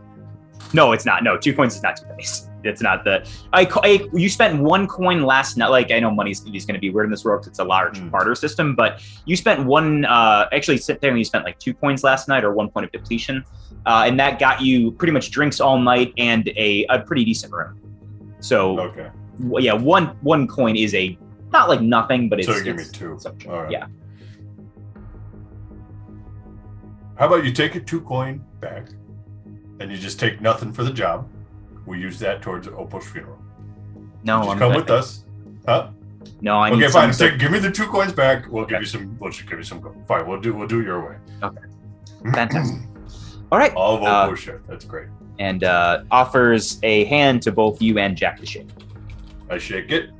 no, 0.73 0.91
it's 0.91 1.05
not. 1.05 1.23
No, 1.23 1.37
two 1.37 1.53
coins 1.53 1.75
is 1.75 1.83
not 1.83 1.97
two 1.97 2.05
pennies. 2.05 2.48
It's 2.63 2.81
not 2.81 3.03
the. 3.03 3.25
I, 3.53 3.65
I 3.83 4.07
you 4.13 4.27
spent 4.29 4.59
one 4.61 4.85
coin 4.87 5.23
last 5.23 5.55
night. 5.57 5.67
Like 5.69 5.91
I 5.91 5.99
know 5.99 6.11
money's 6.11 6.39
is 6.45 6.65
going 6.65 6.73
to 6.75 6.79
be 6.79 6.89
weird 6.89 7.05
in 7.05 7.11
this 7.11 7.23
world 7.23 7.39
'cause 7.41 7.47
it's 7.47 7.59
a 7.59 7.63
large 7.63 7.99
Mm. 7.99 8.11
barter 8.11 8.35
system, 8.35 8.75
but 8.75 9.01
you 9.25 9.35
spent 9.35 9.65
one. 9.65 10.05
Uh, 10.05 10.47
actually, 10.51 10.77
sit 10.77 10.99
there 11.01 11.09
and 11.09 11.17
you 11.19 11.25
spent 11.25 11.45
like 11.45 11.57
two 11.59 11.73
coins 11.73 12.03
last 12.03 12.27
night 12.27 12.43
or 12.43 12.53
one 12.53 12.69
point 12.69 12.85
of 12.85 12.91
depletion, 12.91 13.43
uh, 13.85 14.03
and 14.05 14.19
that 14.19 14.39
got 14.39 14.61
you 14.61 14.91
pretty 14.91 15.13
much 15.13 15.31
drinks 15.31 15.59
all 15.61 15.79
night 15.79 16.13
and 16.17 16.49
a, 16.57 16.85
a 16.89 16.99
pretty 16.99 17.23
decent 17.23 17.53
room. 17.53 17.79
So 18.41 18.79
Okay. 18.79 19.07
w- 19.39 19.65
yeah, 19.65 19.73
one 19.73 20.07
one 20.21 20.47
coin 20.47 20.75
is 20.75 20.93
a 20.95 21.17
not 21.51 21.69
like 21.69 21.81
nothing, 21.81 22.29
but 22.29 22.39
it's 22.39 22.47
So 22.47 22.61
give 22.63 22.75
me 22.75 22.83
two. 22.91 23.13
it's 23.13 23.25
All 23.25 23.33
right. 23.47 23.71
Yeah. 23.71 23.87
How 27.17 27.27
about 27.27 27.43
you 27.43 27.51
take 27.51 27.75
a 27.75 27.79
two 27.79 28.01
coin 28.01 28.43
back, 28.61 28.87
and 29.79 29.91
you 29.91 29.97
just 29.97 30.19
take 30.19 30.41
nothing 30.41 30.71
for 30.71 30.83
the 30.83 30.91
job. 30.93 31.27
We 31.89 31.99
use 31.99 32.19
that 32.19 32.43
towards 32.43 32.67
Opo's 32.67 33.07
funeral. 33.07 33.39
No, 34.23 34.37
just 34.37 34.49
I'm 34.51 34.59
come 34.59 34.75
with 34.75 34.91
us. 34.91 35.25
Huh? 35.65 35.89
No, 36.39 36.59
I 36.59 36.69
okay, 36.69 36.81
need 36.81 36.91
fine. 36.91 37.11
Take, 37.11 37.39
give 37.39 37.49
me 37.49 37.57
the 37.57 37.71
two 37.71 37.87
coins 37.87 38.13
back. 38.13 38.45
We'll 38.47 38.65
give 38.65 38.81
you 38.81 38.85
some. 38.85 39.17
We'll 39.17 39.31
just 39.31 39.49
give 39.49 39.57
you 39.57 39.63
some. 39.63 39.81
Fine. 40.07 40.27
We'll 40.27 40.39
do. 40.39 40.53
We'll 40.53 40.67
do 40.67 40.81
it 40.81 40.83
your 40.85 41.09
way. 41.09 41.15
Okay. 41.41 41.61
Fantastic. 42.35 42.79
All 43.51 43.57
right, 43.57 43.73
All 43.73 43.95
of 43.95 44.03
Uh. 44.03 44.35
That's 44.67 44.85
great. 44.85 45.07
and 45.39 45.63
uh, 45.63 46.03
offers 46.11 46.77
a 46.83 47.05
hand 47.05 47.41
to 47.41 47.51
both 47.51 47.81
you 47.81 47.97
and 47.97 48.15
Jack 48.15 48.39
to 48.39 48.45
shake. 48.45 48.67
I 49.49 49.57
shake 49.57 49.91
it, 49.91 50.11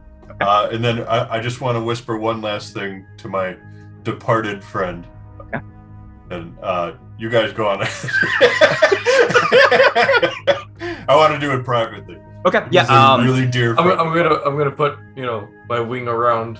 uh, 0.41 0.69
and 0.71 0.83
then 0.83 1.03
I, 1.03 1.35
I 1.35 1.39
just 1.39 1.61
want 1.61 1.75
to 1.75 1.83
whisper 1.83 2.17
one 2.17 2.41
last 2.41 2.73
thing 2.73 3.05
to 3.17 3.27
my 3.29 3.55
departed 4.01 4.63
friend. 4.63 5.05
Okay. 5.41 5.59
And 6.31 6.57
uh, 6.63 6.93
you 7.19 7.29
guys 7.29 7.53
go 7.53 7.67
on. 7.67 7.85
I 11.09 11.15
want 11.15 11.33
to 11.33 11.39
do 11.39 11.51
it 11.57 11.65
privately. 11.65 12.17
Okay, 12.45 12.63
yeah. 12.71 12.81
He's 12.81 12.89
Um, 12.91 13.25
really 13.25 13.47
dear. 13.47 13.75
I'm, 13.77 13.87
I'm 13.99 14.13
gonna. 14.13 14.35
I'm 14.45 14.57
gonna 14.57 14.71
put 14.71 14.97
you 15.15 15.23
know 15.25 15.47
my 15.67 15.79
wing 15.79 16.07
around 16.07 16.59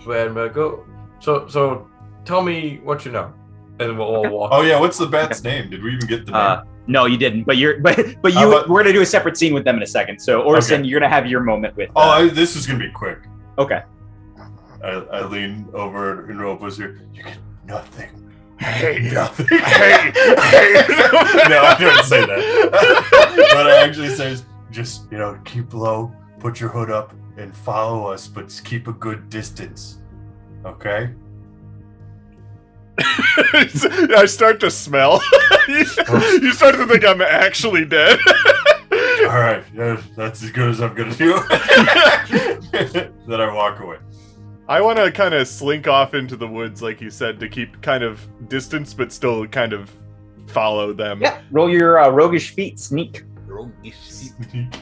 and 0.00 0.34
be 0.34 0.40
like, 0.40 0.52
go. 0.54 0.84
So 1.20 1.46
so 1.48 1.88
tell 2.24 2.42
me 2.42 2.80
what 2.82 3.04
you 3.06 3.12
know, 3.12 3.32
and 3.78 3.96
we'll 3.96 4.08
all 4.08 4.28
walk. 4.28 4.50
Oh 4.52 4.62
yeah, 4.62 4.78
what's 4.78 4.98
the 4.98 5.06
bat's 5.06 5.42
name? 5.44 5.70
Did 5.70 5.82
we 5.82 5.94
even 5.94 6.06
get 6.08 6.26
the 6.26 6.32
name? 6.32 6.40
uh, 6.40 6.62
no, 6.88 7.06
you 7.06 7.16
didn't. 7.16 7.44
But 7.44 7.56
you're 7.58 7.78
but 7.86 7.96
but 8.20 8.32
How 8.34 8.42
you. 8.42 8.48
about- 8.52 8.68
we're 8.68 8.82
gonna 8.82 8.92
do 8.92 9.02
a 9.02 9.06
separate 9.06 9.36
scene 9.38 9.54
with 9.54 9.64
them 9.64 9.76
in 9.76 9.82
a 9.82 9.86
second. 9.86 10.18
So 10.20 10.42
Orson, 10.42 10.80
Okay. 10.80 10.88
you're 10.88 10.98
gonna 11.00 11.12
have 11.12 11.26
your 11.26 11.40
moment 11.40 11.76
with. 11.76 11.90
oh, 11.94 12.00
uh, 12.02 12.12
I, 12.18 12.28
this 12.28 12.56
is 12.56 12.66
gonna 12.66 12.80
be 12.80 12.90
quick. 12.90 13.20
okay. 13.56 13.82
I, 14.82 14.88
I 14.88 15.26
lean 15.26 15.68
over 15.74 16.24
and 16.30 16.40
Opo's 16.42 16.76
here. 16.76 17.00
You 17.14 17.22
get 17.22 17.38
nothing. 17.66 18.29
Hey, 18.60 19.10
Nothing. 19.12 19.46
hey, 19.48 20.12
hey. 20.14 20.84
no, 21.48 21.62
I 21.62 21.76
didn't 21.78 22.04
say 22.04 22.26
that. 22.26 23.48
but 23.52 23.66
I 23.66 23.84
actually 23.84 24.10
says, 24.10 24.44
just 24.70 25.10
you 25.10 25.16
know, 25.16 25.40
keep 25.46 25.72
low, 25.72 26.12
put 26.38 26.60
your 26.60 26.68
hood 26.68 26.90
up, 26.90 27.14
and 27.38 27.56
follow 27.56 28.06
us, 28.12 28.28
but 28.28 28.60
keep 28.62 28.86
a 28.86 28.92
good 28.92 29.30
distance. 29.30 29.98
Okay. 30.66 31.10
I 32.98 34.26
start 34.26 34.60
to 34.60 34.70
smell. 34.70 35.22
you, 35.68 35.78
you 35.78 36.52
start 36.52 36.74
to 36.74 36.86
think 36.86 37.04
I'm 37.04 37.22
actually 37.22 37.86
dead. 37.86 38.18
All 39.22 39.38
right. 39.38 39.64
Yeah, 39.74 40.02
that's 40.16 40.42
as 40.42 40.50
good 40.50 40.68
as 40.68 40.80
I'm 40.82 40.94
gonna 40.94 41.14
do. 41.14 41.32
then 43.26 43.40
I 43.40 43.54
walk 43.54 43.80
away. 43.80 43.96
I 44.70 44.80
want 44.80 44.98
to 44.98 45.10
kind 45.10 45.34
of 45.34 45.48
slink 45.48 45.88
off 45.88 46.14
into 46.14 46.36
the 46.36 46.46
woods, 46.46 46.80
like 46.80 47.00
you 47.00 47.10
said, 47.10 47.40
to 47.40 47.48
keep 47.48 47.82
kind 47.82 48.04
of 48.04 48.20
distance, 48.48 48.94
but 48.94 49.10
still 49.10 49.44
kind 49.48 49.72
of 49.72 49.90
follow 50.46 50.92
them. 50.92 51.20
Yeah. 51.20 51.40
Roll 51.50 51.68
your 51.68 51.98
uh, 51.98 52.08
roguish 52.08 52.54
feet, 52.54 52.78
sneak. 52.78 53.24
Roguish 53.48 53.98
sneak. 53.98 54.72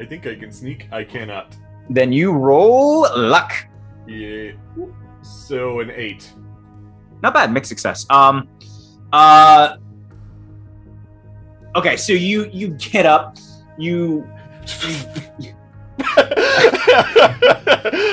I 0.00 0.06
think 0.06 0.26
I 0.26 0.34
can 0.34 0.50
sneak. 0.50 0.88
I 0.90 1.04
cannot. 1.04 1.54
Then 1.90 2.10
you 2.10 2.32
roll 2.32 3.02
luck. 3.14 3.52
Yeah. 4.06 4.52
So 5.20 5.80
an 5.80 5.90
eight. 5.90 6.32
Not 7.22 7.34
bad, 7.34 7.52
mixed 7.52 7.68
success. 7.68 8.06
Um, 8.08 8.48
uh, 9.12 9.76
okay, 11.76 11.98
so 11.98 12.14
you 12.14 12.48
you 12.50 12.68
get 12.68 13.04
up, 13.04 13.36
you. 13.76 14.26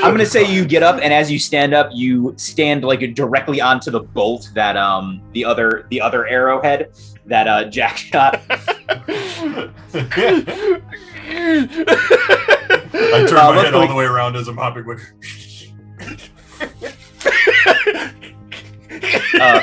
I'm 0.04 0.12
gonna 0.12 0.26
say 0.26 0.44
you 0.52 0.66
get 0.66 0.84
up, 0.84 1.00
and 1.02 1.14
as 1.14 1.32
you 1.32 1.40
stand 1.40 1.74
up, 1.74 1.90
you 1.94 2.34
stand 2.38 2.84
like 2.84 3.00
directly 3.16 3.62
onto 3.62 3.90
the 3.92 4.02
bolt 4.02 4.50
that 4.54 4.76
um 4.78 5.22
the 5.34 5.44
other 5.46 5.88
the 5.90 6.00
other 6.02 6.28
arrowhead 6.28 6.92
that 7.26 7.48
uh 7.48 7.66
Jack 7.66 7.98
shot. 7.98 8.42
I 8.50 9.70
I 12.94 13.26
turn 13.28 13.38
Uh, 13.38 13.54
my 13.54 13.64
head 13.64 13.74
all 13.74 13.88
the 13.88 13.96
way 13.96 14.06
around 14.06 14.36
as 14.36 14.48
I'm 14.48 14.58
hopping 14.58 14.86
with. 14.86 15.02
Uh, 19.42 19.60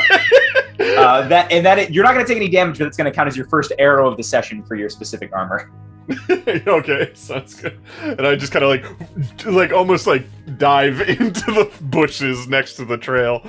uh, 0.80 1.28
that 1.28 1.46
and 1.52 1.64
that 1.64 1.92
you're 1.92 2.02
not 2.02 2.12
gonna 2.14 2.26
take 2.26 2.38
any 2.38 2.48
damage, 2.48 2.78
but 2.78 2.86
it's 2.86 2.96
gonna 2.96 3.12
count 3.12 3.28
as 3.28 3.36
your 3.36 3.46
first 3.46 3.72
arrow 3.78 4.10
of 4.10 4.16
the 4.16 4.22
session 4.22 4.64
for 4.64 4.74
your 4.74 4.88
specific 4.88 5.30
armor. 5.32 5.70
okay, 6.30 7.10
sounds 7.14 7.54
good. 7.54 7.78
And 8.02 8.26
I 8.26 8.36
just 8.36 8.52
kind 8.52 8.64
of 8.64 8.70
like, 8.70 9.44
like 9.46 9.72
almost 9.72 10.06
like 10.06 10.24
dive 10.56 11.00
into 11.08 11.52
the 11.52 11.70
bushes 11.82 12.48
next 12.48 12.74
to 12.74 12.84
the 12.84 12.96
trail. 12.96 13.46